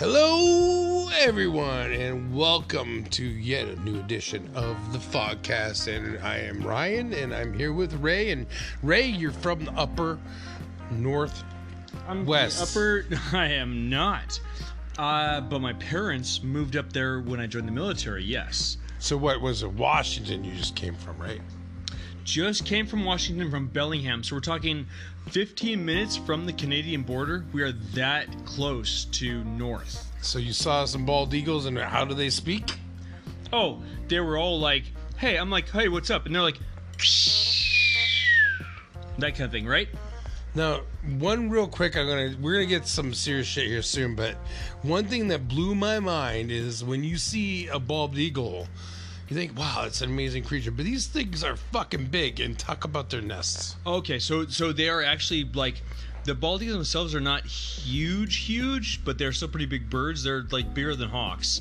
[0.00, 5.94] Hello, everyone, and welcome to yet a new edition of the Fogcast.
[5.94, 8.30] And I am Ryan, and I'm here with Ray.
[8.30, 8.46] And
[8.82, 10.18] Ray, you're from the upper
[10.90, 11.44] north.
[12.08, 12.62] I'm West.
[12.62, 13.04] upper.
[13.34, 14.40] I am not.
[14.96, 18.24] Uh, but my parents moved up there when I joined the military.
[18.24, 19.70] Yes, So, what was it?
[19.70, 21.42] Washington, you just came from, right?
[22.30, 24.22] Just came from Washington from Bellingham.
[24.22, 24.86] So we're talking
[25.30, 27.44] 15 minutes from the Canadian border.
[27.52, 30.06] We are that close to north.
[30.22, 32.78] So, you saw some bald eagles, and how do they speak?
[33.52, 34.84] Oh, they were all like,
[35.16, 36.58] "Hey," I'm like, "Hey, what's up?" And they're like,
[39.18, 39.88] that kind of thing, right?
[40.54, 40.82] Now,
[41.18, 44.34] one real quick, I'm gonna we're gonna get some serious shit here soon, but
[44.82, 48.68] one thing that blew my mind is when you see a bald eagle,
[49.30, 50.72] you think, wow, it's an amazing creature.
[50.72, 53.76] But these things are fucking big and talk about their nests.
[53.86, 55.82] Okay, so so they are actually like
[56.24, 60.24] the bald eagles themselves are not huge, huge, but they're still pretty big birds.
[60.24, 61.60] They're like bigger than hawks,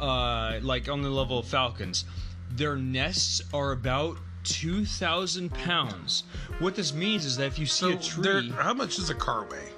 [0.00, 2.06] uh, like on the level of falcons.
[2.52, 6.24] Their nests are about two thousand pounds.
[6.58, 9.46] What this means is that if you see a tree, how much does a car
[9.50, 9.68] weigh?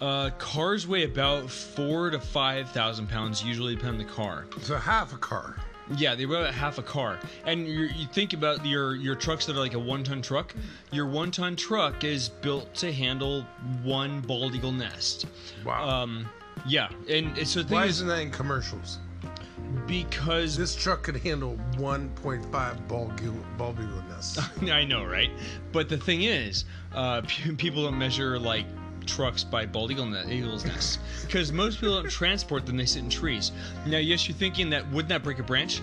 [0.00, 4.46] uh, cars weigh about four to five thousand pounds, usually depending on the car.
[4.60, 5.56] So half a car.
[5.96, 7.18] Yeah, they weigh about half a car.
[7.44, 10.54] And you you think about your your trucks that are like a one ton truck.
[10.92, 13.42] Your one ton truck is built to handle
[13.82, 15.26] one bald eagle nest.
[15.64, 15.88] Wow.
[15.88, 16.28] Um,
[16.66, 18.98] yeah, and and so Why thing is isn't that in commercials?
[19.86, 24.38] because This truck could handle 1.5 bald eagle, bald eagle nests.
[24.62, 25.30] I know, right?
[25.72, 27.22] But the thing is, uh,
[27.56, 28.66] people don't measure like
[29.06, 33.02] trucks by bald eagle ne- eagle's nests because most people don't transport them; they sit
[33.02, 33.52] in trees.
[33.86, 35.80] Now, yes, you're thinking that wouldn't that break a branch?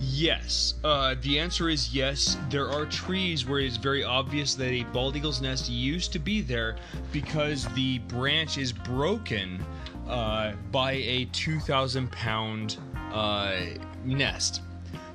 [0.00, 0.74] Yes.
[0.82, 2.36] Uh, the answer is yes.
[2.48, 6.40] There are trees where it's very obvious that a bald eagle's nest used to be
[6.40, 6.76] there
[7.12, 9.62] because the branch is broken
[10.08, 12.78] uh, by a 2,000 pound
[13.12, 13.56] uh,
[14.04, 14.62] nest.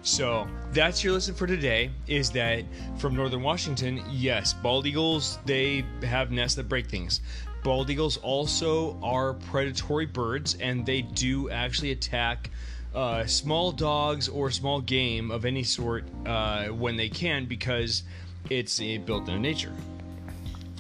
[0.06, 1.90] So that's your lesson for today.
[2.06, 2.63] Is that
[3.00, 4.03] from northern Washington?
[4.12, 7.22] Yes, bald eagles they have nests that break things.
[7.66, 12.52] Bald eagles also are predatory birds, and they do actually attack
[12.94, 18.04] uh, small dogs or small game of any sort uh, when they can because
[18.52, 19.74] it's uh, built in nature.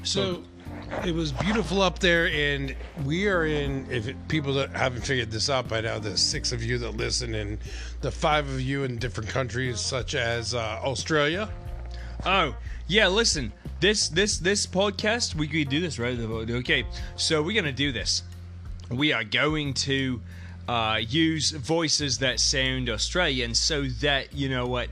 [0.03, 0.43] So
[1.03, 3.87] it was beautiful up there, and we are in.
[3.89, 6.95] If it, people that haven't figured this out by now, the six of you that
[6.95, 7.57] listen, and
[8.01, 11.49] the five of you in different countries such as uh, Australia.
[12.27, 12.55] Oh,
[12.87, 13.51] yeah, listen.
[13.79, 16.17] This this this podcast, we could do this, right?
[16.17, 16.85] Okay.
[17.15, 18.23] So we're going to do this.
[18.89, 20.21] We are going to
[20.67, 24.89] uh, use voices that sound Australian so that, you know what,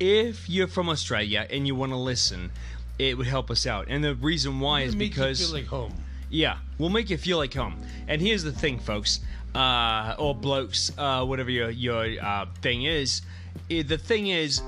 [0.00, 2.50] if you're from Australia and you want to listen,
[2.98, 3.86] it would help us out.
[3.88, 5.92] And the reason why is Make you because feel like home.
[6.30, 7.76] yeah, we'll make you feel like home.
[8.08, 9.20] And here's the thing, folks,
[9.54, 13.22] uh, or blokes, uh, whatever your your uh, thing is.
[13.68, 14.62] the thing is,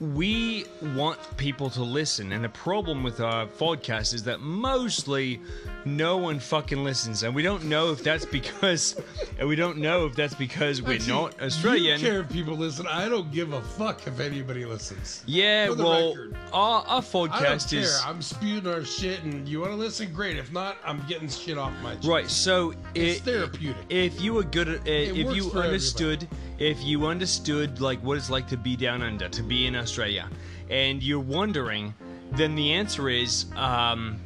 [0.00, 0.64] we
[0.94, 5.40] want people to listen, and the problem with our podcast is that mostly
[5.84, 9.00] no one fucking listens, and we don't know if that's because,
[9.38, 12.00] and we don't know if that's because we're Actually, not Australian.
[12.00, 12.86] You care if people listen.
[12.86, 15.24] I don't give a fuck if anybody listens.
[15.26, 16.36] Yeah, well, record.
[16.52, 17.80] our, our I don't podcast care.
[17.80, 20.36] is I'm spewing our shit, and you want to listen, great.
[20.36, 22.06] If not, I'm getting shit off my chest.
[22.06, 22.30] Right.
[22.30, 23.84] So It's it, therapeutic.
[23.88, 26.28] If you were good at, if you understood,
[26.58, 30.28] if you understood like what it's like to be down under, to be in Australia,
[30.70, 31.94] and you're wondering,
[32.32, 34.20] then the answer is, um,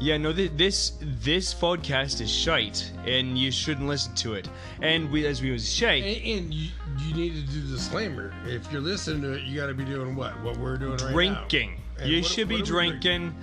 [0.00, 4.48] yeah, no, th- this this podcast is shite, and you shouldn't listen to it.
[4.82, 6.70] And we, as we was say, And, and you,
[7.04, 8.32] you need to do the disclaimer.
[8.46, 10.40] If you're listening to it, you got to be doing what?
[10.42, 11.12] What we're doing right now.
[11.12, 11.80] drinking.
[11.98, 13.34] And You what- should what be we drinking.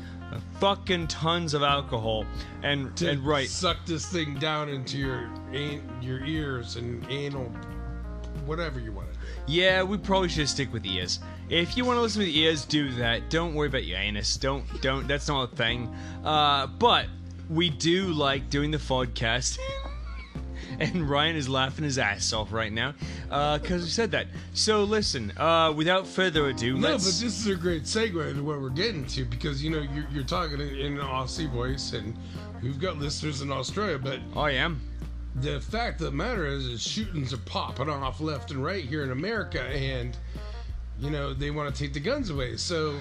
[0.59, 2.25] Fucking tons of alcohol,
[2.63, 5.29] and To and right, suck this thing down into your
[6.01, 7.49] your ears and anal,
[8.45, 9.25] whatever you want to do.
[9.47, 11.19] Yeah, we probably should stick with ears.
[11.49, 13.29] If you want to listen with ears, do that.
[13.29, 14.37] Don't worry about your anus.
[14.37, 15.07] Don't don't.
[15.07, 15.93] That's not a thing.
[16.23, 17.05] Uh, but
[17.49, 19.57] we do like doing the podcast.
[20.79, 22.93] and Ryan is laughing his ass off right now
[23.57, 24.27] because we said that.
[24.53, 27.05] So listen, uh, without further ado, No, but let's.
[27.21, 30.23] this is a great segue to what we're getting to because you know you're, you're
[30.23, 32.17] talking in, in an Aussie voice, and
[32.63, 33.99] we've got listeners in Australia.
[33.99, 34.81] But I am.
[35.35, 39.03] The fact of the matter is, is shootings are popping off left and right here
[39.03, 40.15] in America, and
[40.99, 42.55] you know they want to take the guns away.
[42.57, 42.97] So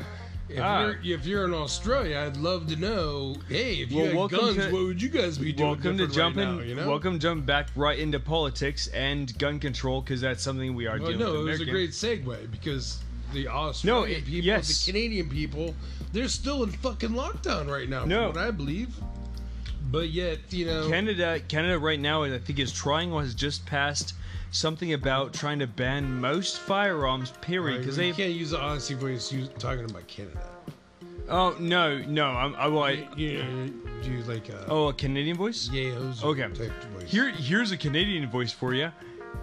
[0.48, 0.80] if Ah.
[1.02, 3.36] you're if you're in Australia, I'd love to know.
[3.48, 5.70] Hey, if you Well, had guns, to- what would you guys be doing?
[5.70, 6.48] Welcome to jumping.
[6.48, 6.88] right now, you know?
[6.88, 11.12] Welcome jump back right into politics and gun control because that's something we are Well,
[11.12, 11.48] dealing no, with.
[11.48, 12.98] it was a great segue because
[13.32, 14.84] the Australian it- people, yes.
[14.84, 15.74] the Canadian people,
[16.12, 18.04] they're still in fucking lockdown right now.
[18.04, 18.32] No.
[18.32, 18.94] from what I believe.
[19.94, 23.64] But yet, you know, Canada, Canada right now, I think is trying or has just
[23.64, 24.14] passed
[24.50, 27.30] something about trying to ban most firearms.
[27.40, 27.78] Period.
[27.78, 28.12] Because you they.
[28.12, 29.30] can't use the honesty voice.
[29.30, 30.48] You talking about Canada?
[31.28, 32.26] Oh no, no.
[32.26, 32.56] I'm.
[32.56, 35.70] I, well, I, You do you like a oh, a Canadian voice.
[35.70, 36.42] yahoos Okay.
[36.42, 37.08] type voice?
[37.08, 38.90] Here, here's a Canadian voice for you.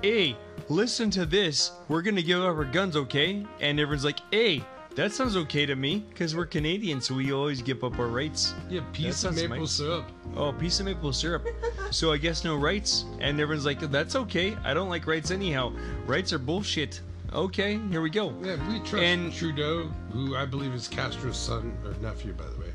[0.01, 0.36] Hey,
[0.68, 1.71] listen to this.
[1.88, 3.47] We're gonna give up our guns, okay?
[3.62, 4.65] And everyone's like, hey,
[4.95, 8.53] that sounds okay to me, because we're Canadian, so we always give up our rights.
[8.69, 9.71] yeah, piece of maple nice.
[9.71, 10.05] syrup.
[10.35, 11.47] Oh, piece of maple syrup.
[11.91, 13.05] so I guess no rights.
[13.19, 14.55] And everyone's like, that's okay.
[14.63, 15.73] I don't like rights anyhow.
[16.05, 17.01] Rights are bullshit.
[17.33, 18.33] Okay, here we go.
[18.41, 22.59] Yeah, we trust And- Trudeau, who I believe is Castro's son or nephew, by the
[22.59, 22.73] way.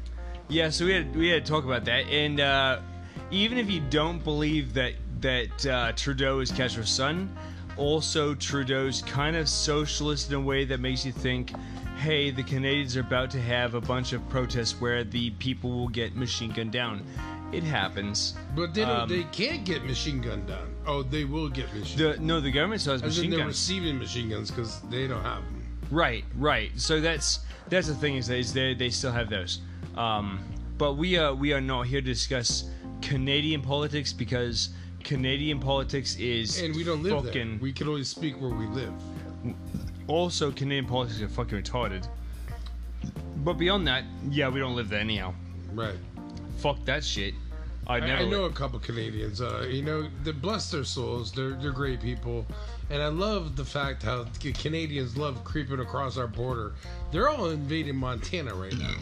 [0.48, 2.78] Yeah, so we had we had to talk about that, and uh,
[3.32, 7.36] even if you don't believe that that uh, Trudeau is Castro's son,
[7.76, 11.52] also Trudeau's kind of socialist in a way that makes you think,
[11.99, 15.88] hey, the Canadians are about to have a bunch of protests where the people will
[15.88, 17.05] get machine gunned down.
[17.52, 18.34] It happens.
[18.55, 19.00] But they don't.
[19.00, 20.75] Um, they can't get machine gunned down.
[20.87, 21.99] Oh, they will get machine.
[21.99, 23.55] The no, the government still has As in machine they're guns.
[23.55, 25.62] receiving machine guns because they don't have them.
[25.90, 26.70] Right, right.
[26.76, 29.61] So that's that's the thing is they they still have those.
[29.96, 30.40] Um,
[30.76, 32.69] but we uh we are not here to discuss
[33.00, 34.70] Canadian politics because
[35.06, 37.47] Canadian politics is And we don't live there.
[37.61, 38.93] We can only speak where we live.
[40.08, 42.08] also Canadian politics are fucking retarded.
[43.44, 45.32] But beyond that, yeah, we don't live there anyhow.
[45.73, 45.94] Right.
[46.58, 47.35] Fuck that shit.
[47.87, 48.25] I, never.
[48.25, 49.41] I know a couple Canadians.
[49.41, 51.31] Uh, you know, they bless their souls.
[51.31, 52.44] They're they're great people,
[52.91, 56.73] and I love the fact how Canadians love creeping across our border.
[57.12, 58.97] They're all invading Montana right now.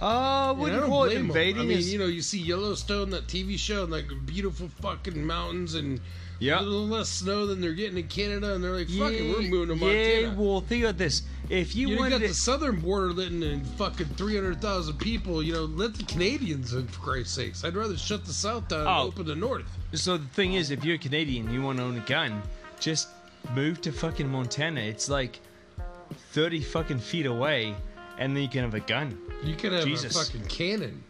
[0.00, 1.12] Uh, And what I do you don't call it?
[1.16, 4.68] Invading I mean, is you know, you see Yellowstone, that TV show, and like beautiful
[4.82, 6.00] fucking mountains and
[6.40, 6.60] Yeah.
[6.60, 9.42] a little less snow than they're getting in Canada, and they're like, "Fuck it, we're
[9.42, 11.22] moving to Montana." Yeah, Montana." well, think about this.
[11.48, 15.42] If you, you wanted got to, the southern border letting in fucking 300,000 people.
[15.42, 17.64] You know, let the Canadians in, for Christ's sakes.
[17.64, 19.02] I'd rather shut the south down and Oh.
[19.06, 19.64] open the north.
[19.92, 22.42] So the thing is, if you're a Canadian, you want to own a gun,
[22.80, 23.08] just
[23.54, 24.80] move to fucking Montana.
[24.80, 25.38] It's like
[26.32, 27.74] thirty fucking feet away,
[28.18, 29.18] and then you can have a gun.
[29.42, 30.14] You could have Jesus.
[30.16, 31.02] a fucking cannon.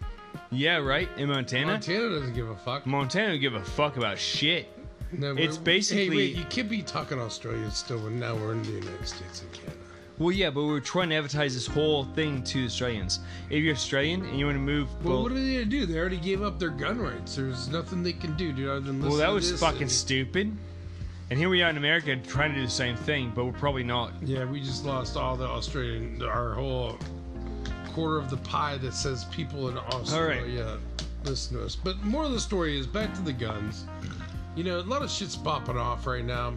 [0.51, 1.09] Yeah, right.
[1.17, 2.87] In Montana, Montana doesn't give a fuck.
[2.87, 4.69] Montana don't give a fuck about shit.
[5.13, 8.63] No, It's basically- Hey, wait, you can't be talking Australia still when now we're in
[8.63, 9.77] the United States and Canada.
[10.19, 13.19] Well, yeah, but we're trying to advertise this whole thing to Australians.
[13.51, 15.87] If you're Australian and you want to move, Well, well, what are they gonna do?
[15.87, 17.35] They already gave up their gun rights.
[17.37, 20.57] There's nothing they can do, dude, other than listen well, that was fucking and- stupid.
[21.31, 23.83] And here we are in America trying to do the same thing, but we're probably
[23.83, 24.13] not.
[24.23, 26.99] Yeah, we just lost all the Australian, our whole
[27.93, 30.79] quarter of the pie that says people in Australia
[31.25, 31.77] listen to us.
[31.77, 33.85] But more of the story is back to the guns.
[34.55, 36.53] You know, a lot of shit's popping off right now,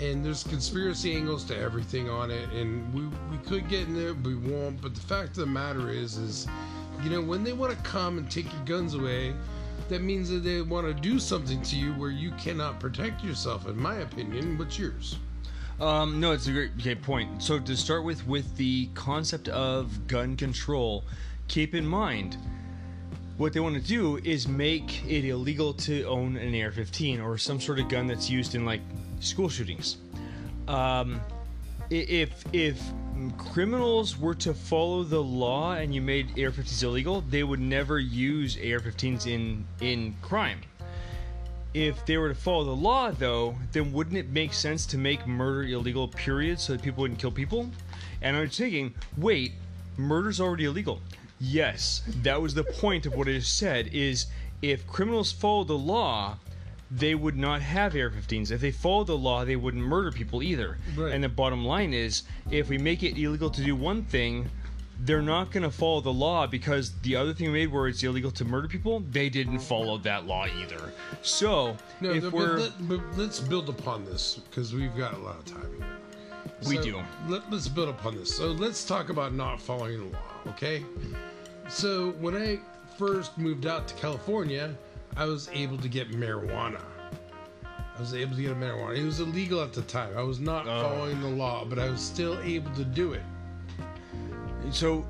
[0.00, 4.16] and there's conspiracy angles to everything on it, and we we could get in it,
[4.26, 4.82] we won't.
[4.82, 6.48] But the fact of the matter is, is
[7.04, 9.34] you know, when they want to come and take your guns away.
[9.92, 13.68] That means that they want to do something to you where you cannot protect yourself.
[13.68, 15.18] In my opinion, what's yours?
[15.82, 17.42] Um, no, it's a great point.
[17.42, 21.04] So to start with, with the concept of gun control,
[21.46, 22.38] keep in mind
[23.36, 27.60] what they want to do is make it illegal to own an AR-15 or some
[27.60, 28.80] sort of gun that's used in like
[29.20, 29.98] school shootings.
[30.68, 31.20] Um,
[31.90, 32.80] if if
[33.30, 38.56] criminals were to follow the law and you made AR-15s illegal, they would never use
[38.56, 40.60] AR-15s in in crime.
[41.74, 45.26] If they were to follow the law, though, then wouldn't it make sense to make
[45.26, 47.70] murder illegal, period, so that people wouldn't kill people?
[48.20, 49.52] And I'm thinking, wait,
[49.96, 51.00] murder's already illegal.
[51.40, 54.26] Yes, that was the point of what I just said, is
[54.60, 56.36] if criminals follow the law,
[56.96, 58.50] they would not have AR-15s.
[58.50, 60.76] If they followed the law, they wouldn't murder people either.
[60.96, 61.12] Right.
[61.12, 64.50] And the bottom line is, if we make it illegal to do one thing,
[65.00, 68.02] they're not going to follow the law because the other thing we made where it's
[68.02, 70.92] illegal to murder people, they didn't follow that law either.
[71.22, 75.18] So, No, if no, we're but, let, let's build upon this because we've got a
[75.18, 75.86] lot of time here.
[76.68, 77.02] We So, do.
[77.26, 78.36] Let, let's build upon this.
[78.36, 80.84] So let's talk about not following the law, okay?
[81.68, 82.60] So when I
[82.98, 84.76] first moved out to California,
[85.16, 86.80] I was able to get marijuana.
[87.64, 88.96] I was able to get a marijuana.
[88.96, 90.16] It was illegal at the time.
[90.16, 90.82] I was not Oh.
[90.82, 93.22] following the law, but I was still able to do it.
[94.70, 95.04] so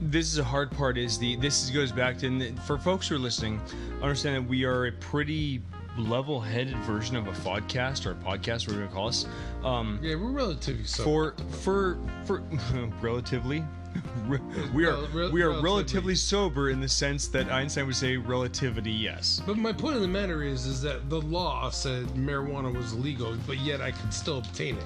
[0.00, 3.14] this is a hard part is the this goes back to and for folks who
[3.16, 3.60] are listening
[4.02, 5.60] understand that we are a pretty
[5.98, 9.26] level-headed version of a podcast or a podcast we're gonna call us
[9.64, 11.34] um, Yeah, we're relatively sober.
[11.50, 12.42] for for for
[13.02, 13.66] relatively re-
[14.74, 15.62] we are Rel- rel- we are relatively.
[15.70, 20.02] relatively sober in the sense that Einstein would say relativity yes But my point of
[20.02, 24.12] the matter is, is that the law said marijuana was illegal, but yet I could
[24.12, 24.84] still obtain it.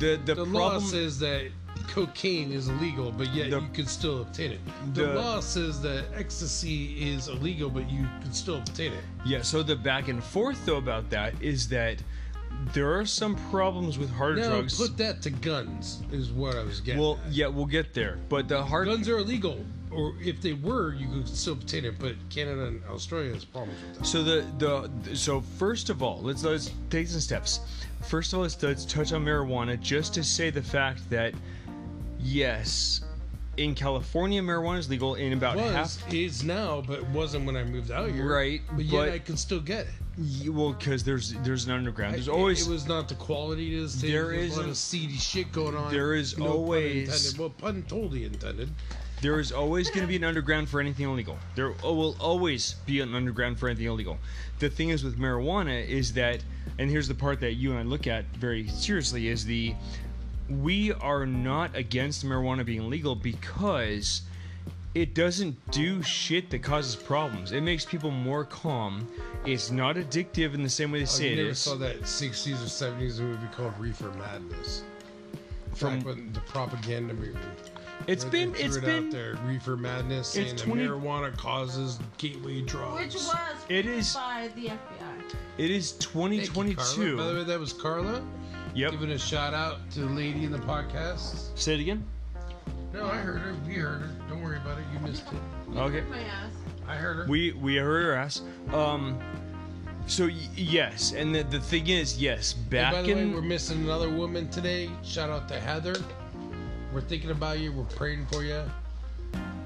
[0.00, 1.50] the the, The law says that
[1.88, 4.60] cocaine is illegal, but yet The- you could still obtain it.
[4.94, 9.04] The, The- law says that ecstasy is illegal, but you could still obtain it.
[9.24, 12.02] Yeah, so the back and forth though about that is that
[12.72, 14.76] there are some problems with hard Now drugs.
[14.78, 17.00] put that to guns is what I was getting.
[17.00, 17.32] well, at.
[17.32, 18.18] yeah, we'll get there.
[18.28, 21.98] But the hard guns are illegal, or if they were, you could still obtain it.
[21.98, 24.06] But Canada and Australia has problems with that.
[24.06, 27.60] So the the so first of all, let's let's take some steps.
[28.08, 31.34] First of all, let's, let's touch on marijuana just to say the fact that
[32.18, 33.02] yes,
[33.60, 36.14] in California marijuana is legal in about was half.
[36.14, 38.26] is now, but wasn't when I moved out here.
[38.26, 40.50] Right, but yet but- I can still get it.
[40.50, 42.14] Well, because there's there's an underground.
[42.14, 43.94] There's always it, was not the quality it is.
[43.96, 44.12] today.
[44.12, 45.92] There There's a lot of seedy shit going on.
[45.92, 47.38] there is No pun always- intended.
[47.38, 48.70] well pun totally intended.
[49.22, 51.38] there is always going to be an underground for anything illegal.
[51.54, 54.18] There oh, will always be an underground for anything illegal.
[54.58, 56.42] The thing is with marijuana is that,
[56.78, 59.74] and here's the part that you and I look at very seriously is the
[60.50, 64.22] we are not against marijuana being legal because
[64.94, 67.52] it doesn't do shit that causes problems.
[67.52, 69.06] It makes people more calm.
[69.46, 71.58] It's not addictive in the same way they Oh, say you it never is.
[71.60, 74.82] saw that 60s or 70s movie called Reefer Madness.
[75.74, 77.38] From- From when the propaganda movie.
[78.08, 81.36] It's been they it's it been out there, Reefer Madness, saying it's that 20 marijuana
[81.36, 83.00] causes gateway drugs.
[83.04, 83.36] Which was
[83.68, 84.78] It is- by the FBI.
[85.58, 86.28] it is Thank you, Carla.
[86.74, 87.16] 2022.
[87.16, 88.22] By the way, that was Carla.
[88.74, 88.92] Yep.
[88.92, 91.58] Giving a shout out to the lady in the podcast.
[91.58, 92.04] Say it again.
[92.92, 93.54] No, I heard her.
[93.66, 94.10] We heard her.
[94.28, 94.84] Don't worry about it.
[94.92, 95.76] You missed it.
[95.76, 96.02] Okay.
[96.10, 96.52] My ass.
[96.86, 97.26] I heard her.
[97.28, 98.42] We we heard her ass.
[98.72, 99.18] Um.
[100.06, 103.32] So y- yes, and the, the thing is, yes, Hey, back by the way, in
[103.32, 104.90] we're missing another woman today.
[105.04, 105.94] Shout out to Heather.
[106.92, 107.70] We're thinking about you.
[107.70, 108.62] We're praying for you.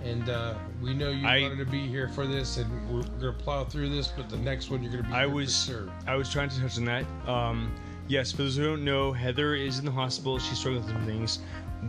[0.05, 3.33] And uh, we know you I- wanted to be here for this, and we're, we're
[3.33, 4.09] gonna plow through this.
[4.09, 5.15] But the next one, you're gonna be.
[5.15, 5.89] I here for was sure.
[6.07, 7.07] I was trying to touch on that.
[7.27, 7.75] Um,
[8.09, 10.39] yes, for those who don't know, Heather is in the hospital.
[10.39, 11.39] She's struggling with some things.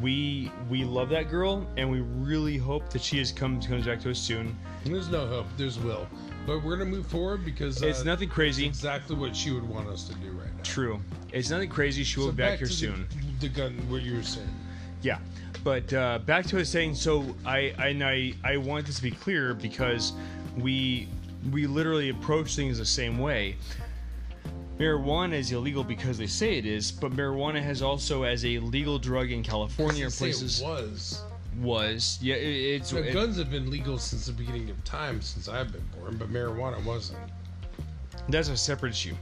[0.02, 4.02] We we love that girl, and we really hope that she has come comes back
[4.02, 4.58] to us soon.
[4.84, 5.46] There's no hope.
[5.58, 6.08] There's will.
[6.46, 8.66] But we're gonna move forward because uh, It's nothing crazy.
[8.66, 10.64] exactly what she would want us to do right now.
[10.64, 11.00] True,
[11.32, 12.04] it's nothing crazy.
[12.04, 13.08] She will So be back, here to soon.
[13.40, 14.50] The, gun, what you were saying.
[15.02, 15.18] Yeah,
[15.64, 16.96] but uh, back to us saying.
[16.96, 20.12] So I I and I I want this to be clear because
[20.58, 21.08] we
[21.52, 23.56] we literally approach things the same way.
[24.78, 29.00] Marijuana is illegal because they say it is, but marijuana has also as a legal
[29.00, 31.22] drug in California They say it places was.
[31.62, 35.22] was yeah it, it's Now, it- guns have been legal since the beginning of time,
[35.22, 37.20] since I've been born, but marijuana wasn't.
[38.28, 39.16] that's a separate issue.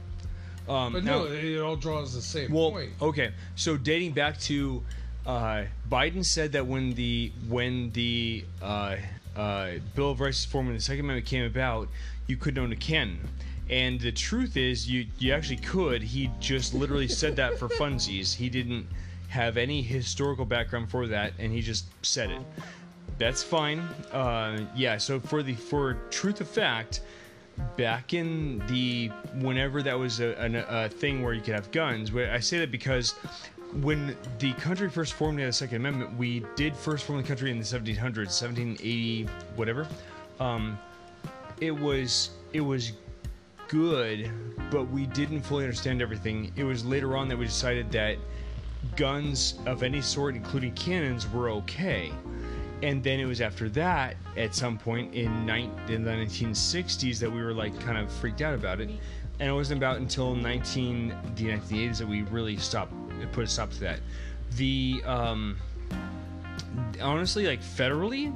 [0.68, 2.90] Um, But now- no, it, all draws the same Well, point.
[3.00, 3.30] okay.
[3.54, 4.82] So dating back to
[5.26, 8.96] uh, Biden said that when the when the uh,
[9.36, 11.88] uh, Bill of Rights form and the Second Amendment came about,
[12.26, 13.20] you couldn't own a cannon.
[13.70, 16.02] And the truth is, you you actually could.
[16.02, 18.34] He just literally said that for funsies.
[18.34, 18.86] He didn't
[19.28, 22.42] have any historical background for that, and he just said it.
[23.18, 23.80] That's fine.
[24.12, 24.98] Uh, yeah.
[24.98, 27.00] So for the for truth of fact,
[27.76, 29.08] back in the
[29.40, 32.14] whenever that was a, an- a thing where you could have guns.
[32.14, 33.12] I say that because
[33.80, 37.58] when the country first formed the Second Amendment, we did first form the country in
[37.58, 39.24] the 1700s, 1780,
[39.56, 39.88] whatever.
[40.38, 40.78] Um,
[41.60, 42.92] it was it was
[43.68, 44.30] good,
[44.70, 46.52] but we didn't fully understand everything.
[46.56, 48.16] It was later on that we decided that
[48.96, 52.12] guns of any sort, including cannons, were okay.
[52.82, 57.30] And then it was after that, at some point in, nine, in the 1960s, that
[57.30, 58.90] we were like kind of freaked out about it.
[59.40, 62.92] And it wasn't about until 19 the 1980s that we really stopped,
[63.32, 64.00] put a stop to that.
[64.56, 65.56] The um,
[67.00, 68.34] honestly, like federally,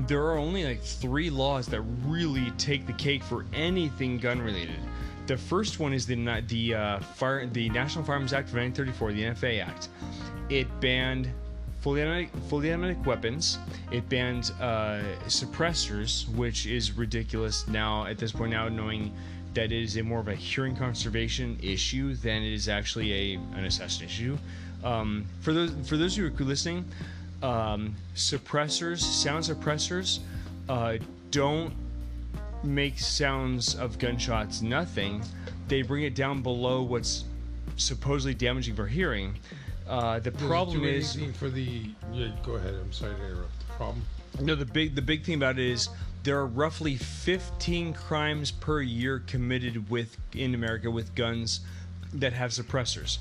[0.00, 4.78] there are only like three laws that really take the cake for anything gun related.
[5.26, 9.22] The first one is the the uh, fire the National Firearms Act of 1934, the
[9.22, 9.88] NFA Act.
[10.50, 11.30] It banned
[11.80, 13.58] fully automatic, fully automatic weapons.
[13.90, 18.50] It banned uh, suppressors, which is ridiculous now at this point.
[18.50, 19.14] Now knowing
[19.54, 23.34] that it is a more of a hearing conservation issue than it is actually a
[23.56, 24.36] an assassin issue.
[24.82, 26.84] Um, for those for those who are listening,
[27.44, 30.20] um, suppressors, sound suppressors,
[30.68, 30.96] uh,
[31.30, 31.74] don't
[32.62, 35.22] make sounds of gunshots nothing.
[35.68, 37.24] They bring it down below what's
[37.76, 39.38] supposedly damaging for hearing.
[39.86, 41.90] Uh, the Does problem is for the.
[42.12, 42.74] Yeah, go ahead.
[42.74, 43.58] I'm sorry to interrupt.
[43.58, 44.02] The problem.
[44.40, 45.90] no the big the big thing about it is
[46.22, 51.60] there are roughly 15 crimes per year committed with in America with guns
[52.14, 53.18] that have suppressors.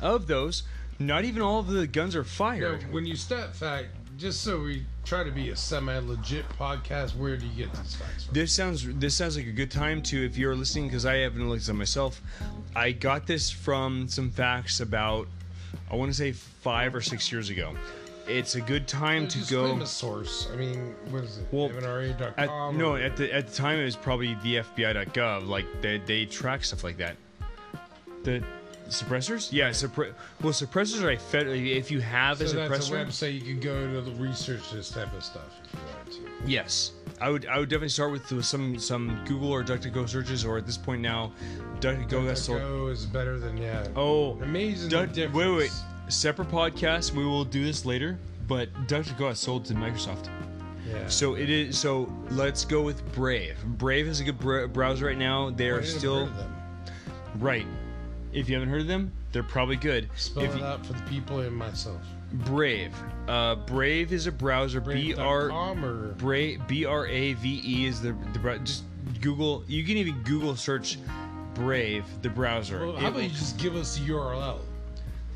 [0.00, 0.62] Of those,
[1.00, 2.84] not even all of the guns are fired.
[2.92, 3.88] when you stat fact,
[4.18, 8.24] just so we try to be a semi-legit podcast, where do you get these facts
[8.24, 8.34] from?
[8.34, 11.48] This sounds this sounds like a good time to if you're listening because I haven't
[11.48, 12.20] looked at myself.
[12.76, 15.26] I got this from some facts about
[15.90, 17.74] I want to say five or six years ago.
[18.28, 19.64] it's a good time to go.
[19.66, 20.48] claim a source.
[20.52, 21.46] I mean, what is it?
[21.50, 21.70] Well,
[22.36, 25.48] At, no, at the at the time it was probably the FBI.gov.
[25.48, 27.16] Like they they track stuff like that.
[28.24, 28.44] The
[28.90, 31.54] suppressors, yeah, suppre- well suppressors are a federal.
[31.54, 34.70] If you have so a that's a suppressor, website you can go to the research
[34.72, 36.12] this type of stuff if you wanted
[36.44, 36.50] to.
[36.50, 37.46] Yes, I would.
[37.46, 41.02] I would definitely start with some some Google or DuckDuckGo searches, or at this point
[41.02, 41.32] now,
[41.80, 42.60] DuckDuckGo got sold.
[42.60, 43.86] Go is better than yeah.
[43.96, 45.34] Oh, Amazing Duck, difference.
[45.36, 45.72] wait, wait,
[46.08, 47.12] separate podcast.
[47.14, 48.18] We will do this later.
[48.48, 50.28] But DuckDuckGo has sold to Microsoft,
[50.84, 51.06] Yeah.
[51.06, 51.78] so it is.
[51.78, 53.56] So let's go with Brave.
[53.64, 55.50] Brave is a good br- browser right now.
[55.50, 56.54] They are still heard of them.
[57.38, 57.66] right.
[58.32, 60.08] If you haven't heard of them, they're probably good.
[60.16, 62.00] Spell if it you- out for the people and myself.
[62.32, 62.94] Brave,
[63.26, 64.80] uh, Brave is a browser.
[64.80, 68.84] B R or Brave B R A V E is the the just
[69.20, 69.64] Google.
[69.66, 70.98] You can even Google search
[71.54, 72.86] Brave the browser.
[72.86, 74.60] well, how about will- you just give us the URL?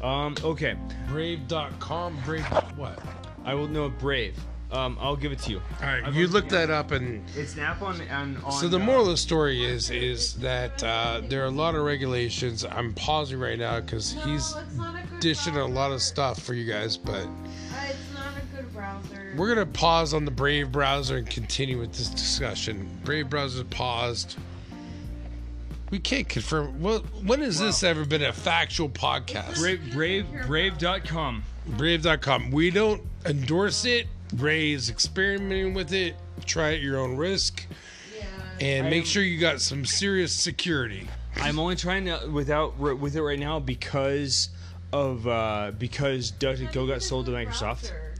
[0.02, 0.76] um okay,
[1.08, 2.16] Brave.com.
[2.24, 2.44] Brave.
[2.76, 2.98] What?
[3.44, 4.36] I will know Brave.
[4.74, 5.58] Um, I'll give it to you.
[5.80, 7.24] All right, I've you already- look that up and.
[7.36, 8.36] It's nap app on on.
[8.44, 11.50] on So the uh, moral of the story is is that uh, there are a
[11.50, 12.64] lot of regulations.
[12.64, 16.54] I'm pausing right now because No, he's a good dishing a lot of stuff for
[16.54, 17.28] you guys, but Uh,
[17.88, 19.34] it's not a good browser.
[19.36, 22.88] we're gonna pause on the Brave browser and continue with this discussion.
[23.04, 24.36] Brave browser paused.
[25.90, 26.82] We can't confirm.
[26.82, 29.56] Well, when has this ever been a factual podcast?
[29.56, 31.44] Brave Brave Brave.com.
[31.66, 32.50] Brave.com.
[32.50, 34.08] We don't endorse it.
[34.36, 36.16] Ray's experimenting with it.
[36.46, 37.66] Try at your own risk,
[38.18, 38.24] yeah.
[38.60, 41.08] and I make am- sure you got some serious security.
[41.36, 44.50] I'm only trying to without with it right now because
[44.92, 47.60] of uh because DuckDuckGo got sold to Microsoft.
[47.82, 48.14] Browser.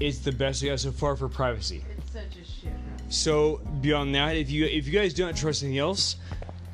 [0.00, 1.84] It's the best we got so far for privacy.
[1.96, 2.72] It's such a shit.
[3.08, 6.16] So beyond that, if you if you guys don't trust anything else,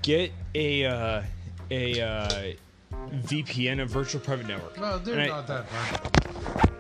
[0.02, 1.23] get a uh,
[1.70, 2.52] a uh,
[3.23, 4.78] VPN, a virtual private network.
[4.78, 6.70] No, they're And I- not that bad.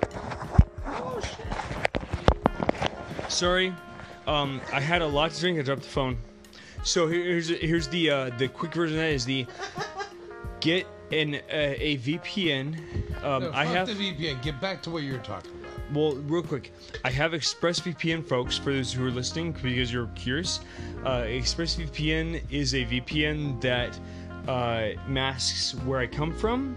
[3.28, 3.74] Sorry,
[4.26, 5.58] um, I had a lot to drink.
[5.58, 6.18] I dropped the phone.
[6.84, 8.96] So here's here's the uh, the quick version.
[8.96, 9.46] Of that is the
[10.60, 12.76] get an uh, a VPN.
[13.24, 14.42] Um, No, I have the VPN.
[14.42, 15.94] Get back to what you're talking about.
[15.94, 16.72] well, real quick.
[17.04, 18.56] I have ExpressVPN, folks.
[18.58, 20.60] For those who are listening, because you're curious,
[21.04, 23.98] uh, ExpressVPN is a VPN that
[24.46, 26.76] uh, masks where I come from.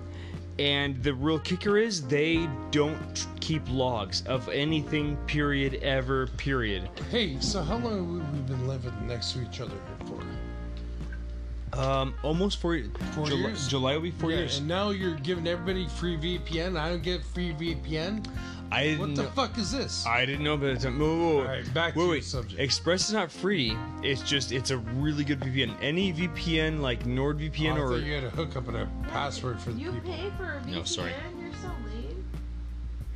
[0.59, 6.89] And the real kicker is they don't keep logs of anything, period, ever, period.
[7.11, 11.79] Hey, so how long have we been living next to each other here for?
[11.79, 12.79] Um, almost four,
[13.13, 13.67] Four July, years?
[13.67, 14.57] July will be four Yeah, years.
[14.57, 16.79] And now you're giving everybody free VPN.
[16.79, 18.25] I don't get free VPN.
[18.71, 20.05] I didn't What the know, fuck is this?
[20.05, 20.83] I didn't know about it.
[20.83, 21.37] Whoa, whoa, whoa.
[21.39, 22.23] All right, back to wait, the wait.
[22.25, 22.59] subject.
[22.61, 23.77] Express is not free.
[24.03, 25.73] It's just it's a really good VPN.
[25.81, 29.71] Any VPN like NordVPN Oh, I or you had a hookup and a password for
[29.71, 30.11] the You people.
[30.13, 30.71] pay for a VPN.
[30.73, 31.13] No, sorry.
[31.39, 32.25] You're so lame.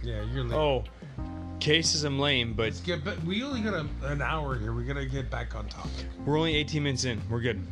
[0.03, 0.53] Yeah, you're late.
[0.57, 0.83] oh,
[1.59, 3.17] cases I'm lame, but Let's get back.
[3.25, 4.73] We only got a, an hour here.
[4.73, 6.05] We gotta get back on topic.
[6.25, 7.21] we're only 18 minutes in.
[7.29, 7.61] We're good.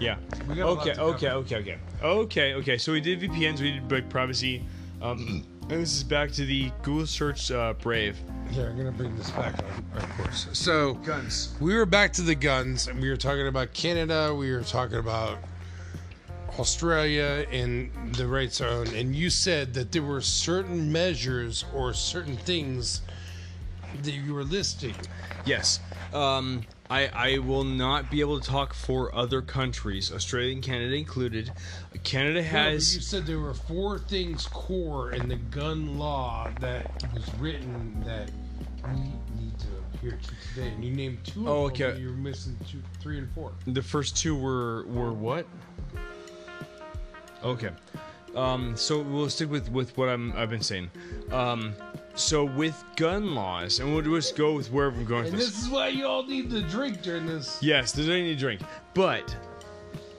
[0.00, 0.16] Yeah.
[0.48, 0.94] We got a lot Okay.
[0.94, 1.26] to Okay.
[1.28, 1.38] cover.
[1.38, 1.56] Okay.
[1.56, 1.78] Okay.
[2.02, 2.54] Okay.
[2.54, 2.78] Okay.
[2.78, 3.60] So we did VPNs.
[3.60, 4.64] We did like privacy.
[5.00, 8.18] Um, and this is back to the Google search uh, Brave.
[8.52, 10.46] Yeah, I'm gonna bring this back on our course.
[10.52, 11.54] So Guns.
[11.60, 14.34] we were back to the guns, and we were talking about Canada.
[14.34, 15.38] We were talking about
[16.58, 22.36] Australia and the right zone, and you said that there were certain measures or certain
[22.36, 23.00] things
[24.02, 24.94] that you were listing.
[25.46, 25.80] Yes.
[26.12, 30.94] Um, I, I will not be able to talk for other countries, Australia and Canada
[30.94, 31.50] included.
[32.04, 32.94] Canada No, has.
[32.94, 38.30] you said there were four things core in the gun law that was written that
[38.84, 39.00] we
[39.42, 40.68] need to adhere to today.
[40.68, 41.72] And you named two of Oh, them.
[41.72, 41.90] okay.
[41.96, 43.50] and You're missing two, three, and four.
[43.66, 45.46] The first two were were what?
[47.42, 47.70] Okay.
[48.36, 50.90] Um, so we'll stick with, with what I'm I've been saying.
[51.32, 51.74] Um,
[52.14, 55.46] so with gun laws, and we'll just go with wherever I'm going And this.
[55.46, 57.58] this is why you all need to drink during this.
[57.62, 58.60] Yes, there's any drink,
[58.94, 59.34] but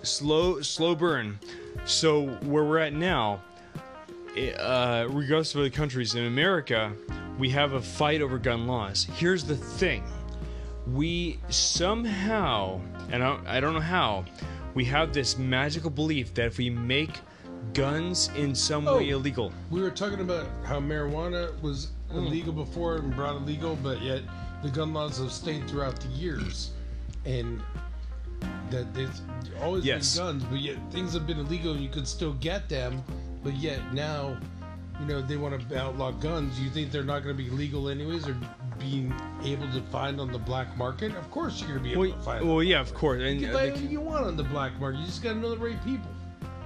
[0.04, 1.40] slow slow burn.
[1.86, 3.42] So where we're at now,
[4.60, 6.92] uh, regardless of other countries in America,
[7.40, 9.08] we have a fight over gun laws.
[9.16, 10.04] Here's the thing:
[10.92, 12.82] we somehow,
[13.12, 14.26] and I, I don't know how,
[14.74, 17.20] we have this magical belief that if we make
[17.86, 19.18] guns in some way Oh.
[19.18, 22.20] illegal, We were talking about how marijuana was Hmm.
[22.20, 24.22] illegal before and brought illegal, but yet
[24.64, 26.72] the gun laws have stayed throughout the years,
[27.26, 27.62] and
[28.72, 29.22] that there's
[29.62, 30.16] always Yes.
[30.16, 33.04] been guns, but yet things have been illegal and you could still get them,
[33.44, 34.38] but yet now,
[35.00, 36.58] you know, they want to outlaw guns.
[36.60, 38.38] You think they're not going to be legal anyways, or
[38.80, 41.14] being able to find on the black market?
[41.16, 42.48] Of course, you're going to be able well, to find.
[42.48, 44.44] well yeah, of course, and you uh, can buy the- anything you want on the
[44.44, 45.00] black market.
[45.02, 46.10] You just got to know the right people.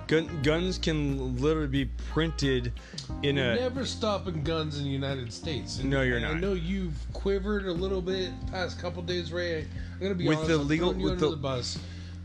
[0.09, 2.73] Gun, guns can literally be printed
[3.21, 3.55] in You're a.
[3.57, 5.83] never stopping guns in the United States.
[5.83, 6.31] No, you're not.
[6.31, 9.59] I know you've quivered a little bit past couple days, Ray.
[9.93, 10.49] I'm gonna be With honest.
[10.49, 11.77] the legal- you with under the- the bus.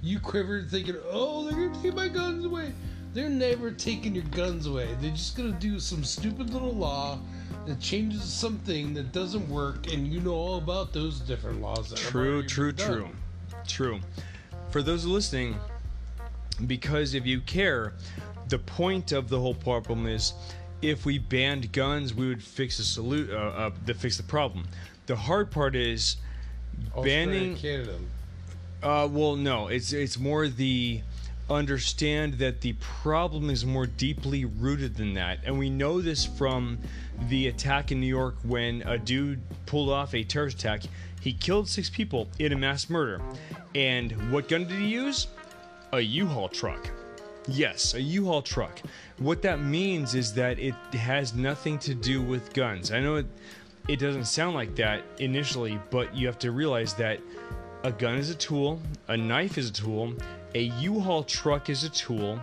[0.02, 2.72] You quivered thinking, "Oh, they're gonna take my guns away."
[3.12, 4.88] They're never taking your guns away.
[5.02, 7.18] They're just gonna do some stupid little law
[7.66, 11.90] that changes something that doesn't work, and you know all about those different laws.
[11.90, 13.08] That True, true, true,
[13.66, 14.00] true.
[14.70, 15.56] For those listening,
[16.66, 17.92] because if you care,
[18.48, 20.34] the point of the whole problem is,
[20.82, 24.66] if we banned guns, we would fix the salute, uh, uh, the fix the problem.
[25.06, 26.16] The hard part is
[27.02, 27.56] banning.
[27.56, 27.98] Canada.
[28.82, 31.00] Uh, well, no, it's it's more the
[31.48, 36.78] understand that the problem is more deeply rooted than that, and we know this from
[37.28, 40.82] the attack in New York when a dude pulled off a terrorist attack.
[41.20, 43.22] He killed six people in a mass murder,
[43.74, 45.28] and what gun did he use?
[45.94, 46.90] A U-Haul truck.
[47.46, 48.80] Yes, a U-Haul truck.
[49.18, 52.90] What that means is that it has nothing to do with guns.
[52.90, 53.26] I know it,
[53.86, 57.20] it doesn't sound like that initially, but you have to realize that
[57.84, 60.14] a gun is a tool, a knife is a tool,
[60.56, 62.40] a U-Haul truck is a tool,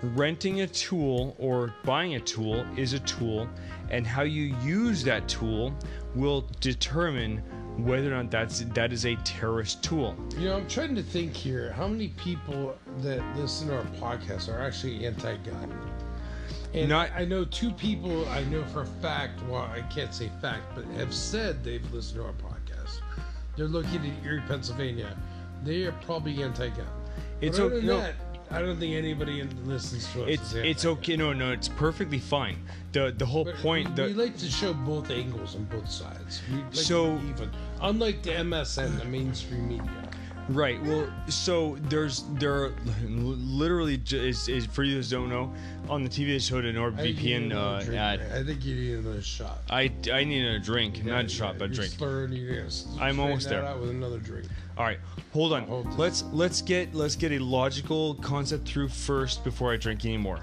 [0.00, 3.48] renting a tool or buying a tool is a tool,
[3.90, 5.74] and how you use that tool
[6.14, 7.42] will determine
[7.76, 10.14] whether or not that's that is a terrorist tool.
[10.38, 11.72] You know, I'm trying to think here.
[11.72, 15.72] How many people that listen to our podcast are actually anti-gun?
[16.72, 19.40] And Not- I know two people I know for a fact.
[19.48, 23.00] Well, I can't say fact, but have said they've listened to our podcast.
[23.56, 25.16] They're located in Erie, Pennsylvania.
[25.64, 26.86] They are probably anti-gun.
[27.40, 27.98] It's but o- other than no.
[27.98, 28.14] that,
[28.54, 30.28] I don't think anybody in- listens to us.
[30.30, 31.16] It's it's okay.
[31.16, 32.56] No, no, it's perfectly fine.
[32.92, 33.88] The the whole But point.
[33.90, 36.40] we The, like to show both angles on both sides.
[36.50, 37.50] We like So- to be even,
[37.82, 39.90] unlike the MSM, the mainstream media.
[40.48, 40.80] Right.
[40.84, 42.72] Well, so there's there are
[43.08, 45.52] literally is, is for you that don't know
[45.88, 48.20] on the TV they showed an I think you need NordVPN another uh, drink, ad.
[48.32, 49.58] I think you need another shot.
[49.70, 51.92] I I need a drink, not a shot, but a drink.
[51.92, 53.64] Slurring, you're gonna s- I'm almost there.
[53.64, 54.46] Out with another drink.
[54.76, 54.98] All right,
[55.32, 55.96] hold on.
[55.96, 60.40] Let's let's get let's get a logical concept through first before I drink anymore,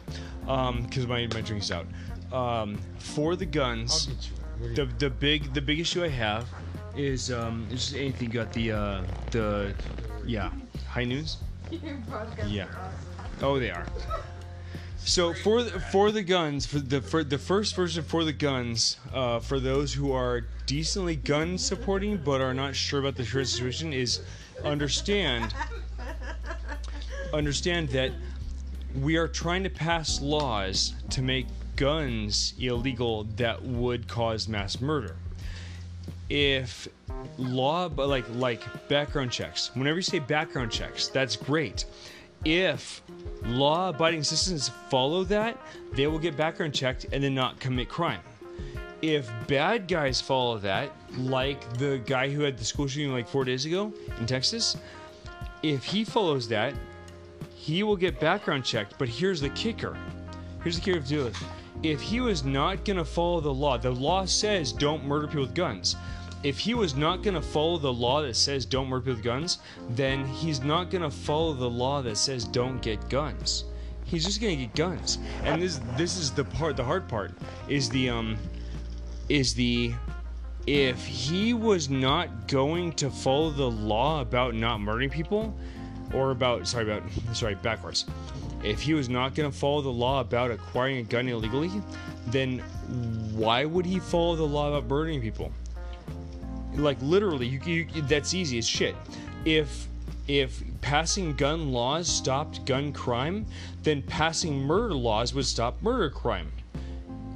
[0.48, 1.86] um, because my my drink's out.
[2.32, 4.36] Um, for the guns, get you.
[4.36, 4.70] one.
[4.70, 6.48] What do the the big the big issue I have
[6.96, 9.02] is um, is just anything got the uh,
[9.32, 9.74] the
[10.26, 10.52] yeah
[10.88, 11.38] high news.
[11.72, 12.00] Your
[12.48, 12.66] Yeah.
[12.66, 13.44] are awesome.
[13.44, 13.86] Oh, they are.
[15.04, 18.98] So for the, for the guns, for the for the first version for the guns,
[19.14, 23.48] uh, for those who are decently gun supporting but are not sure about the current
[23.48, 24.22] situation, is
[24.64, 25.54] understand
[27.34, 28.12] understand that
[29.02, 35.16] we are trying to pass laws to make guns illegal that would cause mass murder.
[36.30, 36.88] If
[37.38, 41.86] law, but like like background checks, whenever you say background checks, that's great.
[42.46, 43.02] If
[43.44, 45.58] law-abiding citizens follow that,
[45.94, 48.22] they will get background checked and then not commit crime.
[49.02, 53.44] If bad guys follow that, like the guy who had the school shooting like four
[53.44, 54.78] days ago in Texas,
[55.64, 56.74] if he follows that,
[57.56, 58.96] he will get background checked.
[58.98, 59.98] But here's the kicker.
[60.64, 61.44] Here's the kicker to do with.
[61.84, 65.56] If he was not gonna follow the law, the law says don't murder people with
[65.56, 65.96] guns.
[66.44, 70.26] If he was not gonna follow the law that says don't work with guns, then
[70.26, 73.66] he's not gonna follow the law that says don't get guns.
[74.06, 75.20] He's just gonna get guns.
[75.44, 77.34] And this this is the part the hard part
[77.68, 78.38] is the um
[79.30, 79.94] is the
[80.68, 85.56] if he was not going to follow the law about not murdering people
[86.14, 88.06] or about sorry about sorry backwards
[88.64, 91.72] if he was not going to follow the law about acquiring a gun illegally
[92.28, 92.60] then
[93.34, 95.52] why would he follow the law about murdering people
[96.76, 98.96] like literally you, you that's easy as shit
[99.46, 99.88] if
[100.28, 103.46] if passing gun laws stopped gun crime
[103.84, 106.52] then passing murder laws would stop murder crime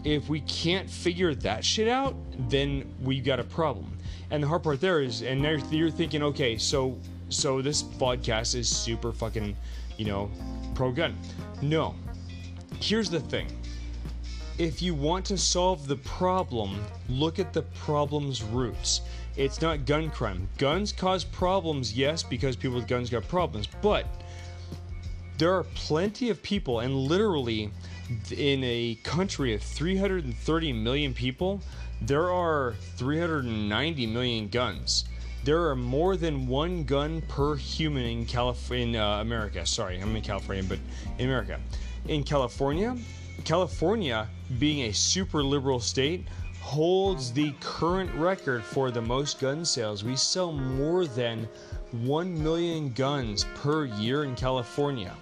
[0.06, 2.16] if we can't figure that shit out,
[2.48, 3.92] then we've got a problem.
[4.30, 6.98] And the hard part there is, and now you're- thinking, okay, so
[7.30, 9.58] so this podcast is super fucking,
[9.98, 10.30] you know,
[10.76, 11.18] pro gun.
[11.64, 11.96] No.
[12.80, 13.48] Here's the thing.
[14.60, 19.02] If you want to solve the problem, look at the problem's roots.
[19.38, 20.48] It's not gun crime.
[20.58, 24.06] Guns cause problems, yes, because people with guns got problems, but
[25.38, 27.72] there are plenty of people, and literally
[28.32, 31.62] in a country of 330 million people,
[32.02, 35.06] there are 390 million guns.
[35.44, 39.66] There are more than one gun per human in California, in uh, America.
[39.66, 40.80] Sorry, I'm in California, but
[41.20, 41.60] in America.
[42.08, 42.98] In California,
[43.44, 44.28] California,
[44.60, 46.26] being a super liberal state,
[46.66, 50.04] holds the current record for the most gun sales.
[50.04, 51.48] We sell more than
[51.92, 55.16] 1 million guns per year in California.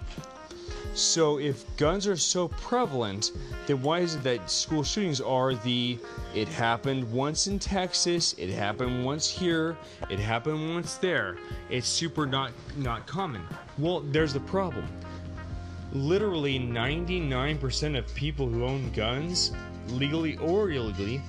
[0.94, 3.32] So if guns are so prevalent,
[3.66, 5.98] then why is it that school shootings are the
[6.34, 9.76] it happened once in Texas, it happened once here,
[10.08, 11.36] it happened once there.
[11.68, 13.42] It's super not not common.
[13.76, 14.86] Well, there's the problem.
[15.92, 19.52] Literally 99% of people who own guns,
[19.88, 21.20] legally or illegally,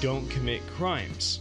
[0.00, 1.40] don't commit crimes.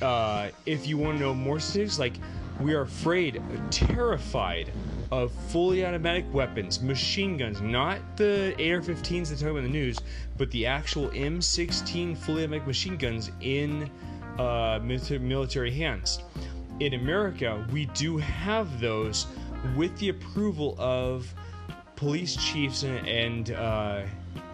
[0.00, 2.14] Uh, if you want to know more statistics, like
[2.60, 4.70] we are afraid, terrified
[5.10, 9.98] of fully automatic weapons, machine guns, not the AR-15s that talk about in the news,
[10.38, 13.90] but the actual M16 fully automatic machine guns in
[14.38, 16.20] uh, military, military hands.
[16.80, 19.26] In America, we do have those
[19.76, 21.32] with the approval of
[21.96, 24.02] police chiefs and and, uh,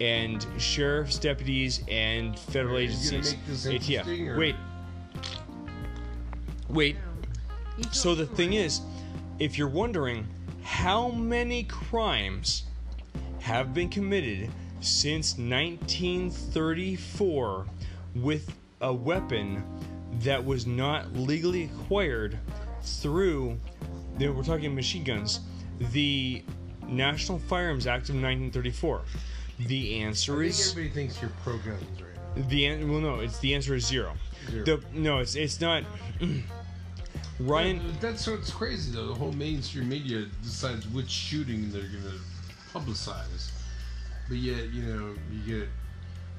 [0.01, 3.35] and sheriff's deputies and federal Are agencies.
[3.67, 4.07] ATF.
[4.29, 4.55] or- Wait,
[6.69, 6.97] wait.
[7.93, 8.81] So the thing is,
[9.39, 10.27] if you're wondering
[10.63, 12.65] how many crimes
[13.41, 17.67] have been committed since 1934
[18.15, 19.65] with a weapon
[20.21, 22.39] that was not legally acquired
[22.83, 23.59] through,
[24.19, 25.41] we're talking machine guns,
[25.93, 26.43] the
[26.87, 29.03] National Firearms Act of 1934.
[29.59, 32.37] The answer I think is everybody thinks you're pro guns, right?
[32.37, 32.45] now.
[32.49, 34.13] the an- well no, it's the answer is zero.
[34.51, 34.65] Zero.
[34.65, 35.85] The no, it's it's not.
[37.41, 39.07] Ryan, That's what's crazy though.
[39.07, 42.17] The whole mainstream media decides which shooting they're gonna
[42.73, 43.51] publicize,
[44.29, 45.69] but yet you know you get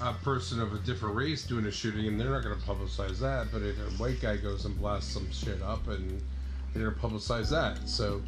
[0.01, 3.47] a person of a different race doing a shooting, and they're not gonna publicize that.
[3.51, 6.21] But if a white guy goes and blasts some shit up, and
[6.73, 7.87] they're gonna publicize that.
[7.87, 8.21] So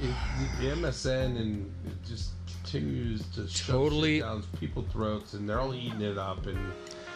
[0.00, 0.14] it,
[0.60, 2.30] the MSM and it just
[2.70, 6.58] continues to Totally- down people's throats, and they're all eating it up and.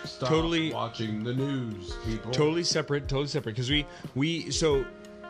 [0.04, 2.30] Stop Totally- watching the news, people.
[2.30, 3.52] totally separate, totally separate.
[3.54, 4.84] Because we we so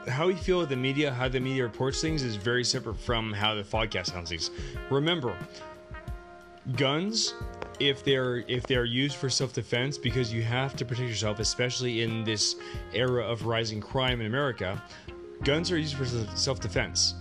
[0.09, 3.33] how we feel with the media, how the media reports things is very separate from
[3.33, 4.51] how the podcast sounds things.
[4.91, 5.33] Remember,
[6.77, 7.35] guns,
[7.79, 12.03] if they're if they're used for self defense, because you have to protect yourself, especially
[12.03, 12.57] in this
[12.93, 14.83] era of rising crime in America,
[15.45, 16.05] guns are used for
[16.37, 17.15] self defense.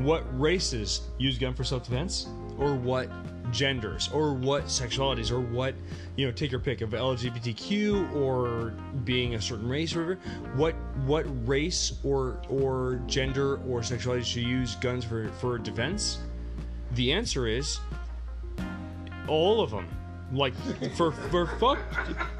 [0.00, 3.10] What races use gun for self defense, or what
[3.50, 5.74] genders, or what sexualities, or what
[6.16, 10.20] you know, take your pick of LGBTQ or being a certain race or whatever.
[10.54, 16.18] What what race or or gender or sexuality should use guns for for defense?
[16.94, 17.80] The answer is
[19.26, 19.86] all of them.
[20.30, 20.54] Like
[20.94, 21.78] for for fuck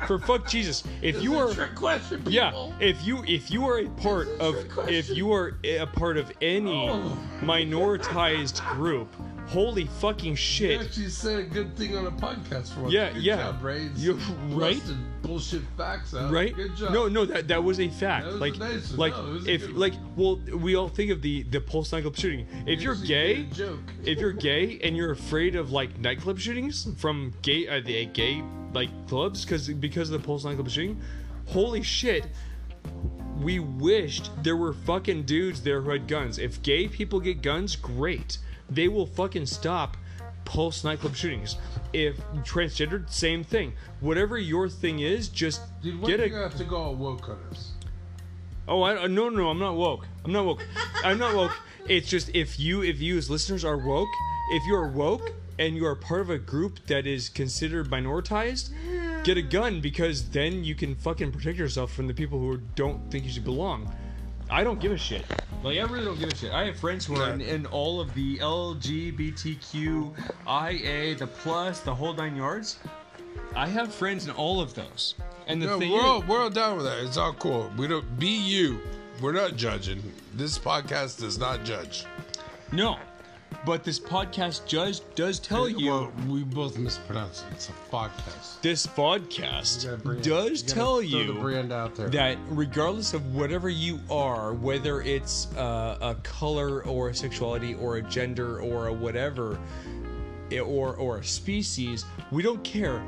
[0.07, 0.85] for fuck Jesus.
[1.01, 2.33] If you are trick question, people.
[2.33, 4.57] yeah, if you if you are a part of
[4.89, 7.19] if you are a part of any Oh.
[7.41, 9.09] minoritized group,
[9.49, 10.81] holy fucking You shit.
[10.81, 12.93] actually said a good thing on a podcast for once.
[12.93, 13.37] Yeah, good yeah.
[13.37, 13.89] Job, Ray.
[13.97, 14.15] You-
[14.51, 14.83] right?
[15.23, 16.31] Bullshit facts out.
[16.33, 16.93] right Good job.
[16.93, 19.33] no no that that was a fact That was like a nice like No, it
[19.33, 22.81] was a if like well we all think of the the pulse nightclub shooting if
[22.81, 23.81] you're gay joke.
[24.05, 28.43] if you're gay and you're afraid of like nightclub shootings from gay uh, the gay
[28.73, 30.99] like clubs because because of the pulse nightclub shooting
[31.47, 32.25] holy shit
[33.43, 37.77] we wished there were fucking dudes there who had guns if gay people get guns
[37.77, 38.39] great
[38.71, 39.97] they will fucking stop
[40.45, 41.57] pulse nightclub shootings
[41.93, 46.57] if transgendered same thing whatever your thing is just Dude, get are a you have
[46.57, 47.73] to go all woke us?
[48.69, 50.07] Oh, I no, no, no, I'm not woke.
[50.25, 50.63] I'm not woke.
[51.03, 51.57] I'm not woke.
[51.89, 54.11] It's just if you, if you as listeners are woke,
[54.51, 58.71] if you are woke and you are part of a group that is considered minoritized,
[59.25, 63.11] get a gun because then you can fucking protect yourself from the people who don't
[63.11, 63.91] think you should belong.
[64.51, 65.25] I don't give a shit.
[65.63, 66.53] Like I really don't give a shit.
[66.53, 72.15] I have friends who are in, in all of the LGBTQIA, the plus, the whole
[72.15, 72.79] nine yards.
[73.55, 75.15] I have friends in all of those.
[75.47, 76.99] And the No, thing we're is, all we're all down with that.
[77.05, 77.71] It's all cool.
[77.77, 78.81] We don't be you.
[79.21, 80.03] We're not judging.
[80.35, 82.05] This podcast does not judge.
[82.71, 82.99] No,
[83.65, 87.55] but this podcast does does tell you Well, we both mispronounced it.
[87.55, 88.61] It's a podcast.
[88.63, 92.09] this podcast gotta bring it- does we gotta tell you the brand out there.
[92.11, 97.97] that regardless of whatever you are, whether it's uh, a color or a sexuality or
[97.97, 99.59] a gender or a whatever,
[100.53, 103.03] eh, or or a species, we don't care.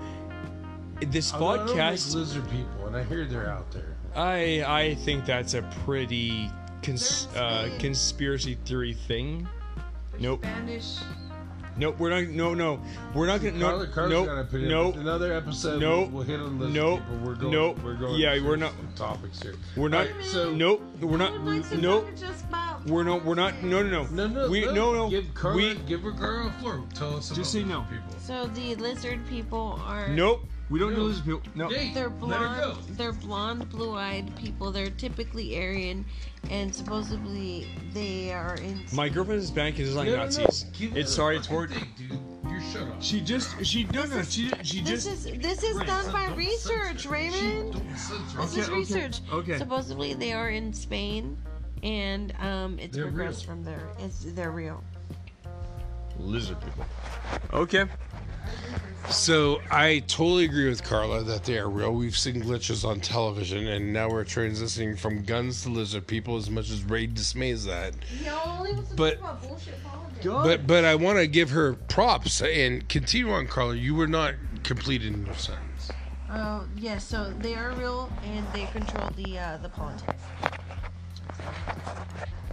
[1.01, 3.97] This I don't- I don't like podcast, lizard people, and I hear they're out there.
[4.15, 6.51] I I think that's a pretty
[6.83, 9.47] cons- uh, conspiracy theory thing.
[10.21, 10.41] Nope.
[10.45, 10.99] Spanish.
[11.77, 12.29] Nope, we're not.
[12.35, 12.81] No, no,
[13.15, 13.53] we're not gonna.
[13.57, 14.69] No, Carla Carla's nope, got an opinion.
[14.71, 14.97] nope.
[14.97, 15.81] Another episode.
[15.81, 16.09] Nope.
[16.11, 17.01] We'll, we'll hit on lizard Nope.
[17.01, 17.17] people.
[17.27, 17.53] We're going.
[17.53, 17.79] Nope.
[17.83, 18.21] We're going.
[18.21, 19.55] Yeah, we're not- topics here.
[19.77, 20.09] We're not.
[20.09, 21.41] Alright, so Nope, we're not.
[21.41, 23.17] Like Nope, talk just about we're no.
[23.19, 23.63] We're not.
[23.63, 24.11] No, no, no.
[24.11, 24.73] No, no, We no.
[24.75, 25.11] no, no.
[25.11, 26.83] Give Carla, we give her girl a floor.
[26.95, 27.83] Tell us about Just say no.
[27.83, 28.19] People.
[28.21, 30.09] So the lizard people are.
[30.09, 30.45] nope.
[30.71, 31.43] We don't know do lizard people.
[31.57, 31.69] No.
[31.69, 32.73] Hey, They're let her go.
[32.75, 32.97] blonde.
[32.97, 34.71] They're blonde, blue-eyed people.
[34.71, 36.05] They're typically Aryan,
[36.49, 38.81] and supposedly they are in.
[38.93, 40.25] My girlfriend is Hispanic and is like No, no, no.
[40.25, 40.67] Nazis.
[40.73, 41.71] Keep It's sorry, it's fucking word.
[41.71, 42.19] thing, dude.
[42.49, 43.03] You're shut up.
[43.03, 46.27] She just she no no she she This just is this is Right, done by
[46.35, 47.05] research.
[47.07, 47.75] Raymond.
[47.75, 49.21] This Okay, is okay, research.
[49.33, 49.59] okay.
[49.59, 51.37] Supposedly they are in Spain,
[51.83, 53.55] and um, it's They're progressed real.
[53.57, 53.89] from there.
[54.01, 54.83] It's they're real.
[56.19, 56.85] lizard people.
[57.53, 57.85] Okay.
[59.09, 61.93] So I totally agree with Carla that they are real.
[61.93, 66.37] We've seen glitches on television, and now we're transitioning from guns to lizard people.
[66.37, 70.25] As much as Ray dismays that, Y'all only But- talk about bullshit politics.
[70.25, 73.75] but but I want to give her props and continue on, Carla.
[73.75, 75.91] You were not completed in your sentence.
[76.31, 80.23] Oh yes, so they are real, and they control the uh, the politics.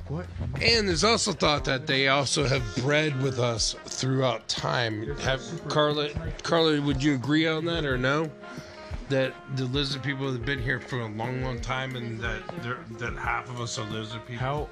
[0.09, 0.25] What?
[0.61, 5.17] And there's also thought that they also have bred with us throughout time.
[5.19, 6.09] Have Carla,
[6.43, 8.31] Carla, would you agree on that or no?
[9.09, 12.79] That the lizard people have been here for a long, long time, and that they're,
[12.99, 14.39] that half of us are lizard people.
[14.39, 14.69] How?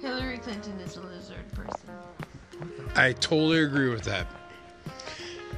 [0.00, 1.90] Hillary Clinton is a lizard person.
[2.94, 4.26] I totally agree with that.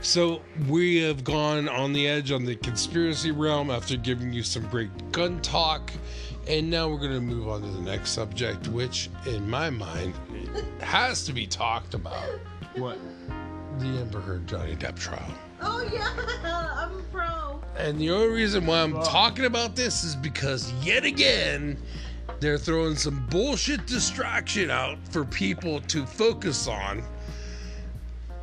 [0.00, 4.62] So we have gone on the edge on the conspiracy realm after giving you some
[4.68, 5.92] great gun talk,
[6.48, 10.14] and now we're going to move on to the next subject, which, in my mind,
[10.80, 12.28] has to be talked about:
[12.76, 12.98] What?
[13.78, 15.32] the Amber Heard Johnny Depp trial.
[15.60, 16.08] Oh yeah,
[16.76, 17.60] I'm a pro.
[17.76, 21.76] And the only reason why I'm talking about this is because yet again,
[22.40, 27.04] they're throwing some bullshit distraction out for people to focus on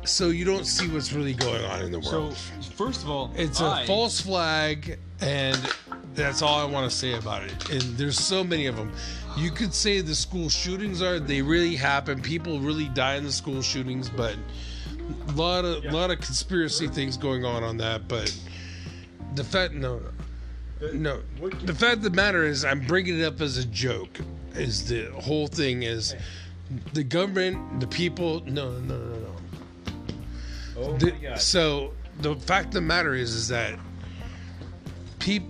[0.04, 2.36] so you don't see what's really going on in the world.
[2.36, 5.58] So first of all, it's a I- false flag, and
[6.16, 7.70] that's all I want to say about it.
[7.70, 8.92] And there's so many of them.
[9.36, 12.22] You could say the school shootings are they really happen.
[12.22, 14.34] People really die in the school shootings, but
[15.28, 18.08] a lot of lot of conspiracy things going on on that.
[18.08, 18.34] But
[19.34, 20.00] the fact, no,
[20.94, 21.20] no,
[21.62, 24.18] the fact of the matter is, I'm bringing it up as a joke.
[24.54, 26.14] Is the whole thing is
[26.94, 28.40] the government, the people?
[28.46, 29.36] No, no, no, no.
[30.78, 31.40] Oh The- my God.
[31.40, 33.78] so the fact of the matter is, is that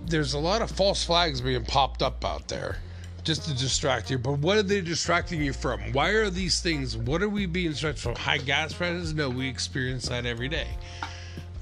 [0.07, 2.77] there's a lot of false flags being popped up out there,
[3.23, 4.17] just to distract you.
[4.17, 5.79] But what are they distracting you from?
[5.93, 6.97] Why are these things?
[6.97, 8.15] What are we being distracted from?
[8.15, 9.13] High gas prices?
[9.13, 10.67] No, we experience that every day.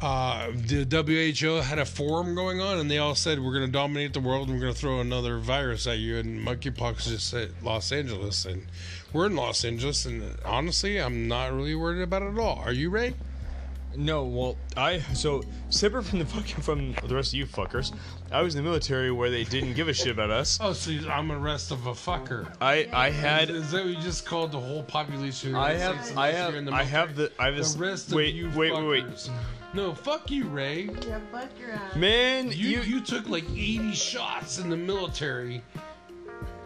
[0.02, 3.72] Uh, the WHO had a forum going on, and they all said we're going to
[3.72, 6.18] dominate the world, and we're going to throw another virus at you.
[6.18, 8.66] And monkeypox just hit Los Angeles, and
[9.14, 12.62] we're in Los Angeles, and honestly, I'm not really worried about it at all.
[12.66, 13.14] Are you, Ray?
[13.98, 17.94] No, well, I so separate from the fucking from the rest of you fuckers.
[18.32, 20.58] I was in the military where they didn't give a shit about us.
[20.62, 22.52] Oh, so I'm a rest of a fucker.
[22.62, 25.50] I I had Is that what you just called the whole population?
[25.50, 27.32] of the I United have States I unless have you're in the I have the
[27.40, 29.30] I have the rest wait of you wait wait wait fuckers.
[29.74, 30.90] No, fuck you, Ray.
[31.06, 31.96] Yeah, fuck your ass.
[31.98, 35.62] man You you, you took like 80 shots in the military.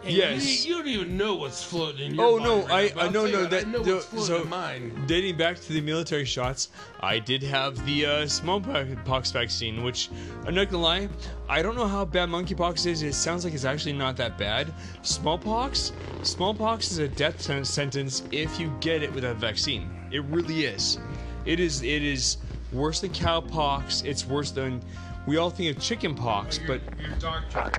[0.02, 0.64] And Yes.
[0.64, 3.04] You, you don't even know what's floating in your Oh, mind no, right I- I
[3.04, 5.04] I'll know, no, that- I know the- what's floating so- in mine.
[5.06, 6.68] dating back to the military shots,
[7.00, 10.08] I did have the uh, smallpox vaccine, which
[10.46, 11.08] I'm not gonna lie,
[11.48, 13.02] I don't know how bad monkeypox is.
[13.02, 14.72] It sounds like it's actually not that bad.
[15.02, 19.90] Smallpox, smallpox is a death sen- sentence if you get it with a vaccine.
[20.10, 20.98] It really is.
[21.44, 21.82] It is.
[21.82, 22.38] It is
[22.72, 24.04] worse than cowpox.
[24.04, 24.80] It's worse than
[25.26, 27.70] we all think of chickenpox, but your doctor.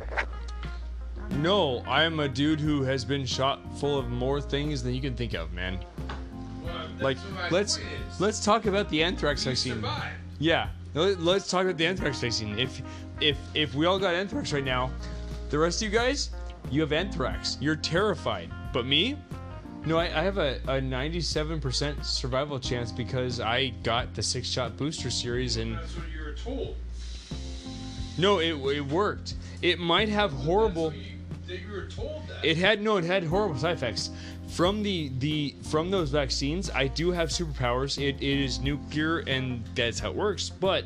[1.38, 5.02] No, I am a dude who has been shot full of more things than you
[5.02, 5.80] can think of, man.
[7.00, 7.17] Like,
[7.50, 7.80] let's
[8.20, 9.84] let's talk about the anthrax vaccine.
[10.39, 12.58] Yeah, let- let's talk about the anthrax vaccine.
[12.60, 12.82] If
[13.20, 14.91] if if we all got anthrax right now,
[15.50, 16.30] the rest of you guys,
[16.70, 17.58] you have anthrax.
[17.60, 18.50] You're terrified.
[18.72, 19.17] But me,
[19.86, 24.78] no, I, I have a, a 97% survival chance because I got the six shot
[24.78, 26.76] booster series and That's what you were told.
[28.17, 29.36] no, it it worked.
[29.63, 30.94] It might have horrible.
[31.52, 32.46] That you were told that.
[32.46, 34.10] It had no, it had horrible side effects.
[34.48, 38.02] From the the from those vaccines, I do have superpowers.
[38.02, 40.50] It, it is nuclear, and that's how it works.
[40.50, 40.86] But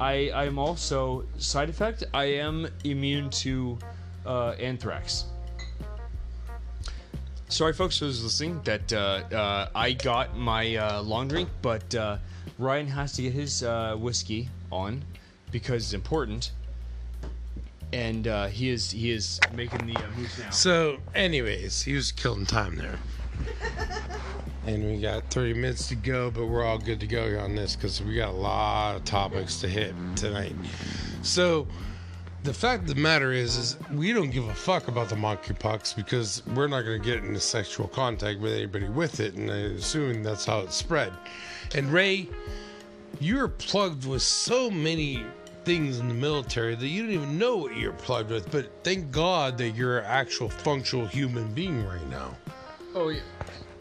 [0.00, 2.04] I I'm also side effect.
[2.14, 3.78] I am immune to
[4.24, 5.26] uh, anthrax.
[7.50, 8.62] Sorry, folks, who was listening.
[8.64, 12.16] That uh, uh, I got my uh, long drink, but uh,
[12.58, 15.04] Ryan has to get his uh, whiskey on
[15.50, 16.52] because it's important.
[17.92, 20.50] And uh, he is he is making the uh, moves now.
[20.50, 22.98] So, anyways, he was killing time there.
[24.66, 27.74] and we got 30 minutes to go, but we're all good to go on this
[27.74, 30.54] because we got a lot of topics to hit tonight.
[31.22, 31.66] So,
[32.42, 35.94] the fact of the matter is, is we don't give a fuck about the monkeypox
[35.94, 39.56] because we're not going to get into sexual contact with anybody with it, and I
[39.56, 41.12] assume that's how it spread.
[41.74, 42.28] And Ray,
[43.20, 45.24] you're plugged with so many
[45.64, 48.50] things in the military that you don't even know what you're plugged with.
[48.50, 52.36] But thank God that you're an actual functional human being right now.
[52.94, 53.20] Oh yeah.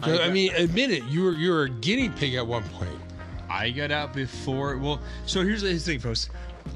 [0.04, 1.04] So, I, mean, admit it.
[1.06, 3.00] You were you were a guinea pig at one point.
[3.50, 4.78] I got out before.
[4.78, 6.30] Well, so here's the thing, folks.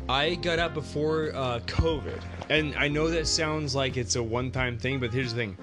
[0.10, 4.78] I got out before uh, COVID, and I know that sounds like it's a one-time
[4.78, 5.58] thing, but here's the thing.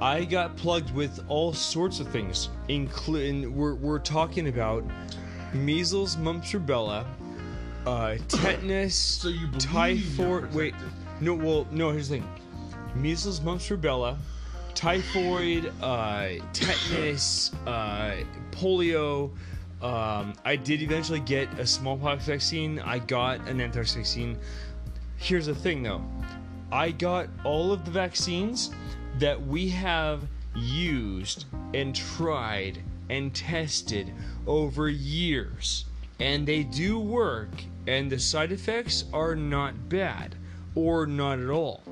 [0.00, 4.84] I got plugged with all sorts of things, including we're we're talking about
[5.54, 7.06] measles, mumps, rubella,
[7.86, 10.52] uh, tetanus, So typhoid.
[10.52, 10.74] Wait,
[11.20, 11.34] no.
[11.34, 11.90] Well, no.
[11.90, 12.28] Here's the thing:
[12.94, 14.16] measles, mumps, rubella,
[14.74, 18.16] typhoid, uh, tetanus, uh,
[18.50, 19.30] polio.
[19.82, 22.80] Um, I did eventually get a smallpox vaccine.
[22.80, 24.38] I got an anthrax vaccine.
[25.18, 26.02] Here's the thing, though.
[26.72, 28.70] I got all of the vaccines
[29.18, 30.24] that we have
[30.54, 34.12] used and tried and tested
[34.46, 35.84] over years.
[36.18, 37.50] And they do work,
[37.86, 40.34] and the side effects are not bad
[40.74, 41.82] or not at all.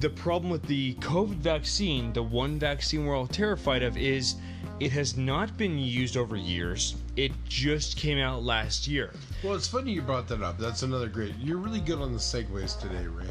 [0.00, 4.36] The problem with the COVID vaccine, the one vaccine we're all terrified of, is
[4.78, 6.96] it has not been used over years.
[7.16, 9.12] It just came out last year.
[9.44, 10.58] Well, it's funny you brought that up.
[10.58, 11.34] That's another great.
[11.38, 13.26] You're really good on the segues today, Ray.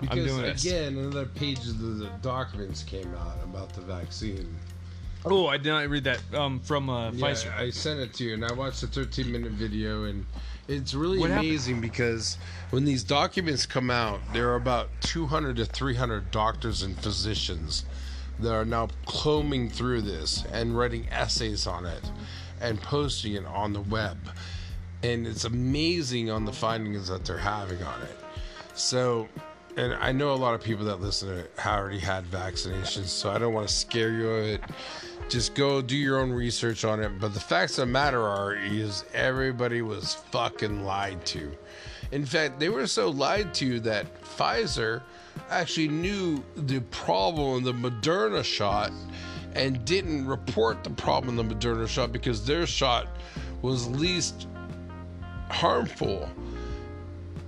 [0.00, 4.54] Because again, another page of the, the documents came out about the vaccine.
[5.28, 7.56] Oh, I did not read that um, from uh, Yeah, Pfizer.
[7.58, 10.24] I sent it to you, and I watched the 13 minute video, and
[10.68, 11.48] it's really What happened?
[11.48, 12.38] amazing because
[12.70, 17.84] when these documents come out, there are about 200 to 300 doctors and physicians
[18.38, 22.10] that are now combing through this and writing essays on it
[22.60, 24.18] and posting it on the web.
[25.02, 28.16] And it's amazing on the findings that they're having on it.
[28.74, 29.28] So,
[29.76, 33.06] and I know a lot of people that listen to it have already had vaccinations,
[33.06, 34.60] so I don't want to scare you of it.
[35.28, 37.18] Just go do your own research on it.
[37.20, 41.50] But the facts of the matter are, is everybody was fucking lied to.
[42.12, 45.02] In fact, they were so lied to that Pfizer
[45.50, 48.92] actually knew the problem of the Moderna shot
[49.54, 53.08] and didn't report the problem of the Moderna shot because their shot
[53.62, 54.46] was least
[55.48, 56.28] harmful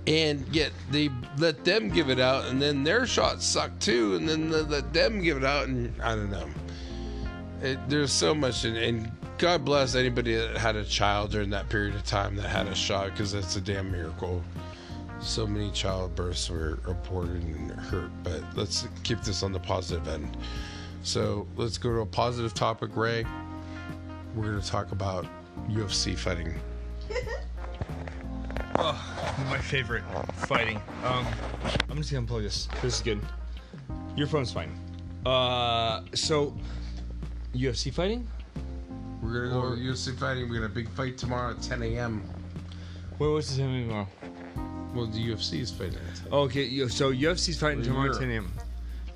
[0.07, 4.27] and yet they let them give it out and then their shot sucked too and
[4.27, 6.47] then they let them give it out and i don't know
[7.61, 11.67] it, there's so much and, and god bless anybody that had a child during that
[11.69, 14.43] period of time that had a shot because that's a damn miracle
[15.19, 20.37] so many childbirths were reported and hurt but let's keep this on the positive end
[21.03, 23.25] so let's go to a positive topic ray
[24.35, 25.25] we're going to talk about
[25.69, 26.53] ufc fighting
[28.79, 30.03] oh, My favorite
[30.33, 30.77] fighting.
[31.03, 31.27] Um,
[31.89, 32.67] I'm just gonna unplug this.
[32.81, 33.19] This is good.
[34.15, 34.71] Your phone's fine.
[35.25, 36.55] Uh, so
[37.53, 38.27] UFC fighting?
[39.21, 42.23] we're to go ufc fighting we got a big fight tomorrow at 10 a.m
[43.19, 44.07] Wait, what's the time tomorrow?
[44.95, 45.97] Well, the UFC is fighting.
[46.31, 48.53] Okay, so UFC's fighting Well, tomorrow at 10 a.m.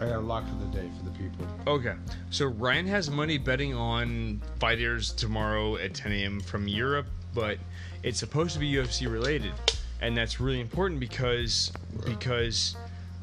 [0.01, 1.47] I got a lock for the day for the people.
[1.65, 1.93] Okay,
[2.29, 6.41] so Ryan has money betting on fighters tomorrow at 10 a.m.
[6.41, 7.59] from Europe, but
[8.03, 9.53] it's supposed to be UFC related,
[10.01, 11.71] and that's really important because
[12.03, 12.75] because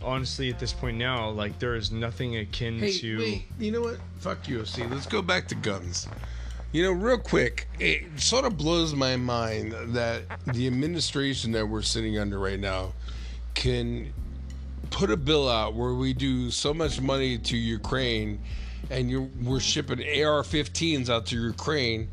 [0.03, 3.19] honestly, at this point now, like there is nothing akin Hey, to.
[3.19, 3.45] wait.
[3.59, 3.99] You know what?
[4.19, 4.89] Fuck UFC.
[4.91, 6.09] Let's go back to guns.
[6.73, 10.23] You know, real quick, it sort of blows my mind that
[10.55, 12.93] the administration that we're sitting under right now
[13.55, 14.13] can
[14.91, 18.41] put a bill out where we do so much money to Ukraine
[18.89, 22.09] and you're, we're shipping AR 15s out to Ukraine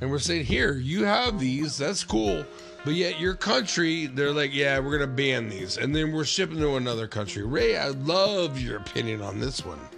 [0.00, 2.44] and we're saying, here, you have these, that's cool.
[2.84, 5.76] But yet, your country, they're like, yeah, we're going to ban these.
[5.76, 7.44] And then we're shipping to another country.
[7.44, 9.80] Ray, I'd love your opinion on this one.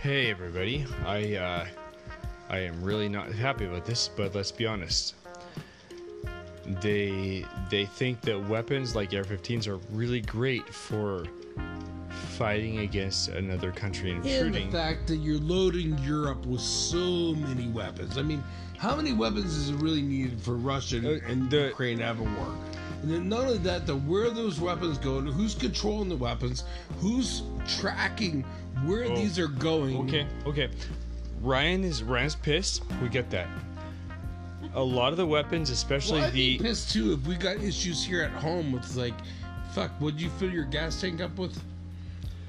[0.00, 1.66] Hey everybody, I uh,
[2.48, 5.14] I am really not happy about this, but let's be honest.
[6.80, 11.26] They they think that weapons like AR-15s are really great for
[12.38, 17.68] fighting against another country and And the fact that you're loading Europe with so many
[17.68, 18.16] weapons.
[18.16, 18.42] I mean,
[18.80, 22.18] how many weapons is it really needed for Russia and, Uh, the- Ukraine to have
[22.18, 22.56] a war?
[23.02, 26.64] And then not only that, the where those weapons go, who's controlling the weapons,
[26.98, 28.42] who's tracking
[28.86, 29.98] where Oh, these are going.
[30.08, 30.70] Okay, okay.
[31.42, 32.82] Ryan is Ryan's pissed.
[33.02, 33.48] We get that.
[34.74, 38.22] A lot of the weapons, especially Well, the pissed too if we got issues here
[38.22, 39.14] at home with like,
[39.72, 41.58] fuck, what'd you fill your gas tank up with?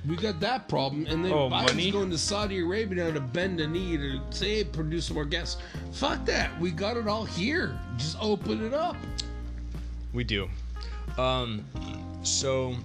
[0.08, 1.91] We got that problem, and then Oh, Biden's money?
[1.91, 5.58] going to Saudi Arabia now to bend a knee to say, produce some more gas.
[5.91, 6.60] Fuck that.
[6.60, 7.78] We got it all here.
[7.97, 8.95] Just open it up.
[10.12, 10.49] We do.
[11.20, 11.64] Um,
[12.24, 12.76] so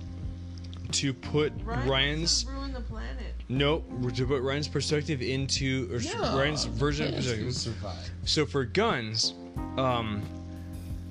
[0.92, 3.34] to put Ryan's Ryan's gonna ruin the planet.
[3.48, 5.98] nope to put Ryan's perspective into or
[6.36, 7.54] Ryan's version of perspective.
[7.54, 8.10] survive.
[8.24, 9.34] So for guns,
[9.78, 10.22] um,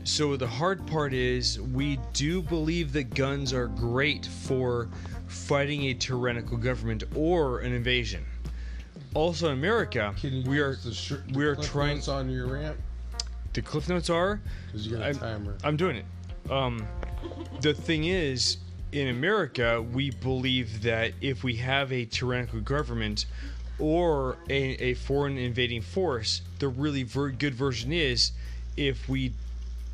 [0.05, 4.87] so the hard part is we do believe that guns are great for
[5.39, 8.23] fighting a tyrannical government or an invasion.
[9.13, 10.15] Also in America,
[10.47, 12.01] we are sh- we are trying.
[12.09, 12.77] on your ramp
[13.53, 15.55] The cliff notes are because you got a I'm- timer.
[15.63, 16.05] I'm doing it.
[16.51, 16.85] Um,
[17.61, 18.57] the thing is,
[18.91, 23.25] in America, we believe that if we have a tyrannical government
[23.79, 28.31] or a, a foreign invading force, the really ver- good version is
[28.77, 29.33] if we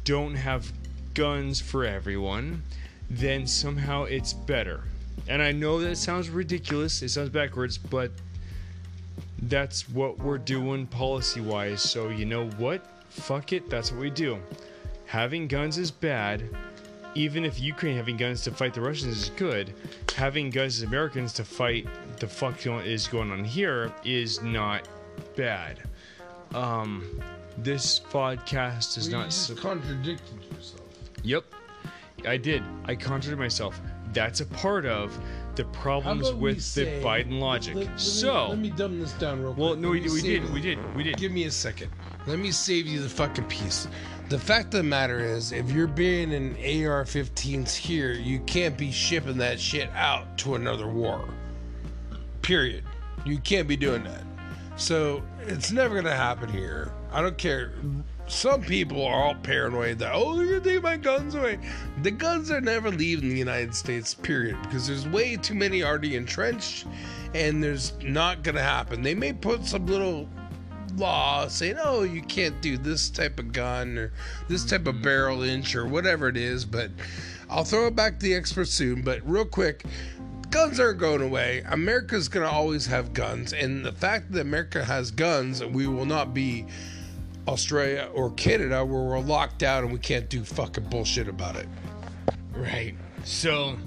[0.04, 0.72] don't have
[1.14, 2.64] guns for everyone,
[3.10, 4.82] then somehow it's better.
[5.28, 8.12] And I know that sounds ridiculous, it sounds backwards, but
[9.44, 11.82] that's what we're doing policy wise.
[11.82, 12.86] So, you know what?
[13.10, 14.40] Fuck it, that's what we do
[15.06, 16.42] having guns is bad.
[17.16, 19.74] Even if Ukraine having guns to fight the Russians is good,
[20.16, 21.86] having guns as Americans to fight
[22.22, 24.88] the fuck is going on here is not
[25.36, 25.82] bad.
[26.56, 27.20] Um,
[27.58, 29.26] this podcast is Well, you not.
[29.32, 30.88] just su- contradicted yourself.
[31.24, 31.44] yep,
[32.26, 32.64] I did.
[32.86, 33.82] I contradicted myself.
[34.14, 35.18] That's a part of
[35.56, 37.76] the problems with say- the Biden logic.
[37.76, 39.64] Let- let me- so, let me dumb this down real quick.
[39.64, 40.50] well, no, we, we did, it.
[40.50, 41.18] we did, we did.
[41.18, 41.92] Give me a second.
[42.28, 43.88] Let me save you the fucking piece.
[44.30, 48.92] The fact of the matter is, if you're being an AR-15s here, you can't be
[48.92, 51.28] shipping that shit out to another war.
[52.42, 52.84] Period.
[53.26, 54.24] You can't be doing that.
[54.78, 56.92] So it's never gonna happen here.
[57.12, 57.74] I don't care.
[58.32, 61.60] Some people are all paranoid that oh you're gonna take my guns away.
[62.02, 64.14] The guns are never leaving the United States.
[64.14, 64.58] Period.
[64.64, 66.88] Because there's way too many already entrenched,
[67.36, 69.04] and there's not gonna happen.
[69.04, 70.30] They may put some little
[70.96, 74.14] law saying, oh, you can't do this type of gun or
[74.48, 76.90] this type of barrel inch or whatever it is, but
[77.50, 79.02] I'll throw it back to the experts soon.
[79.02, 79.84] But real quick,
[80.50, 81.64] guns aren't going away.
[81.68, 83.54] America's going to always have guns.
[83.54, 86.66] And the fact that America has guns, we will not be
[87.48, 91.68] Australia or Canada where we're locked out and we can't do fucking bullshit about it.
[92.54, 92.96] Right.
[93.24, 93.78] So,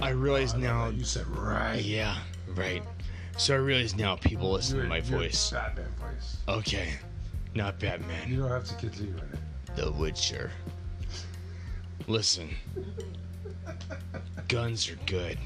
[0.00, 0.88] I realize now.
[0.88, 1.82] You said right.
[1.82, 2.16] Yeah,
[2.54, 2.82] right.
[3.36, 5.50] So I realize now people listen to my voice.
[5.50, 6.36] Batman voice.
[6.48, 6.94] Okay,
[7.54, 8.30] not Batman.
[8.30, 9.76] You don't have to continue in it.
[9.76, 10.50] The Witcher.
[12.06, 12.50] Listen,
[14.48, 15.38] guns are good.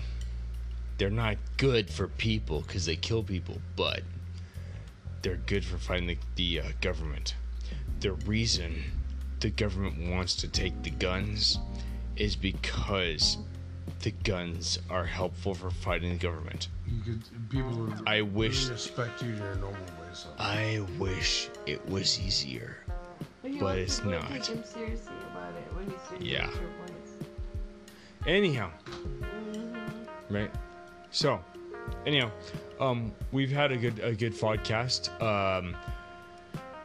[0.99, 4.03] They're not good for people because they kill people, but
[5.25, 7.35] they're good for fighting the, the uh, government.
[8.01, 8.77] The reason
[9.41, 11.59] the government wants to take the guns
[12.17, 13.39] is because
[14.01, 16.69] the guns are helpful for fighting the government.
[16.87, 20.09] You could people would I wish- respect you in your normal way.
[20.13, 20.29] So.
[20.39, 22.77] I wish it was easier.
[23.43, 24.29] you But it's not.
[24.29, 25.87] Take him seriously about it when
[26.21, 26.45] he's Yeah.
[26.45, 27.27] your voice.
[28.27, 28.71] Anyhow,
[30.31, 30.51] right?
[31.11, 31.43] So,
[32.07, 32.31] anyhow,
[32.81, 35.09] um, we've had a good a good podcast.
[35.23, 35.77] Um,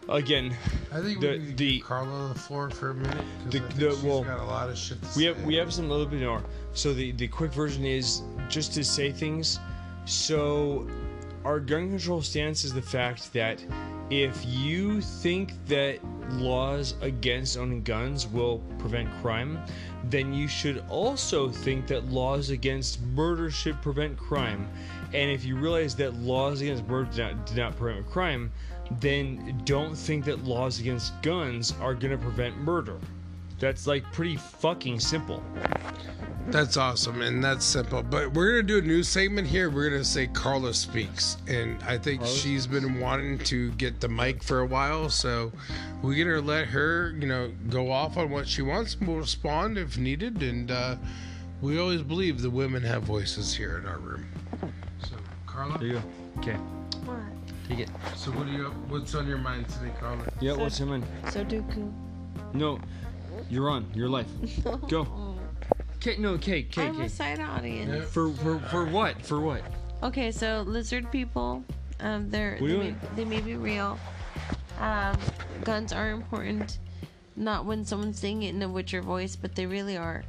[0.09, 0.55] again,
[0.91, 3.25] I think the- we need to the- Carla the floor for a minute.
[3.49, 5.25] The- the- well, got a lot of shit to we say.
[5.27, 6.43] have we have some a little bit more.
[6.73, 9.59] So the the quick version is just to say things.
[10.05, 10.87] So
[11.45, 13.63] our gun control stance is the fact that
[14.09, 15.99] if you think that
[16.31, 19.59] laws against owning guns will prevent crime,
[20.05, 24.69] then you should also think that laws against murder should prevent crime.
[25.13, 28.51] And if you realize that laws against murder do not, do not prevent crime,
[28.99, 32.97] then don't think that laws against guns are going to prevent murder.
[33.59, 35.43] That's like pretty fucking simple.
[36.47, 38.01] That's awesome and that's simple.
[38.01, 39.69] But we're gonna do a new segment here.
[39.69, 44.41] We're gonna say Carla speaks, and I think she's been wanting to get the mic
[44.41, 45.09] for a while.
[45.09, 45.51] So
[46.01, 49.77] we're gonna let her, you know, go off on what she wants, and we'll respond
[49.77, 50.41] if needed.
[50.41, 50.95] And uh,
[51.61, 54.25] we always believe the women have voices here in our room.
[55.03, 56.01] So Carla, There you go.
[56.39, 56.57] Okay.
[57.05, 57.17] What?
[57.67, 57.89] Take it.
[58.15, 58.63] so what do you?
[58.87, 60.23] What's on your mind today, Carla?
[60.39, 61.03] Yeah, what's him in?
[61.25, 61.93] Sudoku.
[62.53, 62.79] No,
[63.49, 63.85] you're on.
[63.93, 64.27] Your life.
[64.89, 65.07] Go.
[65.97, 67.05] Okay, no, okay, okay, I'm okay.
[67.05, 68.09] a side audience.
[68.09, 69.21] For, for, for what?
[69.21, 69.61] For what?
[70.01, 71.63] Okay, so lizard people,
[71.99, 73.99] um, they're What do they you may, they may be real.
[74.79, 75.17] Um,
[75.65, 76.79] guns are important,
[77.35, 80.23] not when someone's saying it in a Witcher voice, but they really are.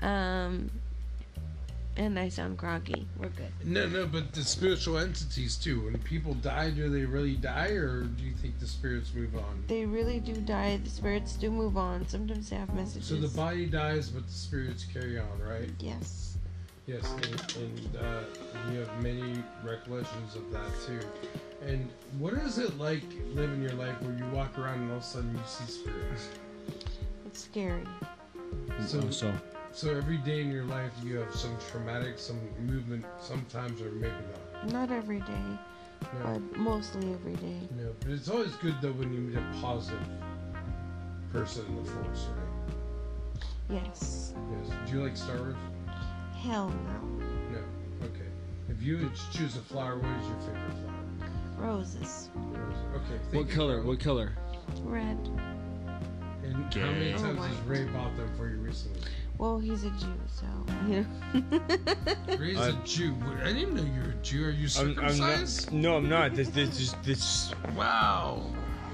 [0.00, 0.70] Um,
[1.98, 3.06] and I sound groggy.
[3.18, 3.52] We're good.
[3.64, 5.84] No, no, but the spiritual entities too.
[5.84, 9.64] When people die, do they really die, or do you think the spirits move on?
[9.66, 10.80] They really do die.
[10.82, 12.06] The spirits do move on.
[12.08, 13.08] Sometimes they have messages.
[13.08, 15.68] So the body dies, but the spirits carry on, right?
[15.80, 16.36] yes.
[16.86, 21.06] Yes, and, and uh, you have many recollections of that too.
[21.66, 21.86] And
[22.18, 23.02] what is it like
[23.34, 26.30] living your life where you walk around and all of a sudden you see spirits?
[27.26, 27.84] It's scary.
[28.86, 29.34] So, so
[29.72, 34.12] So every day in your life, you have some traumatic, some movement, sometimes, or maybe
[34.64, 34.72] not.
[34.72, 35.42] Not every day,
[36.02, 37.60] No, but mostly every day.
[37.76, 37.94] no.
[38.00, 40.00] But it's always good though when you meet a positive
[41.32, 43.44] person in the force, right?
[43.84, 44.34] Yes.
[44.50, 44.74] Yes.
[44.90, 45.56] Do you like Star Wars?
[46.42, 47.24] Hell no.
[47.52, 47.58] No.
[48.06, 48.26] Okay.
[48.68, 51.68] If you would choose a flower, what is your favorite flower?
[51.68, 52.30] Roses.
[52.34, 52.76] Rose.
[52.96, 53.18] Okay.
[53.30, 53.82] thank What you, color?
[53.82, 54.32] What color?
[54.82, 55.18] Red.
[56.44, 57.58] And how many times Oh, has.
[57.66, 59.00] Ray bought them for you recently?
[59.38, 60.46] Well, he's a Jew, so
[60.88, 61.60] you know.
[62.38, 63.14] Ray's I- a Jew.
[63.42, 64.46] I didn't know you were a Jew.
[64.46, 65.72] Are you I'm, I'm circumcised?
[65.72, 65.80] not.
[65.80, 66.34] No, I'm not.
[66.34, 68.42] This, this, is this, Wow.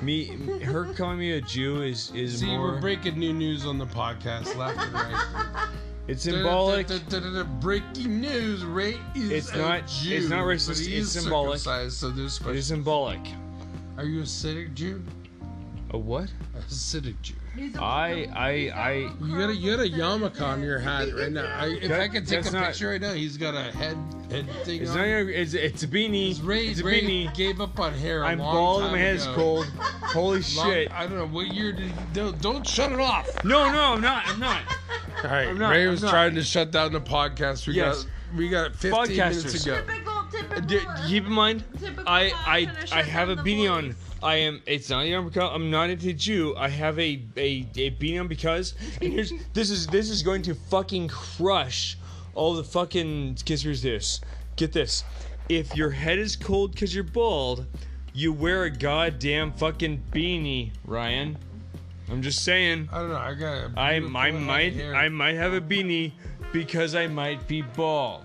[0.02, 0.26] me,
[0.62, 2.72] her calling me a Jew is is See, more.
[2.72, 5.68] we're breaking new news on the podcast, left and right.
[6.08, 6.88] it's symbolic.
[6.88, 7.44] Da-da-da-da-da-da.
[7.60, 11.22] Breaking news: Ray is It's a not- Jew, it's not but racist, he it's is
[11.22, 11.58] symbolic.
[11.60, 12.52] circumcised, So there's It special.
[12.56, 13.20] is symbolic.
[13.96, 15.02] Are you a Hasidic Jew?
[15.90, 16.28] A what?
[16.54, 17.34] A Hasidic Jew.
[17.78, 18.92] I, I, I.
[19.24, 21.44] You got a you got a yarmulke on your hat right now.
[21.56, 23.70] I, if That- I could take a that's not- picture right now, he's got a
[23.70, 23.96] head
[24.28, 24.96] head thing It's on.
[24.96, 25.06] not.
[25.06, 26.30] Even, it's it's a beanie.
[26.32, 27.34] It's Ray, it's a Ray beanie.
[27.36, 28.24] gave up on hair.
[28.24, 29.34] i I'm long bald time my head's ago.
[29.36, 29.66] cold.
[29.66, 30.90] Holy Long- shit.
[30.90, 31.92] I don't know what year did.
[32.12, 33.28] Don't, don't shut it off.
[33.44, 34.26] No, no, I'm not.
[34.26, 34.62] I'm not.
[35.22, 36.10] All right, I'm not- Ray I'm was not.
[36.10, 37.68] trying to shut down the podcast.
[37.68, 38.02] We Yes.
[38.02, 39.62] got we got 15 minutes Podcasters.
[39.66, 39.76] ago.
[39.86, 40.60] Typical, typical.
[40.62, 43.50] D- keep in mind, Typical I I I'm gonna I shut have a down the
[43.52, 43.94] beanie on.
[44.24, 44.62] I am.
[44.64, 45.36] It's not yarmulke.
[45.36, 46.54] I'm not into Jew.
[46.56, 50.40] I have a a, a beanie on because and here's this is this is going
[50.42, 51.98] to fucking crush
[52.34, 53.36] all the fucking.
[53.44, 54.22] Guess here's this.
[54.56, 55.04] Get this.
[55.50, 57.66] If your head is cold because you're bald,
[58.14, 61.36] you wear a goddamn fucking beanie, Ryan.
[62.10, 62.88] I'm just saying.
[62.90, 63.16] I don't know.
[63.16, 63.56] I got.
[63.56, 64.00] a I I
[64.30, 64.94] might hair.
[64.94, 66.12] I might have a beanie
[66.50, 68.22] because I might be bald.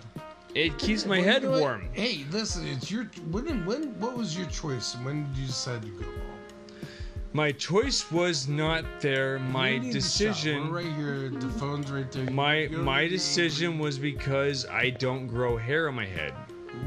[0.56, 1.90] It keeps my head know warm.
[1.92, 2.68] Hey, listen.
[2.68, 3.06] It's your.
[3.32, 4.96] When when what was your choice?
[5.04, 6.90] When did you decide to go bald?
[7.34, 9.38] My choice was not there.
[9.38, 10.04] My You need to shop.
[10.04, 11.30] decision We're right here.
[11.30, 12.30] The phone's right there.
[12.32, 16.08] my You don't my need to- decision was because I don't grow hair on my
[16.08, 16.34] head.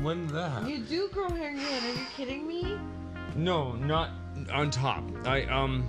[0.02, 0.68] When did that?
[0.68, 1.84] You do grow hair in your head.
[1.96, 2.76] Are you kidding me?
[3.36, 4.10] No, not
[4.52, 5.04] on top.
[5.24, 5.84] I um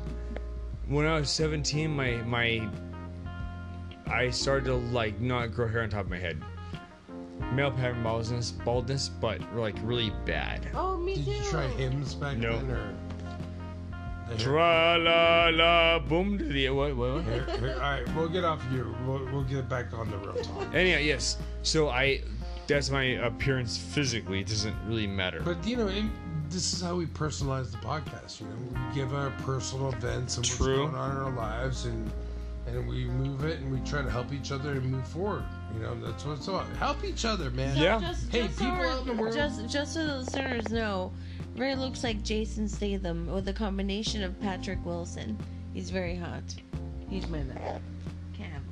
[0.88, 2.70] when I was 17 my my
[4.06, 6.40] I started to like not grow hair on top of my head.
[7.54, 10.68] Male pattern baldness, baldness, but like really bad.
[10.74, 11.32] Oh, me Did too.
[11.32, 12.58] you try Hims back No.
[12.58, 12.94] then or?
[14.30, 17.16] The hair- Tra la la boom to the what what?
[17.16, 17.24] what?
[17.26, 18.96] hair- hair- All right, we'll get off you.
[19.06, 20.74] We'll, we'll get back on the real talk.
[20.74, 21.38] Anyhow, yes.
[21.64, 22.22] So I
[22.68, 24.40] that's my appearance physically.
[24.40, 25.42] It doesn't really matter.
[25.44, 26.06] But you know, it,
[26.50, 28.40] this is how we personalize the podcast.
[28.40, 28.56] You know,
[28.90, 30.84] we give our personal events and True.
[30.84, 32.10] what's going on in our lives, and
[32.66, 35.44] and we move it, and we try to help each other and move forward.
[35.76, 36.68] You know, that's what's it's about.
[36.78, 37.76] Help each other, man.
[37.78, 38.00] Yeah.
[38.00, 41.12] Just, Hey, just people our- out in the world- Just, just so the listeners know,
[41.56, 45.38] Ray looks like Jason Statham with a combination of Patrick Wilson.
[45.74, 46.44] He's very hot.
[47.10, 47.82] He's my man.
[48.34, 48.66] Cam.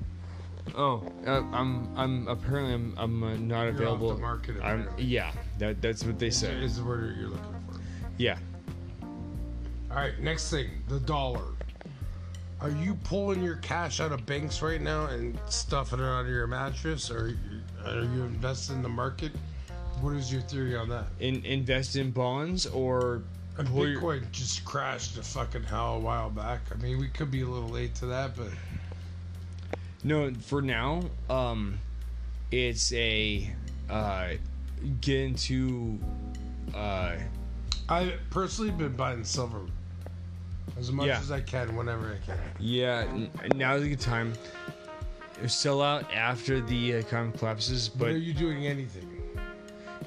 [0.76, 4.14] Oh, uh, I'm I'm apparently I'm, I'm uh, not You're off available.
[4.16, 4.56] the market.
[4.64, 5.32] I'm yeah.
[5.60, 6.62] That that's what they Is, said.
[6.64, 7.80] is the word you're looking for.
[8.18, 8.38] Yeah.
[9.90, 11.42] All right, next thing, the dollar.
[12.62, 16.46] Are you pulling your cash out of banks right now and stuffing it under your
[16.46, 17.36] mattress, or
[17.86, 19.32] are you investing in the market?
[20.00, 21.06] What is your theory on that?
[21.20, 23.24] In invest in bonds or
[23.58, 26.62] And pull your- Bitcoin just crashed to fucking hell a while back.
[26.72, 28.52] I mean, we could be a little late to that, but
[30.04, 31.04] no for now.
[31.32, 31.80] Um,
[32.52, 33.52] it's a
[33.90, 34.34] uh,
[35.02, 36.00] get into
[36.76, 37.16] uh
[37.90, 39.62] I personally been buying silver
[40.78, 41.20] as much Yeah.
[41.20, 42.38] as I can whenever I can.
[42.60, 43.06] yeah.
[43.10, 44.34] N- now's a good time.
[45.48, 49.10] Sell out after the uh, economy collapses, But are you doing anything?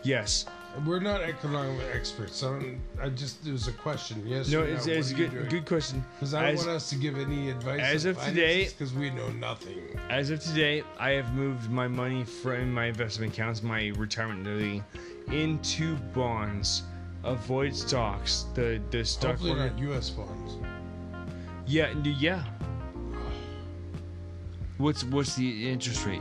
[0.03, 0.47] yes.
[0.85, 2.35] We're not economic experts.
[2.37, 4.23] So I, don't, I just it was a question.
[4.27, 4.49] Yes.
[4.49, 5.31] No, it's, it's you good.
[5.31, 5.49] doing?
[5.49, 6.05] Good question.
[6.17, 9.29] Because I don't want us to give any advice as of today- because we know
[9.31, 9.79] nothing.
[10.11, 14.83] As of today, I have moved my money from my investment accounts, my retirement money,
[15.31, 16.83] into bonds.
[17.25, 18.47] Avoid stocks.
[18.55, 19.75] The the stock Hopefully market.
[19.75, 20.11] not U.S.
[20.11, 20.57] bonds.
[21.66, 22.45] Yeah, yeah.
[24.79, 26.20] What's what's the interest rate?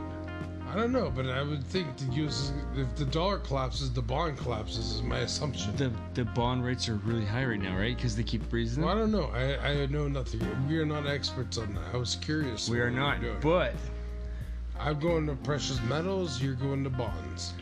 [0.70, 2.52] I don't know, but I would think the U.S.
[2.76, 4.94] if the dollar collapses, the bond collapses.
[4.96, 5.76] Is my assumption.
[5.76, 7.94] The the bond rates are really high right now, right?
[7.94, 9.30] Because they keep raising Well, I don't know.
[9.34, 10.40] I, I know nothing.
[10.68, 11.84] We are not experts on that.
[11.92, 12.68] I was curious.
[12.68, 13.74] We are not, but
[14.80, 16.42] I'm going to precious metals.
[16.42, 17.52] You're going to bonds.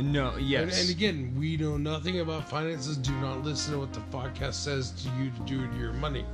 [0.00, 0.80] No, And, yes.
[0.80, 2.96] and again, we know nothing about finances.
[2.96, 6.24] Do not listen to what the podcast says to you to do with your money.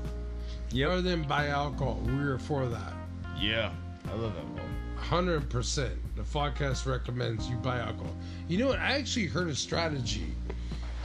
[0.71, 0.91] Yep.
[0.91, 2.93] Other than buy alcohol, we are for that.
[3.39, 3.73] Yeah,
[4.11, 4.75] I love that one.
[4.97, 5.95] Hundred percent.
[6.17, 8.15] The podcast recommends you buy alcohol.
[8.49, 8.79] You know what?
[8.81, 10.35] I actually heard a strategy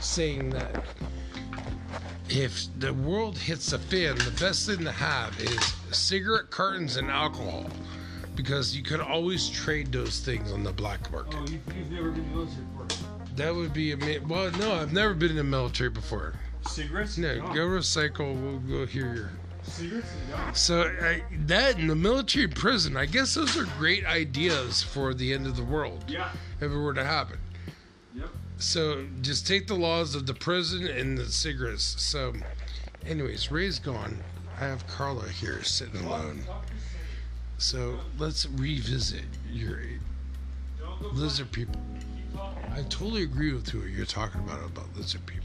[0.00, 0.84] saying that
[2.28, 7.10] if the world hits a fan, the best thing to have is cigarette cartons and
[7.10, 7.66] alcohol.
[8.34, 11.34] Because you could always trade those things on the black market.
[11.36, 13.06] Oh, you've, never been in the military before.
[13.36, 14.50] That would be a well.
[14.52, 16.34] No, I've never been in the military before.
[16.68, 17.18] Cigarettes?
[17.18, 18.34] No, go recycle.
[18.40, 19.30] We'll go hear your.
[19.62, 20.08] Cigarettes?
[20.52, 25.32] So I, that in the military prison, I guess those are great ideas for the
[25.32, 26.30] end of the world Yeah.
[26.60, 27.38] if it were to happen.
[28.14, 28.28] Yep.
[28.58, 31.96] So just take the laws of the prison and the cigarettes.
[32.00, 32.34] So,
[33.06, 34.18] anyways, Ray's gone.
[34.60, 36.44] I have Carla here sitting alone.
[37.58, 39.80] So let's revisit your
[41.12, 41.80] lizard people.
[42.72, 45.44] I totally agree with what you're talking about about lizard people.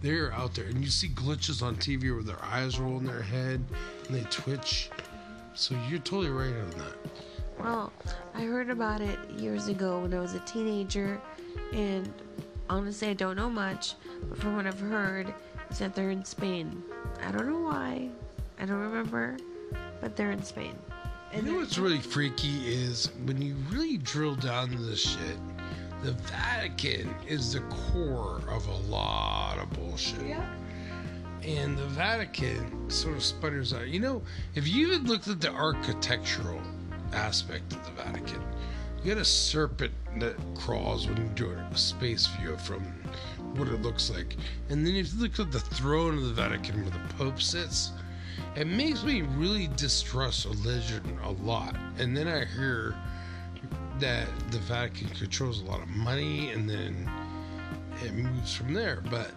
[0.00, 3.22] They're out there, and you see glitches on TV where their eyes roll in their
[3.22, 3.64] head
[4.06, 4.90] and they twitch.
[5.54, 6.96] So you're totally right on that.
[7.58, 7.92] Well,
[8.34, 11.20] I heard about it years ago when I was a teenager,
[11.72, 12.08] and
[12.70, 13.94] honestly, I don't know much,
[14.28, 15.34] but from what I've heard,
[15.68, 16.80] is that they're in Spain.
[17.20, 18.08] I don't know why,
[18.60, 19.36] I don't remember,
[20.00, 20.78] but they're in Spain.
[21.34, 25.36] You know what's really freaky is when you really drill down to this shit,
[26.02, 27.60] the Vatican is the
[27.92, 30.26] core of a lot of bullshit.
[30.26, 30.48] Yeah.
[31.42, 33.88] And the Vatican sort of sputters out.
[33.88, 34.22] You know,
[34.54, 36.62] if you had looked at the architectural
[37.12, 38.42] aspect of the Vatican,
[39.02, 42.80] you got a serpent that crawls when you do a space view from
[43.54, 44.34] what it looks like.
[44.70, 47.92] And then if you look at the throne of the Vatican where the Pope sits,
[48.56, 51.76] it makes me really distrust religion a lot.
[51.98, 52.94] And then I hear
[54.00, 57.10] that the Vatican controls a lot of money and then
[58.02, 59.02] it moves from there.
[59.10, 59.30] But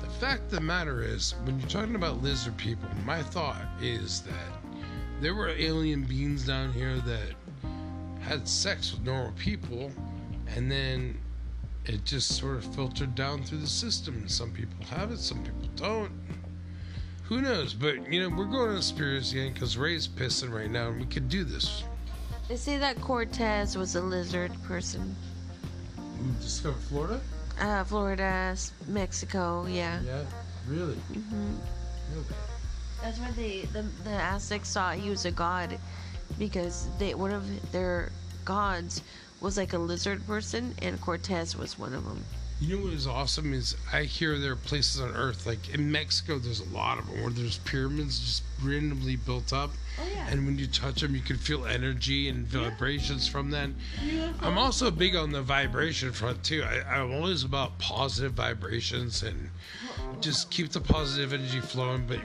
[0.00, 4.20] the fact of the matter is, when you're talking about lizard people, my thought is
[4.22, 4.60] that
[5.20, 7.34] there were alien beings down here that
[8.20, 9.90] had sex with normal people
[10.54, 11.18] and then
[11.86, 14.28] it just sort of filtered down through the system.
[14.28, 16.12] Some people have it, some people don't.
[17.30, 17.74] Who knows?
[17.74, 20.98] But you know, we're going on a conspiracy again because Ray's pissing right now, and
[20.98, 21.84] we could do this.
[22.48, 25.14] They say that Cortez was a lizard person.
[25.96, 27.20] We discovered Florida.
[27.60, 30.00] Uh, Florida, S- Mexico, yeah.
[30.04, 30.24] Yeah,
[30.66, 30.96] really.
[30.96, 31.54] hmm
[32.16, 32.34] Okay.
[33.00, 35.78] That's why they the, the Aztecs thought he was a god
[36.36, 38.10] because they one of their
[38.44, 39.02] gods
[39.40, 42.24] was like a lizard person and Cortez was one of them.
[42.60, 45.90] You know what is awesome is I hear there are places on Earth, like in
[45.90, 50.28] Mexico, there's a lot of them where there's pyramids just randomly built up, Oh yeah.
[50.28, 53.70] and when you touch them, you can feel energy and vibrations from that.
[54.42, 56.62] I'm also big on the vibration front too.
[56.62, 59.48] I, I'm always about positive vibrations and
[60.20, 62.04] just keep the positive energy flowing.
[62.06, 62.20] But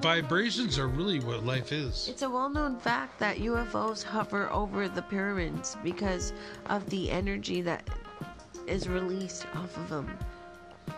[0.00, 2.08] vibrations are really what life is.
[2.08, 6.32] It's a well-known fact that UFOs hover over the pyramids because
[6.66, 7.86] of the energy that
[8.66, 10.18] is released off of them.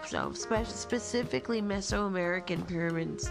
[0.06, 3.30] So, spe- specifically Mesoamerican pyramids.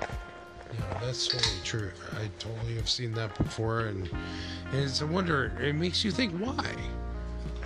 [0.00, 1.90] Yeah, that's totally true.
[2.12, 4.08] I totally have seen that before, and,
[4.72, 5.52] and it's a wonder.
[5.60, 6.74] It makes you think why.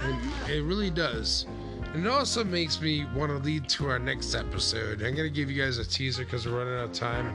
[0.02, 1.46] It, it really does.
[1.94, 5.02] And it also makes me want to lead to our next episode.
[5.02, 7.34] I'm going to give you guys a teaser because we're running out of time.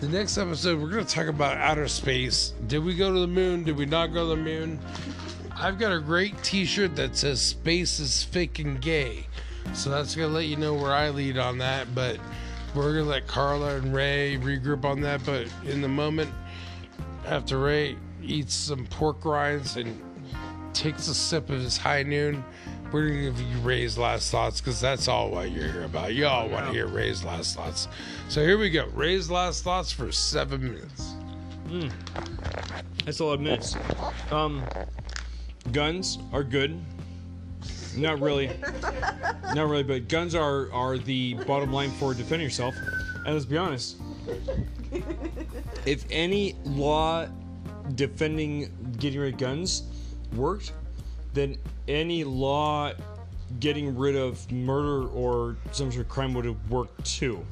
[0.00, 2.52] The next episode, we're going to talk about outer space.
[2.68, 3.64] Did we go to the moon?
[3.64, 4.78] Did we not go to the moon?
[5.62, 9.28] I've got a great t shirt that says Space is fake and gay.
[9.74, 11.94] So that's going to let you know where I lead on that.
[11.94, 12.18] But
[12.74, 15.24] we're going to let Carla and Ray regroup on that.
[15.24, 16.32] But in the moment,
[17.28, 19.96] after Ray eats some pork rinds and
[20.74, 22.44] takes a sip of his high noon,
[22.90, 26.12] we're going to give you Ray's last thoughts because that's all what you're here about.
[26.12, 27.86] You all want to hear Ray's last thoughts.
[28.28, 28.86] So here we go.
[28.94, 31.14] Ray's last thoughts for seven minutes.
[33.04, 33.76] That's a lot of minutes.
[34.32, 34.64] Um,
[35.70, 36.78] guns are good.
[37.96, 38.50] Not really.
[39.54, 42.74] Not really, but guns are are the bottom line for defending yourself.
[43.24, 43.96] And let's be honest.
[45.86, 47.26] If any law
[47.94, 49.84] defending getting rid of guns
[50.34, 50.72] worked,
[51.34, 51.56] then
[51.88, 52.92] any law
[53.60, 57.44] getting rid of murder or some sort of crime would have worked too.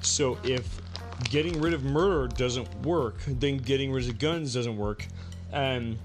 [0.00, 0.80] So if
[1.24, 5.06] getting rid of murder doesn't work, then getting rid of guns doesn't work.
[5.52, 5.98] And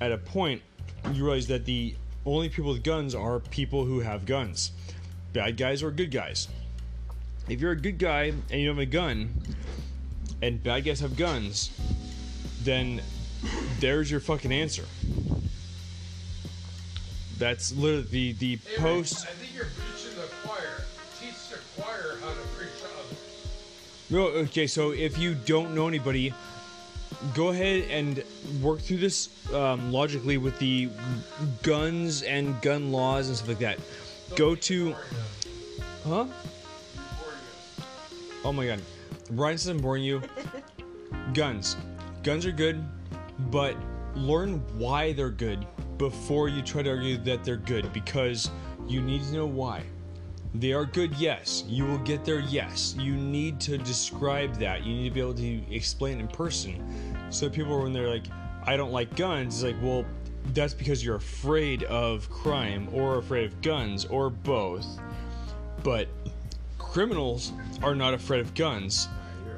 [0.00, 0.62] at a point,
[1.12, 1.94] you realize that the
[2.26, 4.72] only people with guns are people who have guns.
[5.32, 6.48] Bad guys or good guys.
[7.48, 9.34] If you're a good guy and you have a gun,
[10.42, 11.70] and bad guys have guns,
[12.62, 13.00] then
[13.80, 14.84] there's your fucking answer.
[17.38, 19.26] That's literally the the post.
[19.26, 20.82] I think you're preaching the choir.
[21.20, 22.68] Teach the choir how to preach
[24.10, 26.34] No, okay, so if you don't know anybody,
[27.34, 28.22] go ahead and
[28.62, 30.88] work through this um, logically with the
[31.62, 33.78] guns and gun laws and stuff like that.
[34.36, 34.94] Go to,
[36.04, 36.26] huh?
[38.44, 38.80] Oh my god,
[39.32, 40.22] Brian says I'm boring you.
[41.34, 41.76] Guns,
[42.22, 42.82] guns are good.
[43.50, 43.76] but
[44.14, 45.66] learn why they're good
[45.98, 48.50] before you try to argue that they're good because
[48.86, 49.82] you need to know why.
[50.54, 51.64] They are good, yes.
[51.66, 52.94] You will get there, yes.
[52.98, 54.84] You need to describe that.
[54.84, 56.82] You need to be able to explain in person.
[57.30, 58.26] So people, when they're like,
[58.64, 60.04] I don't like guns, it's like, well,
[60.54, 64.86] that's because you're afraid of crime or afraid of guns or both.
[65.82, 66.08] But
[66.78, 69.08] criminals are not afraid of guns,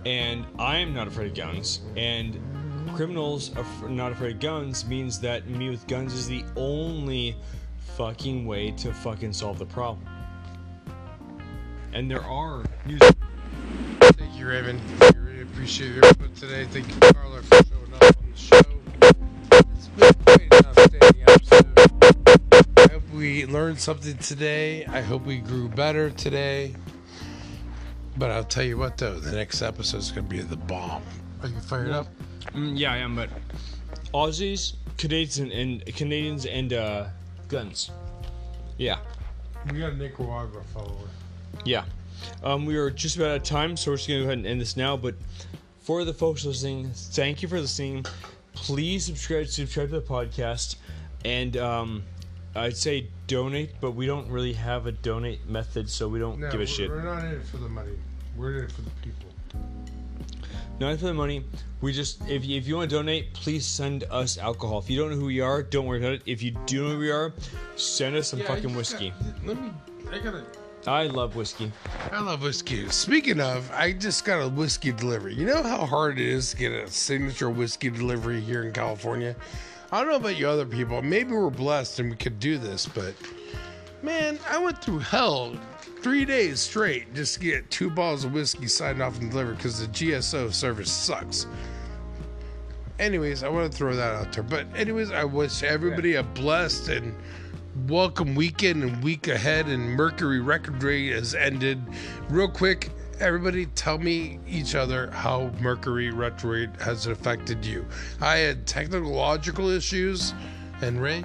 [0.05, 1.81] and I am not afraid of guns.
[1.97, 2.39] And
[2.95, 7.37] criminals are not afraid of guns means that me with guns is the only
[7.97, 10.05] fucking way to fucking solve the problem.
[11.93, 14.81] And there are Thank you, Raven.
[15.01, 16.65] I really appreciate your input today.
[16.67, 18.61] Thank you, Carla, for showing up on the show.
[19.53, 22.79] It's been quite an outstanding episode.
[22.79, 24.85] I hope we learned something today.
[24.87, 26.75] I hope we grew better today.
[28.17, 31.03] But I'll tell you what, though, the next episode is going to be the bomb.
[31.43, 32.07] Are you fired up?
[32.55, 33.31] Mm, yeah, I am, but
[34.13, 37.07] Aussies, Canadians, and, and Canadians and uh,
[37.49, 37.91] guns.
[38.79, 38.99] Yeah,
[39.71, 41.09] We got a Nicaragua follower.
[41.65, 41.85] Yeah.
[42.43, 44.47] Um, we are just about out of time, so we're just gonna go ahead and
[44.47, 44.97] end this now.
[44.97, 45.15] But
[45.83, 48.05] for the folks listening, thank you for listening.
[48.55, 50.77] Please subscribe subscribe to the podcast,
[51.25, 52.03] and um,
[52.55, 56.51] I'd say donate, but we don't really have a donate method, so we don't No,
[56.51, 56.91] give a shit.
[56.91, 57.93] we're not in it for the money.
[58.37, 59.29] We're in it for the people.
[60.79, 61.45] Not for the money.
[61.83, 64.79] We just if you, if you want to donate, please send us alcohol.
[64.79, 66.23] If you don't know who we are, don't worry about it.
[66.27, 67.33] If you do know who we are,
[67.77, 69.11] send us some Yeah, fucking whiskey.
[69.11, 69.71] got- let me.
[70.11, 70.45] I gotta.
[70.87, 71.71] I love whiskey.
[72.11, 72.89] I love whiskey.
[72.89, 75.35] Speaking of, I just got a whiskey delivery.
[75.35, 79.37] You know how hard it is to get a signature whiskey delivery here in California?
[79.93, 81.03] I don't know about you other people.
[81.03, 83.15] Maybe we're blessed and we could do this, but
[84.03, 85.55] man, I went through hell
[86.01, 89.81] three days straight just to get two bottles of whiskey signed off and delivered because
[89.81, 91.47] the GSO service sucks.
[92.99, 94.43] Anyways, I want to throw that out there.
[94.43, 97.15] But anyways, I wish everybody a blessed and
[97.89, 101.81] welcome weekend and week ahead and mercury retrograde has ended
[102.29, 102.91] real quick
[103.21, 107.87] everybody tell me each other how mercury retrograde has affected you
[108.21, 110.35] i had technological issues
[110.83, 111.23] and ray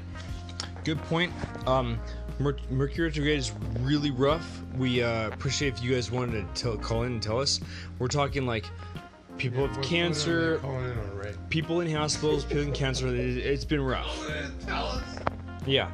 [0.85, 1.33] Good point.
[1.65, 1.99] Um,
[2.37, 4.61] Mer- Mercury retrograde is really rough.
[4.77, 7.59] We uh, appreciate if you guys wanted to tell, call in and tell us.
[7.97, 8.65] We're talking like
[9.39, 13.07] people with what are cancer, in people in hospitals, people in cancer.
[13.07, 14.15] It, it's been rough.
[14.67, 15.03] tell us
[15.65, 15.89] Yeah.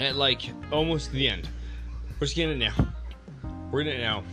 [0.00, 0.42] At like
[0.72, 1.48] almost the end.
[2.18, 2.88] We're just getting it now.
[3.70, 4.24] We're getting it now.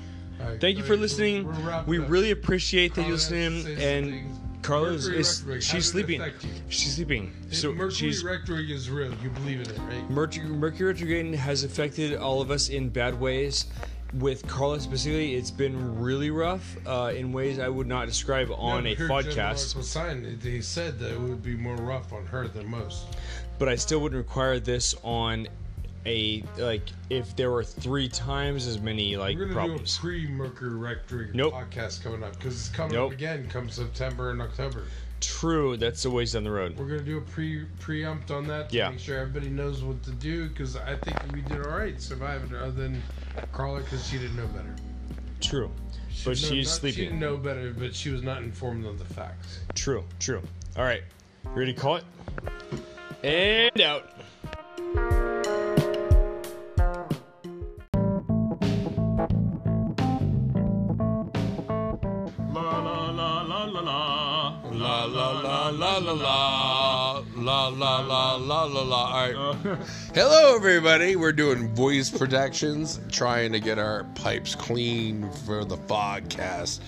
[0.60, 1.48] Thank you for listening.
[1.86, 3.78] We really appreciate that you listening.
[3.80, 6.22] And Carlos is, she's sleeping.
[6.70, 7.34] She's sleeping.
[7.52, 11.64] So mercury she's retrograde is real you believe in it right Mercury, Mercury retrograde has
[11.64, 13.68] affected all of us in bad ways.
[14.14, 18.86] With Carlos specifically, it's been really rough uh, in ways I would not describe on
[18.86, 19.84] No, a podcast.
[19.84, 23.06] sign, they said that it would be more rough on her than most
[23.60, 25.48] But I still wouldn't require this on
[26.06, 29.96] a like if there were three times as many like We're gonna problems.
[29.98, 31.54] do a pre-Mercury retrograde Nope.
[31.54, 33.08] podcast coming up because it's coming Nope.
[33.12, 34.84] up again come September and October.
[35.20, 36.78] True, that's a ways down the road.
[36.78, 38.92] We're gonna do a pre preempt on that to Yeah.
[38.92, 42.56] make sure everybody knows what to do because I think we did all right surviving
[42.56, 43.02] other than
[43.52, 44.76] Carla because she didn't know better.
[45.42, 45.72] True,
[46.24, 47.04] but No, she's not- She sleeping.
[47.06, 49.60] didn't know better, but she was not informed of the facts.
[49.76, 50.42] True, true.
[50.78, 51.04] All right,
[51.54, 52.04] ready to call it?
[53.24, 54.12] And out.
[62.54, 64.62] La la la la la la.
[64.72, 68.98] La la la la la la la la la la la la.
[68.98, 69.78] All right.
[70.14, 71.16] Hello, everybody.
[71.16, 76.80] We're doing voice productions, trying to get our pipes clean for the podcast.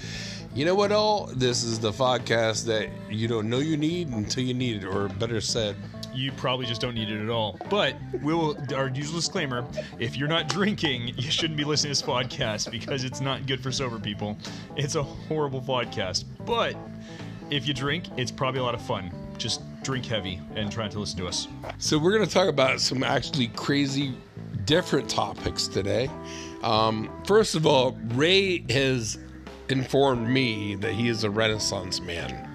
[0.56, 1.28] You know what, all?
[1.28, 5.08] This is the podcast that you don't know you need until you need it, or
[5.08, 5.76] better said,
[6.14, 7.60] You probably just don't need it at all.
[7.70, 9.66] But we'll our usual disclaimer:
[10.00, 13.62] if you're not drinking, you shouldn't be listening to this podcast because it's not good
[13.62, 14.38] for sober people.
[14.76, 16.26] It's a horrible podcast.
[16.46, 16.76] But
[17.50, 19.12] if you drink, it's probably a lot of fun.
[19.38, 21.48] Just drink heavy and try to listen to us.
[21.78, 24.14] So we're going to talk about some actually crazy,
[24.66, 26.10] different topics today.
[26.62, 29.18] Um, first of all, Ray has
[29.70, 32.49] informed me that he is a Renaissance man,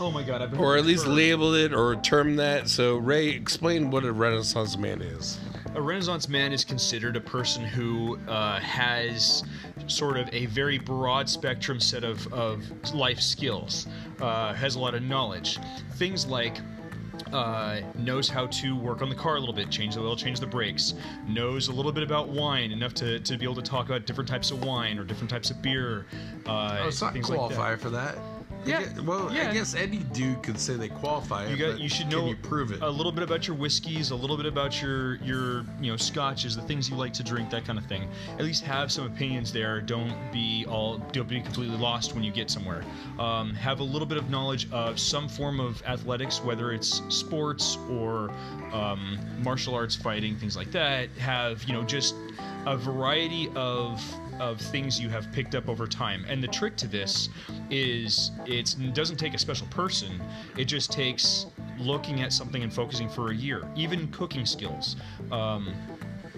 [0.00, 2.68] Oh my god, I've been or at least for- labeled it or termed that.
[2.68, 5.38] So Ray, explain what a Renaissance man is.
[5.74, 9.44] A Renaissance man is considered a person who uh, has
[9.86, 12.62] sort of a very broad spectrum set of, of
[12.94, 13.86] life skills,
[14.20, 15.58] uh, has a lot of knowledge.
[15.94, 16.58] Things like
[17.32, 20.40] uh, knows how to work on the car a little bit, change the oil, change
[20.40, 20.94] the brakes,
[21.26, 24.28] knows a little bit about wine, enough to, to be able to talk about different
[24.28, 26.06] types of wine or different types of beer.
[26.46, 27.80] Uh, things like that.
[27.80, 28.16] for that.
[28.76, 29.50] I guess- well, yeah.
[29.50, 31.46] I guess any dude could say they qualify.
[31.48, 31.72] You got.
[31.72, 32.82] but You should know you prove it.
[32.82, 36.56] a little bit about your whiskeys, a little bit about your your you know scotches,
[36.56, 38.08] the things you like to drink, that kind of thing.
[38.38, 39.80] At least have some opinions there.
[39.80, 42.82] Don't be all don't be completely lost when you get somewhere.
[43.18, 47.78] Um, have a little bit of knowledge of some form of athletics, whether it's sports
[47.90, 48.30] or
[48.72, 51.08] um, martial arts, fighting, things like that.
[51.18, 52.14] Have you know just
[52.66, 54.02] a variety of
[54.40, 56.24] of things you have picked up over time.
[56.28, 57.28] And the trick to this
[57.70, 60.20] is it doesn't take a special person.
[60.56, 61.46] It just takes
[61.78, 63.62] looking at something and focusing for a year.
[63.76, 64.96] Even cooking skills.
[65.30, 65.74] Um,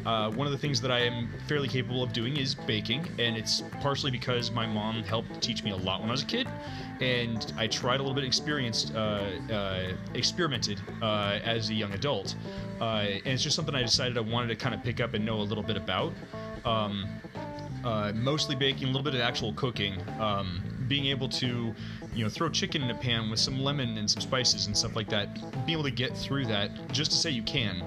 [0.07, 3.37] uh, one of the things that I am fairly capable of doing is baking, and
[3.37, 6.49] it's partially because my mom helped teach me a lot when I was a kid,
[7.01, 12.35] and I tried a little bit, experienced, uh, uh, experimented uh, as a young adult,
[12.81, 15.25] uh, and it's just something I decided I wanted to kind of pick up and
[15.25, 16.13] know a little bit about.
[16.65, 17.07] Um,
[17.85, 19.97] uh, mostly baking, a little bit of actual cooking.
[20.19, 21.75] Um, being able to,
[22.15, 24.97] you know, throw chicken in a pan with some lemon and some spices and stuff
[24.97, 25.35] like that.
[25.65, 27.83] Being able to get through that, just to say you can,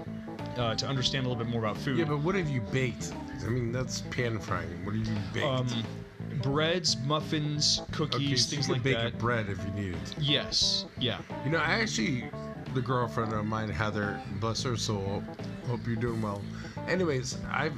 [0.57, 1.97] uh, to understand a little bit more about food.
[1.97, 3.11] yeah, but what have you baked?
[3.45, 4.85] I mean, that's pan frying.
[4.85, 5.45] What have you baked?
[5.45, 5.67] um,
[6.41, 9.17] breads, muffins, cookies, okay, things you like bake that.
[9.19, 10.05] bread if you needed.
[10.05, 10.21] to.
[10.21, 11.19] Yes, yeah.
[11.43, 12.29] You know, I actually,
[12.73, 15.23] the girlfriend of mine, Heather, bless her soul.
[15.67, 16.41] Hope you're doing well.
[16.87, 17.73] Anyways, I've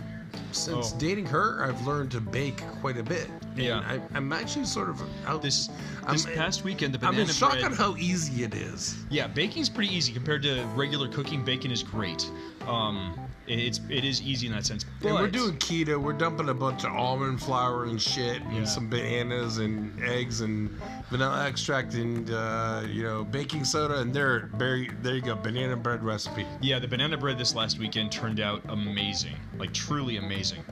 [0.52, 0.98] since Oh.
[1.00, 3.30] dating her, I've learned to bake quite a bit.
[3.56, 3.80] And Yeah.
[3.88, 5.70] I, I'm actually sort of out This
[6.06, 7.64] I'm, this past weekend, the I'm banana in shock bread.
[7.66, 8.96] on how easy it is.
[9.10, 11.44] Yeah, baking's pretty easy compared to regular cooking.
[11.44, 12.30] Bacon is great.
[12.68, 13.18] Um,
[13.48, 14.86] it's it is easy in that sense.
[15.02, 15.98] But And we're doing keto.
[16.02, 18.64] We're dumping a bunch of almond flour and shit, and Yeah.
[18.66, 20.70] some bananas and eggs and
[21.10, 24.00] vanilla extract and uh, you know baking soda.
[24.00, 26.46] And there, there, there you go, banana bread recipe.
[26.62, 30.64] Yeah, the banana bread this last weekend turned out amazing, like truly amazing.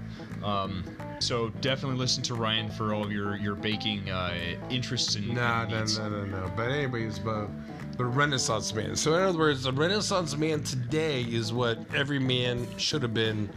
[0.44, 0.84] Um,
[1.20, 4.34] so definitely listen to Ryan for all of your your baking uh,
[4.70, 6.52] interests and, No, no, no, no, no.
[6.56, 7.48] But anyways, but
[7.98, 8.96] the Renaissance man.
[8.96, 13.50] So in other words, the Renaissance man today is what every man should have been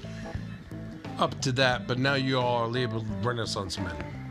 [1.18, 1.86] up to that.
[1.86, 4.25] But now you all are labeled Renaissance men.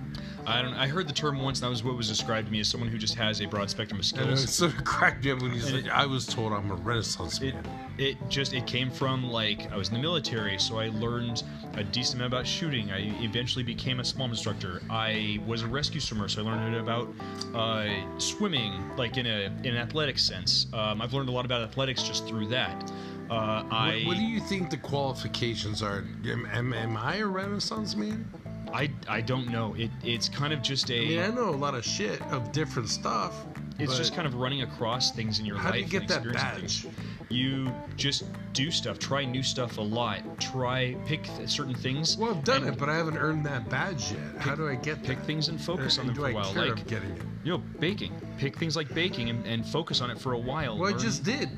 [0.47, 0.73] I don't.
[0.73, 2.89] I heard the term once, and that was what was described to me as someone
[2.89, 4.53] who just has a broad spectrum of And it skills.
[4.53, 7.55] sort of cracked me up when he's like, "I was told I'm a Renaissance It,
[7.55, 7.67] man."
[7.97, 11.43] it just it came from like I was in the military, so I learned
[11.75, 12.91] a decent amount about shooting.
[12.91, 14.81] I eventually became a swim instructor.
[14.89, 17.07] I was a rescue swimmer, so I learned about
[17.53, 17.87] uh,
[18.19, 20.67] swimming, like in a in an athletic sense.
[20.73, 22.91] Um, I've learned a lot about athletics just through that.
[23.29, 26.03] Uh, I What, what do you think the qualifications are?
[26.27, 28.29] Am, am, am I a Renaissance man?
[28.75, 29.73] I I don't know.
[29.77, 30.97] It it's kind of just a.
[30.97, 33.33] I mean, I know a lot of shit of different stuff.
[33.77, 35.73] It's just kind of running across things in your How life.
[35.73, 36.83] How do you get that badge?
[36.83, 36.95] things.
[37.29, 38.23] You just
[38.53, 38.99] do stuff.
[38.99, 40.21] Try new stuff a lot.
[40.39, 42.15] Try pick th- certain things.
[42.17, 44.41] Well, I've done it, but I haven't earned that badge yet.
[44.41, 45.25] How do I get pick that?
[45.25, 46.53] things and focus Or on them for a while.
[46.53, 47.21] Like getting it?
[47.43, 48.13] you know, baking.
[48.37, 50.77] Pick things like baking and, and focus on it for a while.
[50.77, 51.49] Well, I just did.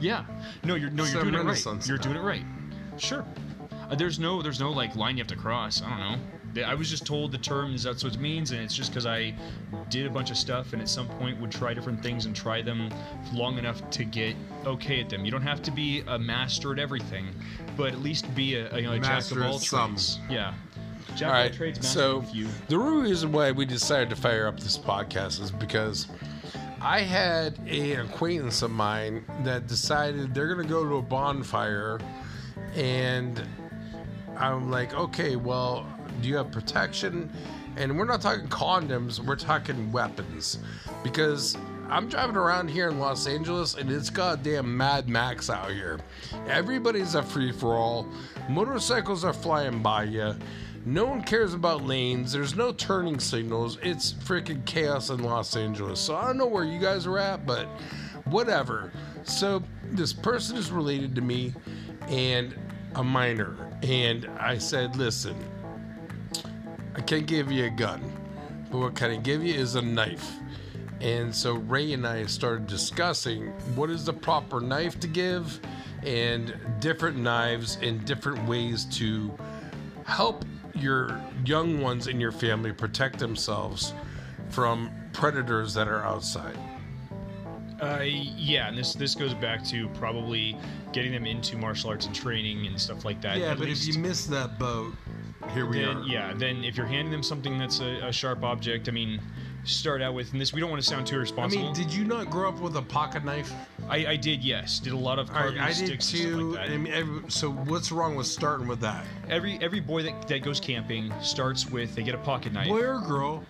[0.00, 0.24] yeah.
[0.64, 1.88] No, you're no, you're doing it right.
[1.88, 2.44] You're doing it right.
[2.98, 3.24] Sure.
[3.90, 5.82] Uh, there's no there's no like line you have to cross.
[5.82, 6.16] I don't know.
[6.58, 9.34] I was just told the terms that's what it means, and it's just because I
[9.90, 12.62] did a bunch of stuff and at some point would try different things and try
[12.62, 12.90] them
[13.32, 15.24] long enough to get okay at them.
[15.24, 17.26] You don't have to be a master at everything,
[17.76, 19.90] but at least be a, a, you know, a jack Master of at all some.
[19.92, 20.18] trades.
[20.30, 20.54] Yeah.
[21.16, 21.52] Jack All of all right.
[21.52, 22.48] trades, master So of a few.
[22.68, 26.08] the real reason why we decided to fire up this podcast is because
[26.80, 31.02] I had a, an acquaintance of mine that decided they're going to go to a
[31.02, 31.98] bonfire,
[32.74, 33.42] and
[34.36, 35.86] I'm like, okay, well,
[36.24, 37.30] do you have protection?
[37.76, 40.58] And we're not talking condoms, we're talking weapons.
[41.02, 41.54] Because
[41.90, 46.00] I'm driving around here in Los Angeles and it's goddamn Mad Max out here.
[46.48, 48.08] Everybody's a free for all.
[48.48, 50.34] Motorcycles are flying by you.
[50.86, 52.32] No one cares about lanes.
[52.32, 53.78] There's no turning signals.
[53.82, 56.00] It's freaking chaos in Los Angeles.
[56.00, 57.66] So I don't know where you guys are at, but
[58.24, 58.92] whatever.
[59.24, 61.52] So this person is related to me
[62.08, 62.56] and
[62.94, 63.56] a minor.
[63.82, 65.36] And I said, listen,
[66.94, 68.00] I can't give you a gun,
[68.70, 70.36] but what can I give you is a knife.
[71.00, 75.60] And so Ray and I started discussing what is the proper knife to give
[76.04, 79.32] and different knives and different ways to
[80.04, 83.92] help your young ones in your family protect themselves
[84.50, 86.56] from predators that are outside.
[87.80, 90.56] Uh, yeah, and this this goes back to probably
[90.92, 93.36] getting them into martial arts and training and stuff like that.
[93.38, 94.94] Yeah, At but least- if you miss that boat,
[95.52, 96.06] here we then are.
[96.06, 99.20] yeah, then if you're handing them something that's a, a sharp object, I mean,
[99.64, 100.52] start out with and this.
[100.52, 101.62] We don't want to sound too irresponsible.
[101.62, 103.52] I mean, did you not grow up with a pocket knife?
[103.88, 106.36] I, I did, yes, did a lot of I, carving I did sticks stuff too.
[106.52, 106.74] like that.
[106.74, 109.04] I mean, every, so what's wrong with starting with that?
[109.28, 112.68] every every boy that, that goes camping starts with they get a pocket knife.
[112.68, 113.44] Boy or girl?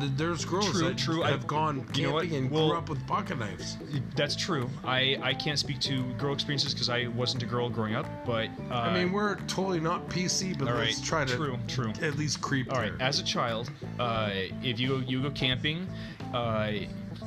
[0.00, 1.22] Th- there's girls True, that true.
[1.22, 3.76] I- have gone camping you know and Well- grew up with pocket knives.
[4.14, 4.68] That's true.
[4.84, 8.48] I, I can't speak to girl experiences because I wasn't a girl growing up, but
[8.70, 11.92] uh, I mean, we're totally not PC, but let's right, try to true, true.
[12.02, 14.30] at least creep All right, as a child, uh,
[14.62, 15.86] if you you go camping,
[16.34, 16.72] uh,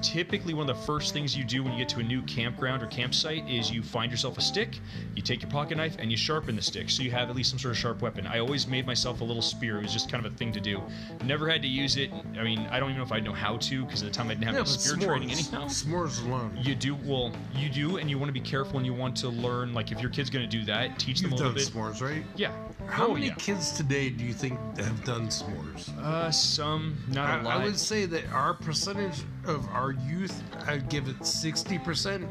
[0.01, 2.81] typically one of the first things you do when you get to a new campground
[2.83, 4.79] or campsite is you find yourself a stick,
[5.15, 7.49] you take your pocket knife, and you sharpen the stick so you have at least
[7.49, 8.25] some sort of sharp weapon.
[8.27, 9.77] I always made myself a little spear.
[9.77, 10.81] It was just kind of a thing to do.
[11.23, 12.11] Never had to use it.
[12.37, 14.27] I mean, I don't even know if I'd know how to because at the time
[14.27, 15.65] I didn't have yeah, any spear s'mores, training anyhow.
[15.65, 16.57] s'mores alone.
[16.61, 17.31] You do well.
[17.55, 19.73] You do, and you want to be careful, and you want to learn.
[19.73, 21.95] Like if your kid's going to do that, teach them You've a done little bit.
[21.97, 22.23] s'mores, right?
[22.35, 22.51] Yeah.
[22.87, 23.33] How Oh, many yeah.
[23.35, 25.95] kids today do you think have done s'mores?
[25.97, 27.61] Uh, some, not I, a lot.
[27.61, 32.25] I would say that our percentage of our youth, I'd give it sixty percent.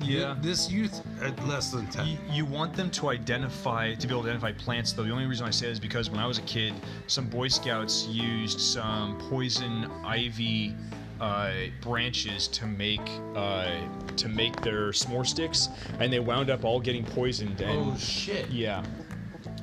[0.00, 0.36] Yeah.
[0.40, 2.06] This youth at less than ten.
[2.06, 5.02] You, you want them to identify, to be able to identify plants, though.
[5.02, 6.72] The only reason I say that is because when I was a kid,
[7.08, 10.74] some Boy Scouts used some poison ivy
[11.20, 13.76] uh, branches to make uh,
[14.16, 15.68] to make their s'more sticks,
[15.98, 17.60] and they wound up all getting poisoned.
[17.60, 18.48] And, oh shit!
[18.50, 18.84] yeah.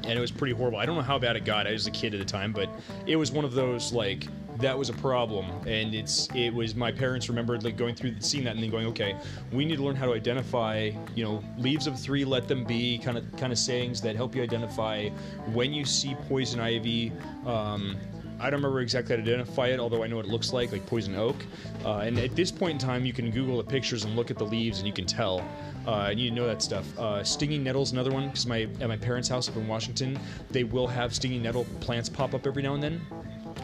[0.04, 0.78] And it was pretty horrible.
[0.78, 1.66] I don't know how bad it got.
[1.66, 2.70] I was a kid at the time, but
[3.08, 4.28] it was one of those like
[4.60, 5.46] that was a problem.
[5.68, 8.88] And it's it was my parents remembered like going through seeing that and then going,
[8.88, 9.16] okay,
[9.52, 12.98] we need to learn how to identify, you know, leaves of three, let them be,
[12.98, 15.10] kind of kind of sayings that help you identify
[15.54, 17.12] when you see poison ivy.
[17.46, 17.98] Um,
[18.38, 20.72] I don't remember exactly how to identify it, although I know what it looks like,
[20.74, 21.38] like poison oak.
[21.86, 24.38] Uh, and at this point in time, you can Google the pictures and look at
[24.38, 25.40] the leaves, and you can tell.
[25.88, 26.86] Uh, and you know that stuff.
[27.00, 30.20] Uh, stinging nettle's another one because my at my parents' house up in Washington,
[30.52, 33.02] they will have stinging nettle plants pop up every now and then.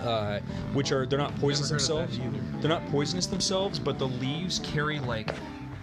[0.01, 0.39] Uh,
[0.73, 2.61] which are they're not poisonous heard of that themselves.
[2.61, 5.33] They're not poisonous themselves, but the leaves carry like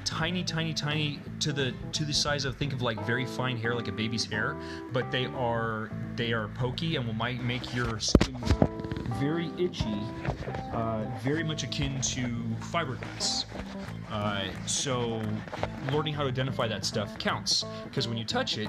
[0.04, 3.74] tiny, tiny, tiny to the to the size of think of like very fine hair,
[3.74, 4.56] like a baby's hair.
[4.92, 8.36] But they are they are pokey and will might make your skin
[9.20, 10.00] very itchy,
[10.72, 12.26] uh, very much akin to
[12.72, 13.44] fiberglass.
[14.10, 15.20] Uh, so
[15.92, 18.68] learning how to identify that stuff counts because when you touch it,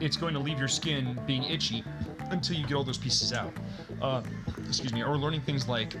[0.00, 1.84] it's going to leave your skin being itchy
[2.30, 3.52] until you get all those pieces out.
[4.00, 4.22] Uh,
[4.66, 5.94] excuse me, or learning things like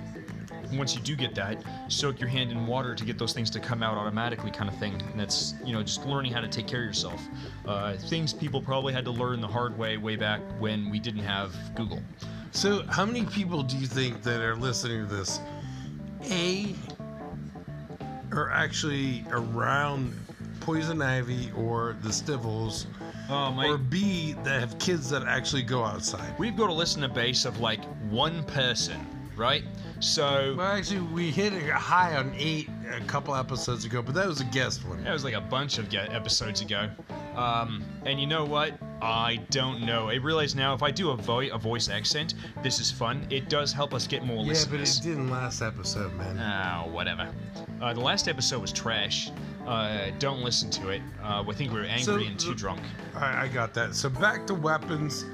[0.72, 3.60] once you do get that, soak your hand in water to get those things to
[3.60, 5.00] come out automatically, kind of thing.
[5.00, 7.20] And that's you know just learning how to take care of yourself.
[7.66, 11.24] Uh, things people probably had to learn the hard way way back when we didn't
[11.24, 12.02] have Google.
[12.52, 15.40] So, how many people do you think that are listening to this,
[16.30, 16.74] A,
[18.32, 20.12] are actually around
[20.60, 22.86] poison ivy or the stivels,
[23.28, 26.34] Oh or B, that have kids that actually go outside?
[26.38, 29.06] We've got a listener base of like one person,
[29.36, 29.62] right?
[30.00, 34.26] So Well, actually, we hit a high on eight a couple episodes ago, but that
[34.26, 35.04] was a guest one.
[35.04, 36.90] That was like a bunch of episodes ago.
[37.36, 38.74] Um, and you know what?
[39.02, 40.10] I don't know.
[40.10, 43.26] I realize now if I do a, vo- a voice accent, this is fun.
[43.30, 44.66] It does help us get more listeners.
[44.66, 46.38] Yeah, but it didn't last episode, man.
[46.38, 47.28] Oh, whatever.
[47.80, 49.30] Uh, the last episode was trash.
[49.66, 51.02] Uh, don't listen to it.
[51.22, 52.80] Uh, I think we were angry So, and too drunk.
[53.14, 53.94] I, I got that.
[53.94, 55.24] So back to weapons.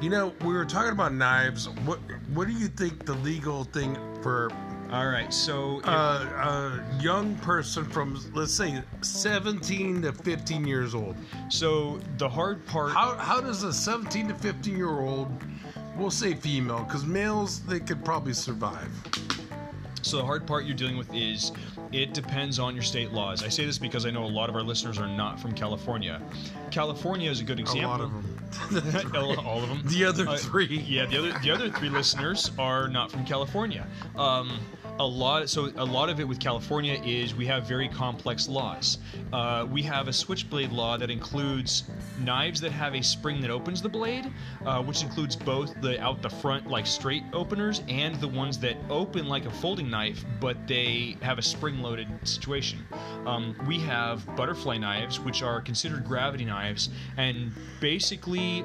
[0.00, 1.68] You know, we were talking about knives.
[1.84, 1.98] What
[2.34, 4.50] What do you think the legal thing for
[4.90, 10.94] All right, so if- uh, a young person from, let's say, 17 to 15 years
[10.94, 11.16] old?
[11.48, 12.92] so the hard part.
[12.92, 15.28] How How does a 17 to 15 year old,
[15.96, 18.90] we'll say female, because males they could probably survive.
[20.02, 21.52] So the hard part you're dealing with is
[21.92, 23.42] it depends on your state laws.
[23.42, 26.20] I say this because I know a lot of our listeners are not from California.
[26.70, 27.84] California is a good example.
[27.84, 29.16] A lot of them.
[29.46, 29.82] all of them.
[29.86, 30.66] The other Uh, three.
[30.66, 33.86] Yeah, the other the other three listeners are not from California.
[34.16, 34.58] Um,
[35.02, 38.98] a lot, so a lot of it with California is we have very complex laws.
[39.32, 41.90] Uh, we have a switchblade law that includes
[42.20, 44.32] knives that have a spring that opens the blade,
[44.64, 48.76] uh, which includes both the out the front like straight openers and the ones that
[48.90, 52.78] open like a folding knife, but they have a spring-loaded situation.
[53.26, 57.50] Um, we have butterfly knives, which are considered gravity knives, and
[57.80, 58.64] basically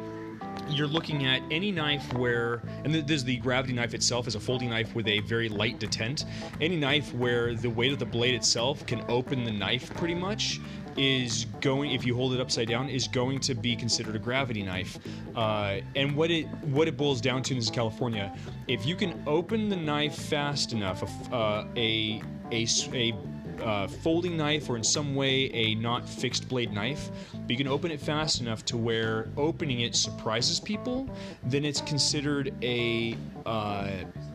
[0.69, 4.35] you're looking at any knife where, and th- this is the gravity knife itself is
[4.35, 6.25] a folding knife with a very light detent.
[6.61, 10.59] Any knife where the weight of the blade itself can open the knife pretty much
[10.97, 14.63] is going, if you hold it upside down, is going to be considered a gravity
[14.63, 14.97] knife.
[15.35, 18.35] Uh, and what it what it boils down to in California,
[18.67, 22.21] if you can open the knife fast enough, a uh, a
[22.51, 23.13] a, a
[23.61, 27.67] uh, folding knife or in some way a not fixed blade knife, but you can
[27.67, 31.09] open it fast enough to where opening it surprises people,
[31.43, 33.15] then it's considered a
[33.45, 33.89] uh,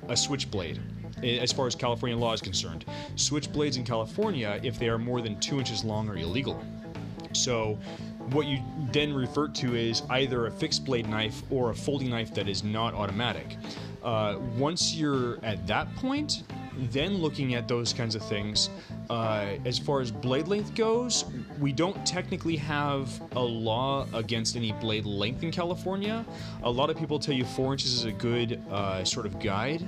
[0.09, 0.81] a switchblade.
[1.23, 2.85] As far as California law is concerned,
[3.15, 6.61] switchblades in California, if they are more than two inches long, are illegal.
[7.33, 7.79] So,
[8.31, 8.59] what you
[8.93, 12.65] then refer to is either a fixed blade knife or a folding knife that is
[12.65, 13.57] not automatic.
[14.03, 16.43] Uh, once you're at that point,
[16.91, 18.71] then looking at those kinds of things,
[19.11, 21.25] uh, as far as blade length goes,
[21.61, 26.25] we don't technically have a law against any blade length in California.
[26.63, 29.87] A lot of people tell you four inches is a good uh, sort of guide,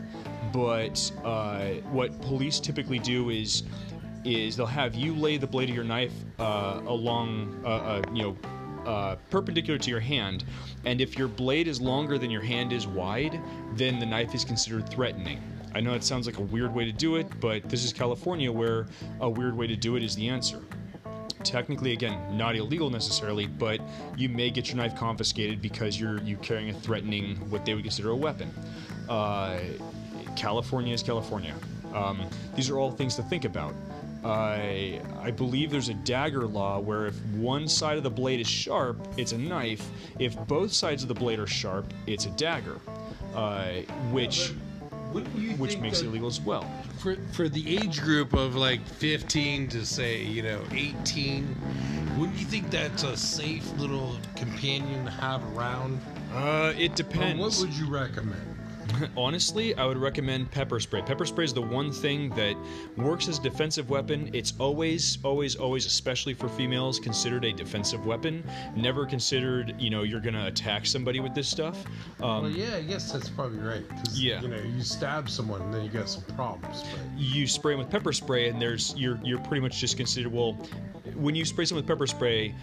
[0.53, 3.65] but uh, what police typically do is
[4.25, 8.23] is they'll have you lay the blade of your knife uh, along, uh, uh, you
[8.23, 8.37] know,
[8.87, 10.45] uh, perpendicular to your hand,
[10.85, 13.41] and if your blade is longer than your hand is wide,
[13.75, 15.43] then the knife is considered threatening.
[15.75, 18.51] I know it sounds like a weird way to do it, but this is California
[18.51, 18.87] where
[19.21, 20.61] a weird way to do it is the answer.
[21.43, 23.81] Technically, again, not illegal necessarily, but
[24.17, 27.83] you may get your knife confiscated because you're you carrying a threatening what they would
[27.83, 28.51] consider a weapon.
[29.09, 29.59] Uh,
[30.37, 31.55] California is California.
[31.93, 32.23] Um,
[32.55, 33.75] these are all things to think about.
[34.25, 38.49] I I believe there's a dagger law where if one side of the blade is
[38.49, 39.87] sharp, it's a knife.
[40.19, 42.79] If both sides of the blade are sharp, it's a dagger,
[43.35, 43.83] uh,
[44.13, 44.53] which
[45.59, 46.71] which makes it illegal as well.
[46.99, 51.57] for for the age group of like 15 to say you know 18?
[52.19, 56.01] Wouldn't you think that's a safe little companion to have around?
[56.33, 57.41] Uh, it depends.
[57.41, 58.54] what would you recommend?
[59.17, 61.03] Honestly, I would recommend pepper spray.
[61.03, 62.57] Pepper spray is the one thing that
[62.97, 64.31] works as a defensive weapon.
[64.33, 68.45] It's always, always, always, especially for females, considered a defensive weapon.
[68.77, 71.85] Never considered, you know, you're gonna attack somebody with this stuff.
[72.23, 73.85] Um, Well, yeah, I guess that's probably right.
[74.13, 74.41] Yeah.
[74.41, 76.83] you know, you stab someone, and then you got some problems.
[76.83, 80.33] But you spray them with pepper spray, and there's you're you're pretty much just considered
[80.33, 80.53] well.
[81.15, 82.55] When you spray someone with pepper spray,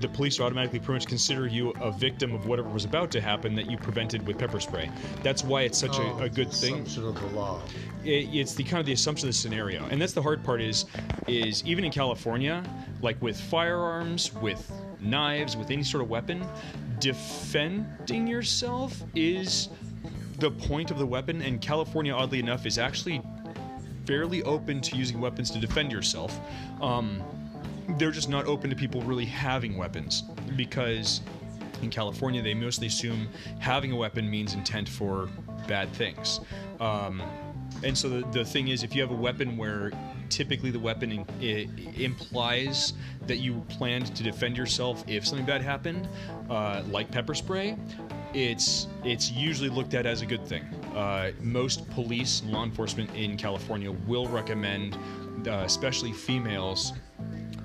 [0.00, 3.54] the police automatically pretty much consider you a victim of whatever was about to happen
[3.56, 4.90] that you prevented with pepper spray.
[5.22, 6.74] That's why it's such Oh, a, a good the thing.
[6.80, 7.60] Assumption of the law.
[8.04, 10.60] it, it's the kind of the assumption of the scenario and that's the hard part
[10.60, 10.84] is
[11.26, 12.62] is even in california
[13.02, 14.70] like with firearms with
[15.00, 16.46] knives with any sort of weapon
[17.00, 19.68] defending yourself is
[20.38, 23.20] the point of the weapon and california oddly enough is actually
[24.06, 26.38] fairly open to using weapons to defend yourself
[26.80, 27.22] um,
[27.96, 30.22] they're just not open to people really having weapons
[30.56, 31.20] because
[31.82, 33.28] in California they mostly assume
[33.58, 35.28] having a weapon means intent for
[35.66, 36.40] bad things.
[36.80, 37.22] Um,
[37.84, 39.92] and so the, the thing is, if you have a weapon where
[40.28, 41.68] typically the weapon in, i
[42.00, 42.92] implies
[43.26, 46.08] that you planned to defend yourself if something bad happened,
[46.50, 47.76] uh, like pepper spray,
[48.34, 50.62] it's it's usually looked at as a good thing.
[50.94, 54.98] Uh, most police law enforcement in California will recommend,
[55.46, 56.92] uh, especially females,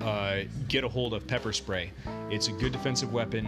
[0.04, 1.90] uh, get a hold of pepper spray.
[2.30, 3.46] It's a good defensive weapon.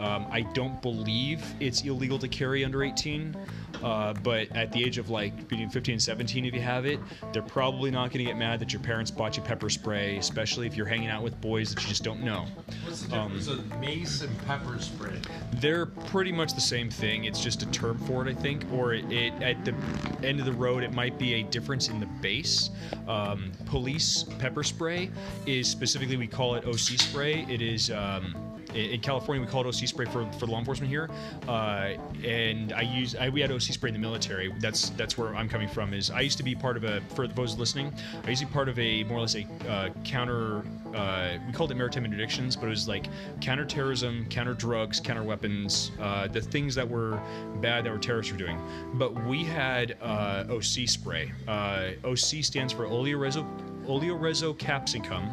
[0.00, 3.36] Um, I don't believe it's illegal to carry under 18,
[3.82, 7.00] uh, but at the age of like between 15 and 17, if you have it,
[7.32, 10.66] they're probably not going to get mad that your parents bought you pepper spray, especially
[10.66, 12.46] if you're hanging out with boys that you just don't know.
[12.84, 15.20] What's the difference of mace and pepper spray?
[15.54, 17.24] They're pretty much the same thing.
[17.24, 19.74] It's just a term for it, I think, or it, it at the
[20.22, 22.70] end of the road, it might be a difference in the base.
[23.08, 25.10] Um, police pepper spray
[25.46, 27.46] is specifically we call it OC spray.
[27.48, 27.90] It is.
[27.90, 31.10] Um, in California, we call it OC spray for, for law enforcement here,
[31.48, 31.94] uh,
[32.24, 34.52] and I use I, we had OC spray in the military.
[34.58, 35.94] That's that's where I'm coming from.
[35.94, 37.92] Is I used to be part of a for those listening,
[38.24, 40.62] I used to be part of a more or less a uh, counter.
[40.94, 43.06] Uh, we called it maritime interdictions, but it was like
[43.40, 47.20] counterterrorism, counter drugs, counter weapons, uh, the things that were
[47.60, 48.60] bad that were terrorists were doing.
[48.94, 51.32] But we had uh, OC spray.
[51.46, 53.46] Uh, OC stands for oleoresin
[53.86, 55.30] oleoresin capsicum,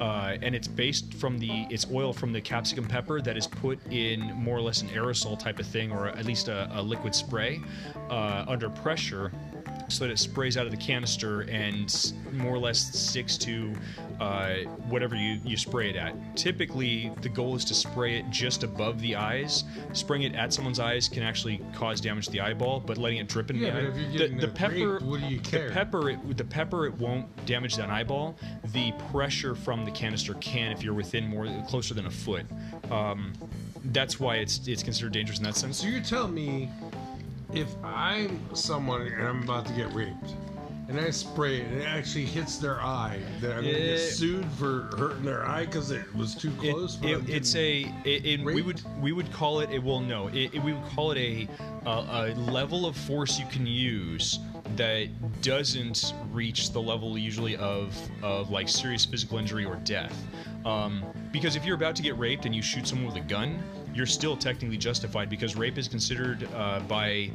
[0.00, 3.78] uh, and it's based from the it's oil from the capsicum pepper that is put
[3.90, 7.14] in more or less an aerosol type of thing, or at least a, a liquid
[7.14, 7.60] spray
[8.10, 9.32] uh, under pressure.
[9.94, 13.72] So that it sprays out of the canister and more or less sticks to
[14.18, 14.54] uh,
[14.88, 16.16] whatever you, you spray it at.
[16.36, 19.62] Typically, the goal is to spray it just above the eyes.
[19.92, 23.28] Spraying it at someone's eyes can actually cause damage to the eyeball, but letting it
[23.28, 24.16] drip in Yeah, the eye.
[24.18, 25.68] the, the pepper, raped, what do you care?
[25.68, 28.36] The pepper, it, the pepper, it won't damage that eyeball.
[28.72, 32.46] The pressure from the canister can if you're within more closer than a foot.
[32.90, 33.32] Um,
[33.92, 35.76] that's why it's it's considered dangerous in that sense.
[35.76, 36.70] So you're telling me
[37.54, 40.34] if I'm someone and I'm about to get raped
[40.88, 43.98] and I spray it and it actually hits their eye, that I'm going to get
[43.98, 46.96] sued for hurting their eye because it was too It- close?
[46.96, 50.28] but it- it's a it, it- we would we would call it it well no
[50.28, 51.48] it, it- we would call it a,
[51.86, 54.38] a a level of force you can use
[54.76, 55.08] that
[55.42, 60.14] doesn't reach the level usually of of like serious physical injury or death
[60.66, 61.02] um,
[61.32, 63.62] because if you're about to get raped and you shoot someone with a gun
[63.94, 67.30] you're still technically justified because rape is considered uh, by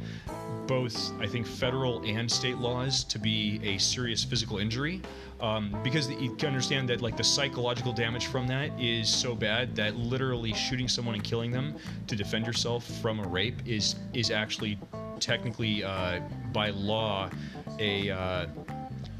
[0.66, 5.00] both I think federal and state laws to be a serious physical injury.
[5.40, 9.74] Um, because you can understand that like the psychological damage from that is so bad
[9.74, 11.76] that literally shooting someone and killing them
[12.08, 14.78] to defend yourself from a rape is is actually
[15.18, 16.20] technically uh,
[16.52, 17.30] by law
[17.78, 18.46] a uh,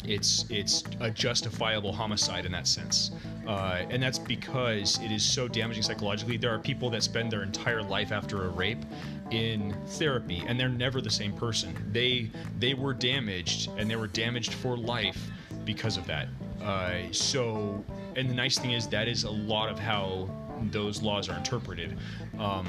[0.04, 3.10] it's it's a justifiable homicide in that sense,
[3.46, 6.36] uh, and that's because it is so damaging psychologically.
[6.36, 8.84] There are people that spend their entire life after a rape
[9.30, 11.74] in therapy, and they're never the same person.
[11.92, 15.30] They they were damaged, and they were damaged for life
[15.64, 16.28] because of that.
[16.62, 17.84] Uh, so,
[18.16, 20.28] and the nice thing is that is a lot of how
[20.70, 21.96] those laws are interpreted.
[22.38, 22.66] Um,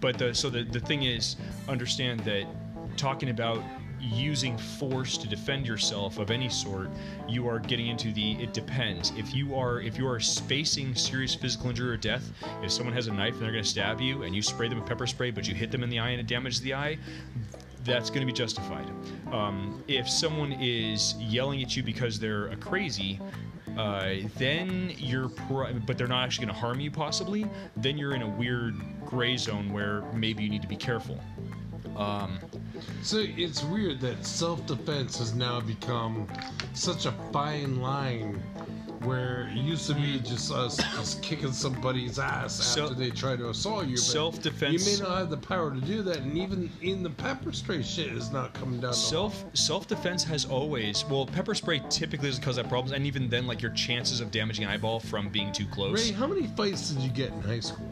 [0.00, 1.36] but the so the the thing is,
[1.68, 2.44] understand that
[2.96, 3.62] talking about
[4.00, 6.88] using force to defend yourself of any sort
[7.28, 9.12] you are getting into the it depends.
[9.16, 12.32] If you are if you are facing serious physical injury or death
[12.62, 14.78] if someone has a knife and they're going to stab you and you spray them
[14.78, 16.98] with pepper spray but you hit them in the eye and it damages the eye
[17.84, 18.86] that's going to be justified.
[19.32, 23.18] Um, if someone is yelling at you because they're a crazy
[23.78, 25.28] uh, then you're
[25.86, 27.46] but they're not actually going to harm you possibly
[27.76, 28.74] then you're in a weird
[29.06, 31.18] gray zone where maybe you need to be careful
[32.00, 32.38] um,
[33.02, 36.26] So it's weird that self defense has now become
[36.74, 38.42] such a fine line
[39.04, 43.48] where it used to be just us just kicking somebody's ass after they try to
[43.48, 43.94] assault you.
[43.94, 47.08] but Self-defense- You may not have the power to do that, and even in the
[47.08, 48.90] pepper spray shit is not coming down.
[48.90, 53.06] the Self self defense has always well pepper spray typically doesn't cause that problems and
[53.06, 56.10] even then like your chances of damaging an eyeball from being too close.
[56.10, 57.86] Ray, how many fights did you get in high school?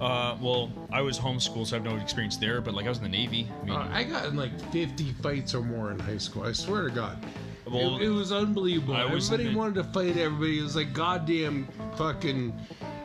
[0.00, 2.60] Uh, well, I was homeschooled, so I have no experience there.
[2.60, 3.48] But like I was in the Navy.
[3.62, 6.44] I mean, Uh, I got in like 50 fights or more in high school.
[6.44, 7.18] I swear to God.
[7.66, 8.94] Well, it, it was unbelievable.
[8.96, 10.60] I was everybody wanted to fight everybody.
[10.60, 12.54] It was like goddamn fucking,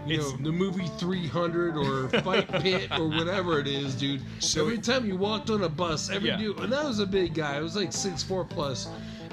[0.08, 4.22] you know, It's- the movie 300 or Fight Pit or whatever it is, dude.
[4.40, 6.38] So- every time you walked on a bus, every Yeah.
[6.38, 7.58] dude, and that was a big guy.
[7.58, 8.88] It was like six four plus.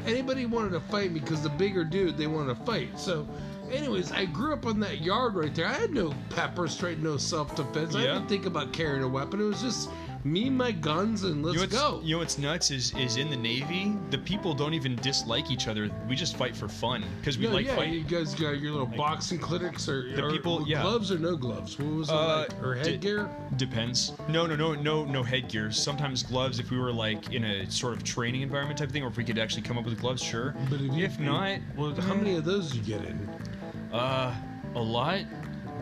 [0.06, 2.98] Anybody wanted to fight me because the bigger dude they wanted to fight.
[2.98, 3.28] So.
[3.70, 5.66] Anyways, I grew up on that yard right there.
[5.66, 7.94] I had no pepper spray, no self defense.
[7.94, 9.40] I didn't think about carrying a weapon.
[9.40, 9.90] It was just
[10.22, 12.01] me, my guns, and let's you know go.
[12.05, 15.66] You know what's nuts is is in the Navy, the people don't even dislike each
[15.68, 15.88] other.
[16.09, 17.94] We just fight for fun because we No, like yeah, fighting.
[17.94, 20.82] you guys got your little boxing clinics or, The or- people- yeah.
[20.82, 21.78] gloves or no gloves.
[21.78, 22.62] What was it Uh, like?
[22.62, 23.30] Or headgear?
[23.56, 24.12] Depends.
[24.28, 25.70] No, no, no, no, no headgear.
[25.70, 26.59] Sometimes gloves.
[26.59, 29.24] If we were like in a sort of training environment type thing, or if we
[29.24, 30.55] could actually come up with gloves, sure.
[30.68, 33.28] But if, you, not, well, how many of those did you get in?
[33.92, 34.34] Uh,
[34.74, 35.20] a lot,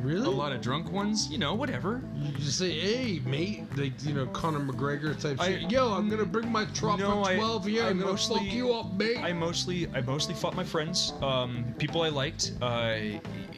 [0.02, 0.26] Really?
[0.26, 1.28] a lot of drunk ones.
[1.30, 2.00] You know, whatever.
[2.16, 5.70] You just say, "Hey, mate," like you know, Conor McGregor type I- shit.
[5.70, 7.82] Yo, I'm gonna bring my truck No, for I- 12 here.
[7.84, 9.18] I I'm gonna mostly- fuck you up, mate.
[9.18, 12.52] I mostly, I mostly fought my friends, um, people I liked.
[12.62, 12.94] Uh,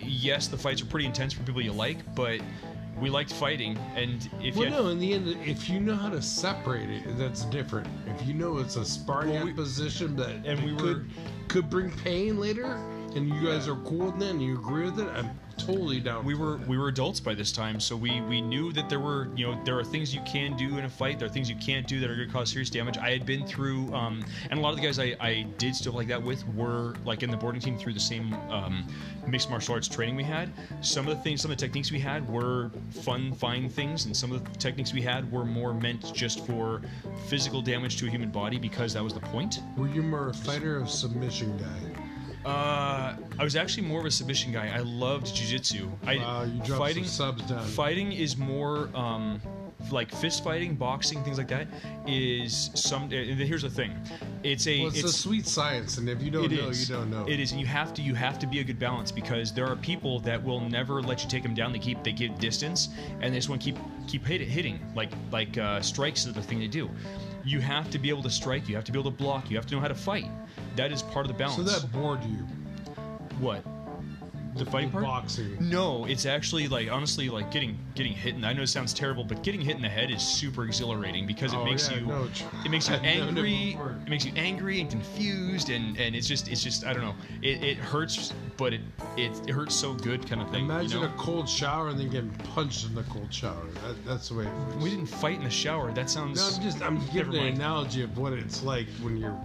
[0.03, 2.41] yes, the fights are pretty intense for people you like, but
[3.01, 3.79] we liked fighting.
[3.95, 4.89] And if well, you, no.
[4.89, 7.87] In the end, if you know how to separate it, that's different.
[8.07, 11.05] If you know it's a sparring Well, we- position that and we could were-
[11.49, 12.79] could bring pain later,
[13.17, 13.73] and you guys Yeah.
[13.75, 16.25] are cool with that, and you agree with it, I'm totally down.
[16.25, 19.29] we were we were adults by this time, so we we knew that there were
[19.37, 21.57] you know there are things you can do in a fight, there are things you
[21.57, 22.97] can't do that are going to cause serious damage.
[22.97, 25.95] I had been through, um, and a lot of the guys I, I did stuff
[25.95, 28.87] like that with were like in the boarding team through the same um,
[29.27, 30.51] mixed martial arts training we had.
[30.81, 34.17] Some of the things, some of the techniques we had were fun, fine things, and
[34.17, 36.81] some of the techniques we had were more meant just for
[37.29, 39.61] physical damage to a human body because that was the point.
[39.77, 41.90] Were you more a fighter a submission guy?
[42.45, 44.69] Uh, I was actually more of a submission guy.
[44.75, 45.91] I loved jujitsu.
[46.07, 47.65] I Wow, you dropped fighting some subs down.
[47.65, 49.41] fighting is more um,
[49.91, 51.67] like fist fighting, boxing, things like that.
[52.07, 53.05] Is some.
[53.05, 53.95] uh, here's the thing,
[54.43, 56.89] it's a Well, it's, a sweet science, and if you don't know, is.
[56.89, 57.27] you don't know.
[57.29, 59.67] It is, and you have to you have to be a good balance because there
[59.67, 61.73] are people that will never let you take them down.
[61.73, 62.89] They keep they give distance,
[63.21, 64.81] and they just want to keep keep hit, hitting.
[64.95, 66.89] Like like uh, strikes are the thing they do.
[67.45, 68.69] You have to be able to strike.
[68.69, 69.51] You have to be able to block.
[69.51, 70.27] You have to know how to fight.
[70.77, 71.57] That is part of the balance.
[71.57, 72.47] So that bored you.
[73.39, 73.65] what?
[74.57, 75.05] The fighting part?
[75.05, 75.57] Boxing.
[75.61, 78.35] No, it's actually like honestly like getting getting hit.
[78.35, 81.25] And I know it sounds terrible, but getting hit in the head is super exhilarating
[81.25, 83.51] because it Oh, makes yeah, you no, tr- it makes you I've known it angry.
[83.73, 83.97] before.
[84.05, 87.15] It makes you angry and confused, and and it's just it's just I don't know.
[87.43, 88.81] It, it hurts, but it,
[89.17, 90.65] it it hurts so good kind of thing.
[90.67, 91.07] you Imagine know?
[91.07, 93.55] a cold shower and then getting punched in the cold shower.
[93.87, 94.83] That, that's the way it works.
[94.83, 95.93] we didn't fight in the shower.
[95.93, 96.39] That sounds.
[96.41, 97.57] No, I'm just I'm giving an mind.
[97.57, 99.39] analogy of what it's like when your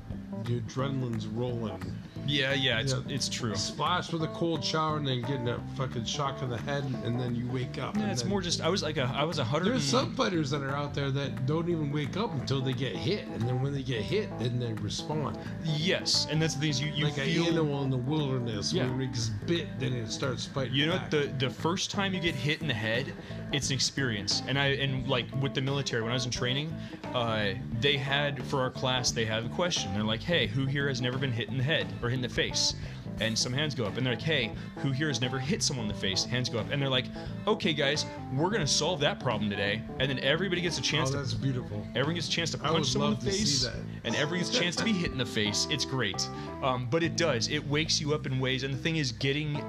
[0.50, 1.80] your adrenaline's rolling.
[2.28, 3.00] yeah, yeah, it's Yeah.
[3.08, 3.56] it's true.
[3.56, 7.20] Splash with a cold shower and then getting a fucking shock in the head, and
[7.20, 7.96] then you wake up.
[7.98, 9.74] Yeah, it's then- more just I was like a I was a hundred.
[9.74, 12.96] There's some fighters that are out there that don't even wake up until they get
[12.96, 15.38] hit, and then when they get hit, then they respond.
[15.64, 17.44] Yes, and that's the things you you like feel.
[17.44, 18.88] an animal in the wilderness Yeah.
[18.90, 20.74] when it gets bit, then it starts fighting.
[20.74, 21.12] You know back.
[21.14, 21.38] what?
[21.40, 23.14] The the first time you get hit in the head,
[23.56, 24.44] it's an experience.
[24.48, 26.76] And I and like with the military when I was in training,
[27.14, 29.94] uh, they had for our class they had a question.
[29.94, 32.22] They're like, "Hey, who here has never been hit in the head or hit in
[32.22, 32.76] the face?"
[33.22, 35.86] and some hands go up, and they're like, "Hey, who here has never hit someone
[35.86, 37.06] in the face?" Hands go up, and they're like,
[37.48, 41.12] "Okay, guys, we're gonna solve that problem today." And then everybody gets a Oh, chance
[41.12, 41.86] to that's beautiful.
[41.92, 43.76] Everyone gets a chance to punch someone in the to see face, that.
[44.04, 45.66] and everyone gets a chance to be hit in the face.
[45.70, 46.28] It's great,
[46.62, 47.48] um, but it does.
[47.48, 49.64] It wakes you up in ways, and the thing is, getting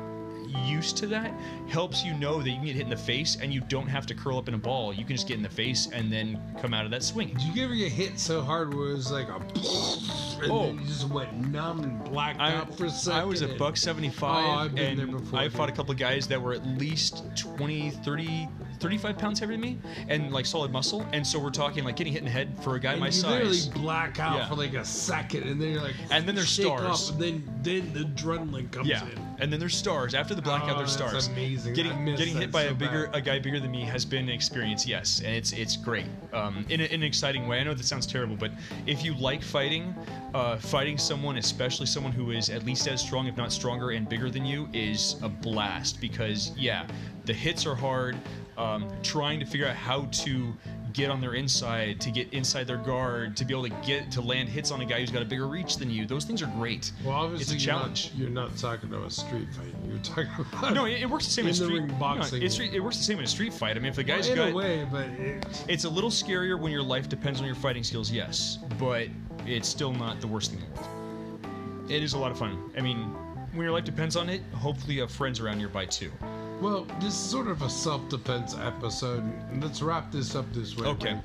[0.66, 1.32] used to that
[1.68, 4.06] helps you know that you can get hit in the face, and you don't have
[4.06, 4.93] to curl up in a ball.
[4.93, 7.36] You can just get in the face and then come out of that swinging.
[7.36, 9.35] Did you ever get hit so hard where it was like a
[10.43, 10.66] and Oh.
[10.66, 10.86] then you oh.
[10.86, 13.20] just went numb and blacked I, out for a second?
[13.20, 15.93] I was a buck 75 Oh, I've been and there before, I fought a couple
[15.93, 18.48] of guys that were at least 20 30
[18.78, 19.78] 35 pounds heavier than me
[20.09, 22.74] and like solid muscle and so we're talking like getting hit in the head for
[22.77, 24.48] a guy and my you size literally black out Yeah.
[24.48, 27.09] for like a second, and then you're like, And then there's stars.
[27.09, 29.26] Up, and then then the adrenaline comes Yeah, in.
[29.38, 30.14] And then there's stars.
[30.14, 31.28] After the blackout, Oh, there's that's stars.
[31.28, 31.74] amazing.
[31.74, 33.16] Getting getting hit by so a bigger bad.
[33.16, 36.06] a guy bigger than me has been an experience, yes, and it's it's great.
[36.32, 37.60] Um, in, a, in an exciting way.
[37.60, 38.50] I know that sounds terrible, but
[38.86, 39.94] if you like fighting,
[40.34, 44.08] uh, fighting someone, especially someone who is at least as strong, if not stronger, and
[44.08, 46.86] bigger than you, is a blast because yeah,
[47.24, 48.16] the hits are hard.
[48.58, 50.54] Um, trying to figure out how to
[50.97, 54.23] get on their inside, to get inside their guard, to be able to get to
[54.23, 56.06] land hits on a guy who's got a bigger reach than you.
[56.06, 56.90] Those things are great.
[57.05, 58.12] Well, obviously, it's a you're not- challenge.
[58.16, 59.74] You're not, talking about a street fight.
[59.86, 62.40] You're talking about No, it, it works the same in in street boxing.
[62.40, 63.77] No, it works the same in a street fight.
[63.77, 66.59] I mean, if the guy's in got, a way, but it, it's a little scarier
[66.59, 68.10] when your life depends on your fighting skills.
[68.10, 69.09] Yes, but
[69.44, 71.90] it's still not the worst thing in the world.
[71.90, 72.70] It is a lot of fun.
[72.77, 72.97] I mean,
[73.52, 76.10] when your life depends on it, hopefully you have friends around nearby too.
[76.60, 79.24] Well, this is sort of a self-defense episode.
[79.60, 80.88] Let's wrap this up this way.
[80.88, 81.20] Okay.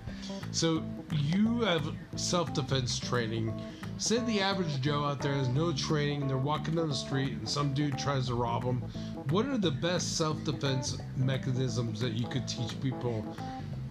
[0.52, 3.54] So you have self-defense training.
[3.98, 6.28] Say the average Joe out there has no training.
[6.28, 8.82] They're walking down the street and some dude tries to rob them.
[9.30, 13.24] What are the best self-defense mechanisms that you could teach people?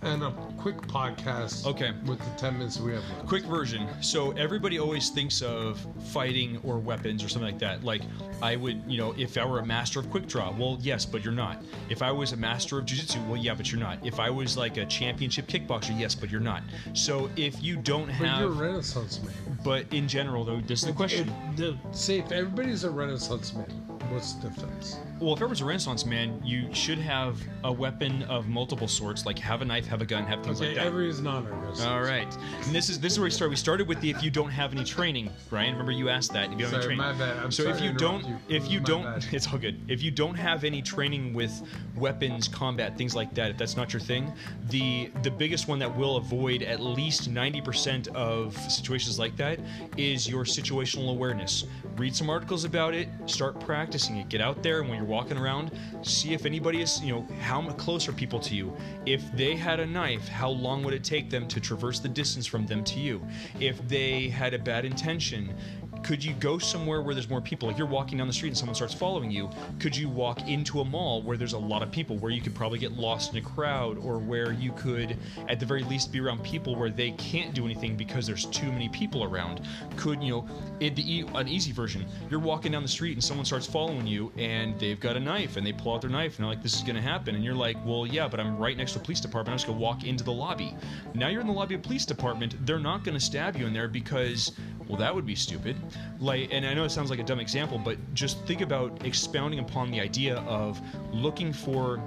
[0.02, 1.66] And a quick podcast.
[1.66, 1.92] Okay.
[2.06, 3.26] With the ten minutes we have left.
[3.26, 3.86] Quick version.
[4.00, 7.84] So everybody always thinks of fighting or weapons or something like that.
[7.84, 8.00] Like
[8.40, 11.22] I would, you know, if I were a master of quick draw, well, yes, but
[11.22, 11.62] you're not.
[11.90, 13.98] If I was a master of jiu-jitsu, well, yeah, but you're not.
[14.02, 16.62] If I was like a championship kickboxer, yes, but you're not.
[16.94, 19.58] So if you don't have But you're a Renaissance man.
[19.62, 21.28] but in general, though, this is the question.
[21.28, 23.68] It- the, say if everybody's a Renaissance man,
[24.08, 24.96] what's the difference?
[25.20, 29.38] Well, if everyone's a Renaissance man, you should have a weapon of multiple sorts, like
[29.38, 30.86] have a knife, have a gun, have things Okay, like that.
[30.86, 31.82] every is not a Renaissance.
[31.86, 32.34] All right,
[32.64, 33.50] and this is this is where we started.
[33.50, 35.72] We started with the if you don't have any training, Brian.
[35.72, 37.18] Remember you asked that if you don't have Sorry, any training.
[37.18, 37.36] my bad.
[37.44, 38.38] I'm so sorry if you don't, you.
[38.48, 39.26] if you My don't, bad.
[39.32, 39.78] it's all good.
[39.88, 41.52] If you don't have any training with
[41.96, 44.32] weapons, combat, things like that, if that's not your thing,
[44.70, 49.60] the the biggest one that will avoid at least ninety percent of situations like that
[49.98, 51.64] is your situational awareness.
[51.98, 53.08] Read some articles about it.
[53.26, 54.30] Start practicing it.
[54.30, 55.72] Get out there and when you're walking around,
[56.02, 58.74] see if anybody is, you know, how close are people to you.
[59.04, 62.46] If they had a knife, how long would it take them to traverse the distance
[62.46, 63.20] from them to you?
[63.58, 65.54] If they had a bad intention,
[66.02, 67.68] could you go somewhere where there's more people?
[67.68, 69.50] Like you're walking down the street and someone starts following you.
[69.78, 72.54] Could you walk into a mall where there's a lot of people, where you could
[72.54, 75.16] probably get lost in a crowd, or where you could,
[75.48, 78.70] at the very least, be around people where they can't do anything because there's too
[78.72, 79.60] many people around?
[79.96, 80.48] Could you know,
[80.80, 82.04] it, the an easy version?
[82.30, 85.56] You're walking down the street and someone starts following you, and they've got a knife,
[85.56, 87.54] and they pull out their knife, and they're like, "This is gonna happen," and you're
[87.54, 89.52] like, "Well, yeah, but I'm right next to the police department.
[89.52, 90.74] I'm just gonna walk into the lobby."
[91.14, 92.54] Now you're in the lobby of police department.
[92.66, 94.52] They're not gonna stab you in there because
[94.90, 95.76] well, that would be stupid.
[96.18, 99.60] Like, and I know it sounds like a dumb example, but just think about expounding
[99.60, 100.80] upon the idea of
[101.12, 102.00] looking for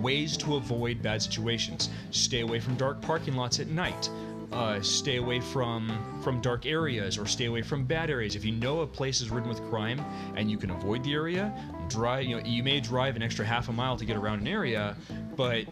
[0.00, 1.90] ways to avoid bad situations.
[2.10, 4.10] Stay away from dark parking lots at night.
[4.52, 5.90] Uh, stay away from
[6.22, 8.36] from dark areas or stay away from bad areas.
[8.36, 10.04] If you know a place is ridden with crime
[10.36, 11.52] and you can avoid the area,
[11.88, 12.24] drive.
[12.24, 14.96] You know, you may drive an extra half a mile to get around an area,
[15.36, 15.64] but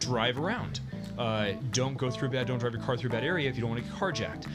[0.00, 0.80] drive around.
[1.20, 2.46] Uh, don't go through bad.
[2.46, 4.46] Don't drive your car through bad area if you don't want to get carjacked.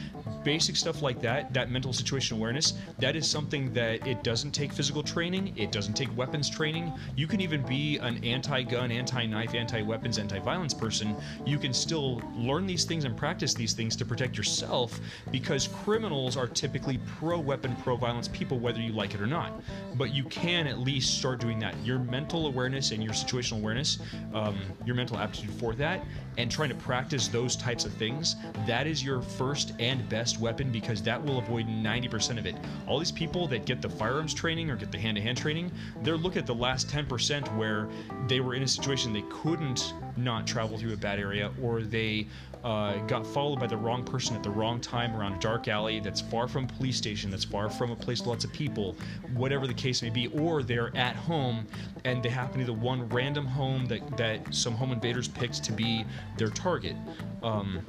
[0.42, 4.72] Basic stuff like that, that mental situation awareness, that is something that it doesn't take
[4.72, 5.56] physical training.
[5.56, 6.92] It doesn't take weapons training.
[7.14, 11.14] You can even be an anti-gun, anti-knife, anti-weapons, anti-violence person.
[11.44, 14.98] You can still learn these things and practice these things to protect yourself
[15.30, 19.52] because criminals are typically pro-weapon, pro-violence people, whether you like it or not.
[19.94, 21.76] But you can at least start doing that.
[21.84, 24.00] Your mental awareness and your situational awareness,
[24.34, 26.04] um, your mental aptitude for that,
[26.38, 30.72] and trying to practice those types of things, that is your first and best weapon
[30.72, 32.56] because that will avoid 90% of it.
[32.86, 35.70] All these people that get the firearms training or get the hand to hand training,
[36.02, 37.90] they're looking at the last 10% where
[38.26, 42.26] they were in a situation they couldn't not travel through a bad area, or they
[42.66, 46.00] uh, got followed by the wrong person at the wrong time around a dark alley
[46.00, 48.96] that's far from a police station, that's far from a place with lots of people,
[49.34, 51.64] whatever the case may be, or they're at home
[52.04, 55.62] and they happen to be the one random home that, that some home invaders picked
[55.62, 56.04] to be
[56.38, 56.96] their target.
[57.40, 57.84] Um,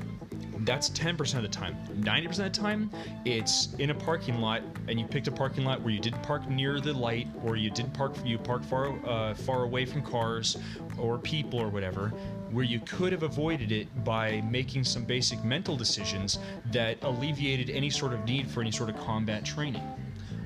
[0.59, 1.75] that's 10% of the time.
[2.01, 2.91] 90% of the time,
[3.25, 6.47] it's in a parking lot, and you picked a parking lot where you didn't park
[6.49, 10.57] near the light, or you didn't park you parked far uh, far away from cars
[10.99, 12.11] or people or whatever,
[12.51, 16.39] where you could have avoided it by making some basic mental decisions
[16.71, 19.83] that alleviated any sort of need for any sort of combat training.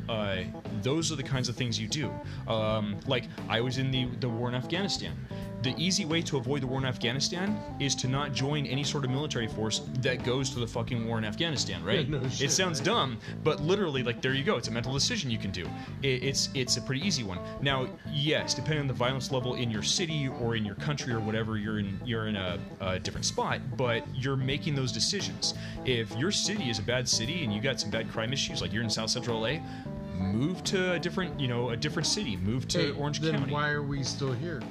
[0.10, 0.44] Uh,
[0.82, 2.12] those are the kinds of things you do.
[2.48, 5.14] Um, like I was in the the war in Afghanistan.
[5.64, 9.04] The easy way to avoid the war in Afghanistan is to not join any sort
[9.06, 12.10] of military force that goes to the fucking war in Afghanistan, right?
[12.10, 12.86] No shit, it sounds right?
[12.86, 14.58] dumb, but literally, like there you go.
[14.58, 15.68] It's a mental decision you can do.
[16.02, 17.38] It, it's it's a pretty easy one.
[17.62, 21.20] Now, yes, depending on the violence level in your city or in your country or
[21.20, 25.54] whatever, you're in you're in a, a different spot, but you're making those decisions.
[25.86, 28.74] If your city is a bad city and you got some bad crime issues, like
[28.74, 29.60] you're in South Central LA,
[30.18, 32.36] move to a different you know a different city.
[32.38, 33.54] Move to Hey, Orange then County.
[33.54, 34.62] why are we still here?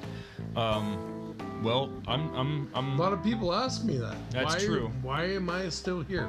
[1.63, 4.17] Well, I'm I'm I'm A lot of people ask me that.
[4.31, 4.91] That's why, true.
[5.03, 6.29] Why am I still here?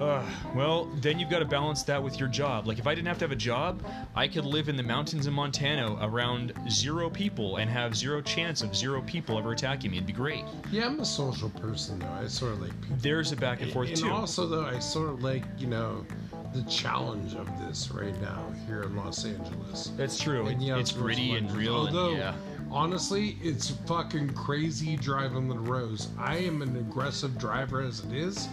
[0.00, 0.24] Uh,
[0.54, 2.68] well, then you've got to balance that with your job.
[2.68, 3.82] Like, if I didn't have to have a job,
[4.14, 8.62] I could live in the mountains in Montana around zero people and have zero chance
[8.62, 9.96] of zero people ever attacking me.
[9.96, 10.44] It'd be great.
[10.70, 12.06] Yeah, I'm a social person though.
[12.12, 12.96] I sort of like people.
[13.00, 14.10] There's a back and forth and too.
[14.10, 16.06] also though, I sort of like you know
[16.54, 19.92] the challenge of this right now here in Los Angeles.
[19.96, 20.46] That's true.
[20.46, 21.74] And yeah, it's gritty and real.
[21.74, 22.34] Although, and, yeah.
[22.70, 26.08] Honestly, it's fucking crazy driving the roads.
[26.18, 28.48] I am an aggressive driver as it is,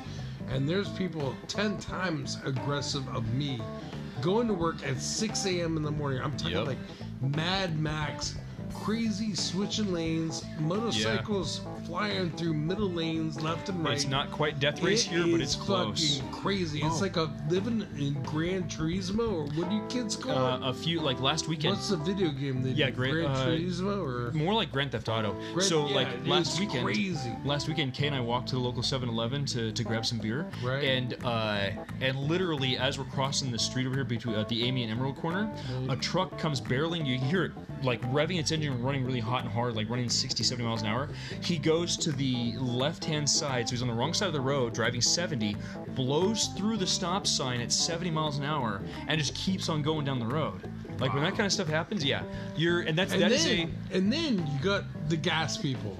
[0.49, 3.59] and there's people ten times aggressive of me
[4.21, 5.77] going to work at 6 a.m.
[5.77, 6.21] in the morning.
[6.21, 6.67] I'm talking Yep.
[6.67, 6.77] like
[7.21, 8.35] Mad Max,
[8.83, 13.93] crazy switching lanes, motorcycles flying through middle lanes left and right.
[13.95, 16.17] It's not quite death race It here, but it's close.
[16.17, 16.81] fucking crazy.
[16.83, 17.01] It's Oh.
[17.01, 20.63] like a living in Gran Turismo, or what do you kids call Uh, it?
[20.69, 21.75] a few like last weekend.
[21.75, 22.89] What's the video game they Yeah?
[22.91, 25.33] Gran- Gran uh, Turismo or more like Grand Theft Auto.
[25.53, 27.31] Grand- so yeah, like last weekend, crazy.
[27.43, 30.45] last weekend, Kay and I walked to the local 7-Eleven to, to grab some beer.
[30.63, 30.83] Right.
[30.83, 31.69] And uh,
[32.01, 35.15] and literally as we're crossing the street over here between uh, the Amy and Emerald
[35.17, 35.49] corner,
[35.89, 37.05] a truck comes barreling.
[37.05, 37.51] You hear it
[37.83, 40.81] like revving its engine, and running really hot and hard, like running 60, 70 miles
[40.81, 41.09] an hour.
[41.41, 44.73] He goes to the left-hand side, so he's on the wrong side of the road,
[44.73, 45.55] driving 70,
[45.89, 50.05] blows through the stop sign at 70 miles an hour, and just keeps on going
[50.05, 50.69] down the road.
[50.99, 52.23] Like when that kind of stuff happens, yeah,
[52.55, 55.97] you're and that's and that then is a and then you got the gas people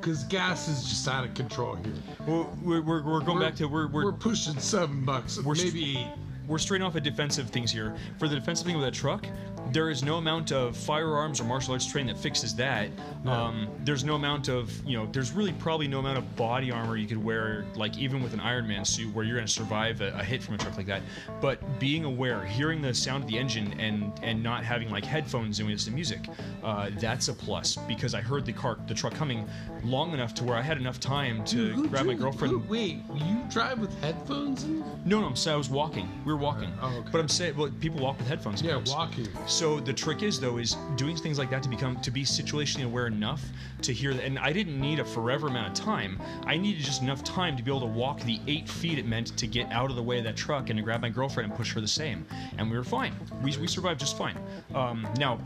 [0.00, 1.92] because gas is just out of control here.
[2.26, 5.98] We're, we're, we're, we're going back to we're, we're, we're pushing seven bucks, We're maybe
[5.98, 6.08] eight.
[6.48, 7.94] we're straight off of defensive things here.
[8.18, 9.26] For the defensive thing with that truck,
[9.72, 12.88] there is no amount of firearms or martial arts training that fixes that.
[13.26, 16.96] Um, there's no amount of, you know, there's really probably no amount of body armor
[16.96, 20.00] you could wear, like even with an Iron Man suit, where you're going to survive
[20.00, 21.02] a, a hit from a truck like that.
[21.40, 25.60] But being aware, hearing the sound of the engine, and and not having like headphones
[25.60, 26.20] and listen to music,
[26.64, 29.48] uh, that's a plus because I heard the car, the truck coming
[29.84, 32.52] long enough to where I had enough time to Who grab my girlfriend.
[32.52, 34.80] who- wait, you drive with headphones in?
[35.04, 36.08] No, no, I'm saying I was walking.
[36.24, 36.72] We were walking.
[36.80, 37.08] Oh, okay.
[37.12, 38.62] But I'm saying, well, people walk with headphones.
[38.62, 39.28] Yeah, walking.
[39.46, 42.84] So the trick is though is doing things like that to become to be situationally
[42.84, 43.42] aware enough
[43.82, 44.24] to hear that.
[44.24, 46.20] And I didn't need a forever amount of time.
[46.46, 49.36] I needed just enough time to be able to walk the eight feet it meant
[49.36, 51.56] to get out of the way of that truck and to grab my girlfriend and
[51.56, 52.26] push her the same.
[52.58, 53.14] And we were fine.
[53.42, 54.36] We we survived just fine.
[54.74, 55.38] Um, now.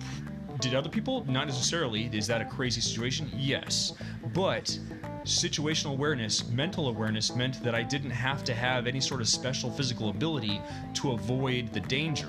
[0.59, 1.23] Did other people?
[1.27, 2.09] Not necessarily.
[2.15, 3.31] Is that a crazy situation?
[3.37, 3.93] Yes.
[4.33, 4.79] But
[5.25, 9.71] situational awareness, mental awareness meant that I didn't have to have any sort of special
[9.71, 10.63] physical ability
[10.95, 12.29] to avoid the danger.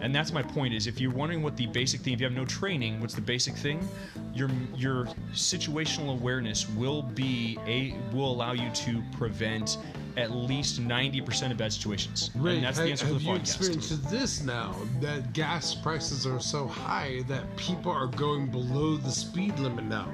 [0.00, 2.34] And that's my point is if you're wondering what the basic thing if you have
[2.34, 3.86] no training, what's the basic thing?
[4.34, 9.78] Your your situational awareness will be a will allow you to prevent
[10.16, 12.30] at least 90% of bad situations.
[12.34, 12.54] Right.
[12.54, 16.26] And that's the have, answer for have the you experienced this now that gas prices
[16.26, 20.10] are so high that people are going below the speed limit now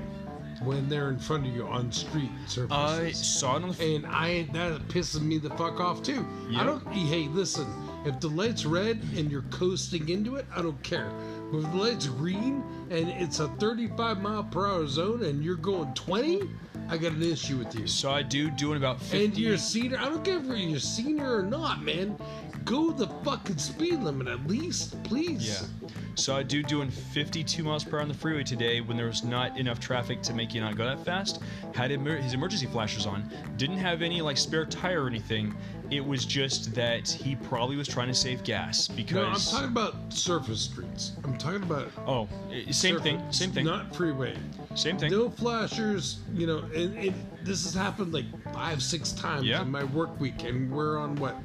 [0.64, 2.70] when they're in front of you on street surfaces?
[2.70, 6.26] I saw it on the and I that pisses me the fuck off too.
[6.50, 6.62] Yeah.
[6.62, 6.86] I don't.
[6.88, 7.66] Hey, listen.
[8.04, 11.10] If the light's red and you're coasting into it, I don't care.
[11.50, 15.54] But if the light's green and it's a 35 mile per hour zone and you're
[15.54, 16.42] going 20,
[16.88, 17.86] I got an issue with you.
[17.86, 19.98] So I do doing about 50 And you're a senior.
[19.98, 22.16] I don't care if you're a senior or not, man.
[22.64, 25.48] Go the fucking speed limit at least, please.
[25.48, 25.88] Yeah.
[26.14, 29.24] So I do doing 52 miles per hour on the freeway today when there was
[29.24, 31.40] not enough traffic to make you not go that fast.
[31.74, 33.28] Had emer- his emergency flashers on.
[33.56, 35.54] Didn't have any like spare tire or anything.
[35.90, 39.14] It was just that he probably was trying to save gas because.
[39.14, 41.12] No, I'm talking about surface streets.
[41.24, 43.20] I'm talking about oh, i- same thing.
[43.30, 43.66] Same thing.
[43.66, 44.34] Not freeway.
[44.74, 45.10] Same thing.
[45.10, 49.60] No flashers, you know, and, and this has happened like five, six times Yeah.
[49.62, 51.36] in my work week, and we're on what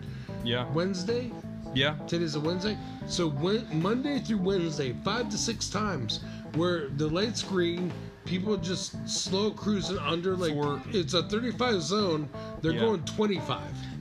[0.45, 0.65] Yeah.
[0.71, 1.31] Wednesday.
[1.73, 1.95] Yeah.
[2.07, 2.77] Today's a Wednesday,
[3.07, 6.21] so when, Monday through Wednesday, five to six times
[6.55, 7.91] where the light's green,
[8.23, 12.29] people just slow cruising under like For- it's a 35 zone.
[12.61, 12.79] They're Yeah.
[12.79, 13.59] going 25.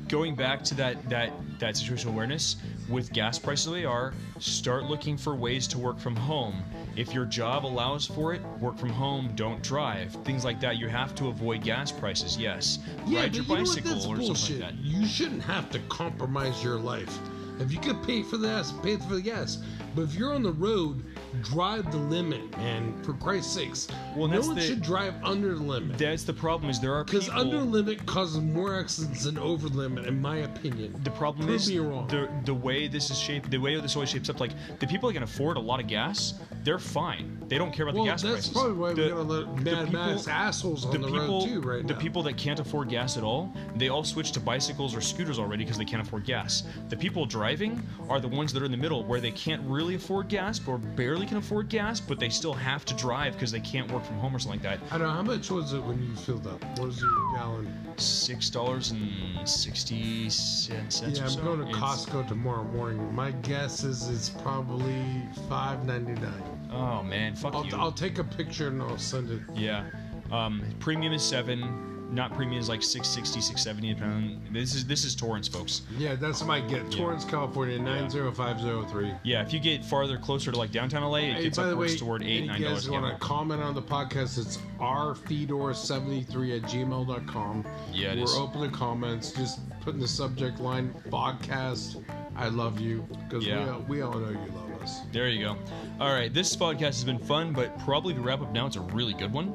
[0.08, 2.56] Going back to that that that situational awareness
[2.88, 6.62] with gas prices the way they are start looking for ways to work from home
[6.96, 10.86] if your job allows for it work from home don't drive things like that you
[10.88, 14.36] have to avoid gas prices yes Yeah, ride your you know bicycle or bullshit.
[14.36, 17.18] something like that You shouldn't have to compromise your life.
[17.58, 19.58] If you could pay for the gas, pay for the gas.
[19.94, 21.02] But if you're on the road,
[21.42, 22.94] drive the limit, man.
[23.02, 25.98] For Christ's sakes, Well, no one the- should drive under the limit.
[25.98, 30.06] that's the problem is there are Because under limit causes more accidents than over limit,
[30.06, 30.98] in my opinion.
[31.04, 32.06] the problem Prove is me wrong.
[32.08, 35.08] the the way this is shaped the way this always shapes up like the people
[35.08, 36.34] that can afford a lot of gas
[36.64, 39.08] they're fine they don't care about well, the gas that's prices probably why the, we
[39.08, 42.00] got a lot mad people- assholes on the the, people, road too, right the now.
[42.00, 45.64] people that can't afford gas at all, they all switch to bicycles or scooters already
[45.64, 46.64] because they can't afford gas.
[46.88, 49.94] The people driving are the ones that are in the middle where they can't really
[49.94, 53.61] afford gas or barely can afford gas, but they still have to drive because they
[53.61, 54.94] can't work from home or something like that.
[54.94, 56.62] I don't know how much was it when you filled up.
[56.78, 57.69] What was your gallon?
[57.98, 61.01] Six dollars and sixty cents.
[61.03, 61.43] Yeah, I'm so.
[61.43, 63.15] going to It's- Costco tomorrow morning.
[63.15, 65.05] My guess is it's probably
[65.48, 66.43] five ninety nine.
[66.73, 67.77] Oh man, fuck I'll, you.
[67.77, 69.40] I'll take a picture and I'll send it.
[69.55, 69.85] Yeah.
[70.31, 71.95] Um, premium is seven.
[72.10, 74.40] Not premium is like 660, 670 depending.
[74.46, 75.82] on- This is this is Torrance, folks.
[75.98, 76.90] Yeah, that's my get.
[76.90, 79.12] Torrance, California, nine zero five zero three.
[79.24, 81.72] Yeah, if you get farther closer to like downtown LA, it Hey, gets by the
[81.72, 84.38] upwards way, toward eight, you nine dollars guys want to comment on the podcast?
[84.38, 87.64] It's rfedor73 at gmail.com.
[87.92, 88.34] Yeah, it We're is.
[88.36, 89.32] open to comments.
[89.32, 92.02] Just put in the subject line podcast.
[92.36, 93.78] I love you because Yeah.
[93.78, 95.00] we, we all know you love us.
[95.12, 95.56] There you go.
[96.00, 98.80] All right, this podcast has been fun, but probably to wrap up now, it's a
[98.80, 99.54] really good one.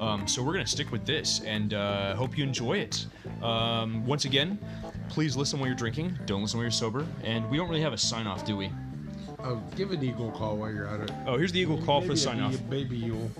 [0.00, 3.06] Um, so we're gonna stick with this, and uh, hope you enjoy it.
[3.42, 4.58] Um, once again,
[5.08, 6.18] please listen while you're drinking.
[6.26, 7.06] Don't listen while you're sober.
[7.24, 8.70] And we don't really have a sign off, do we?
[9.40, 11.12] Oh, give an eagle call while you're at it.
[11.26, 12.56] Oh, here's the eagle call for the sign off.
[12.68, 13.30] Baby eagle.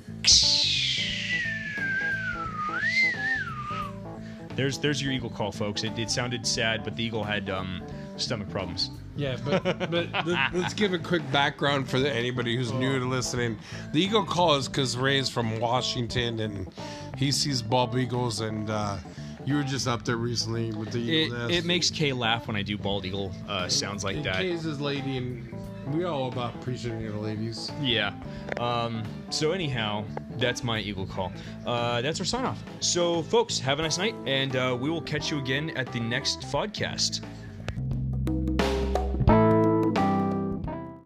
[4.54, 5.84] There's there's your eagle call, folks.
[5.84, 7.82] It, it sounded sad, but the eagle had um,
[8.16, 8.90] stomach problems.
[9.18, 9.90] Yeah, but but
[10.26, 13.58] let- let's give a quick background for the, anybody who's new to listening.
[13.92, 16.72] The eagle call is because Ray's from Washington and
[17.16, 18.96] he sees bald eagles, and uh,
[19.44, 21.52] you were just up there recently with the It, nest.
[21.52, 24.36] it makes Kay laugh when I do bald eagle uh, sounds like It that.
[24.36, 25.52] Kay's his lady, and
[25.92, 27.72] we all about appreciating the ladies.
[27.82, 28.12] Yeah.
[28.60, 30.04] Um, so anyhow,
[30.36, 31.32] that's my eagle call.
[31.66, 32.62] Uh, that's our sign off.
[32.80, 35.98] So folks, have a nice night, and uh, we will catch you again at the
[36.00, 37.22] next podcast.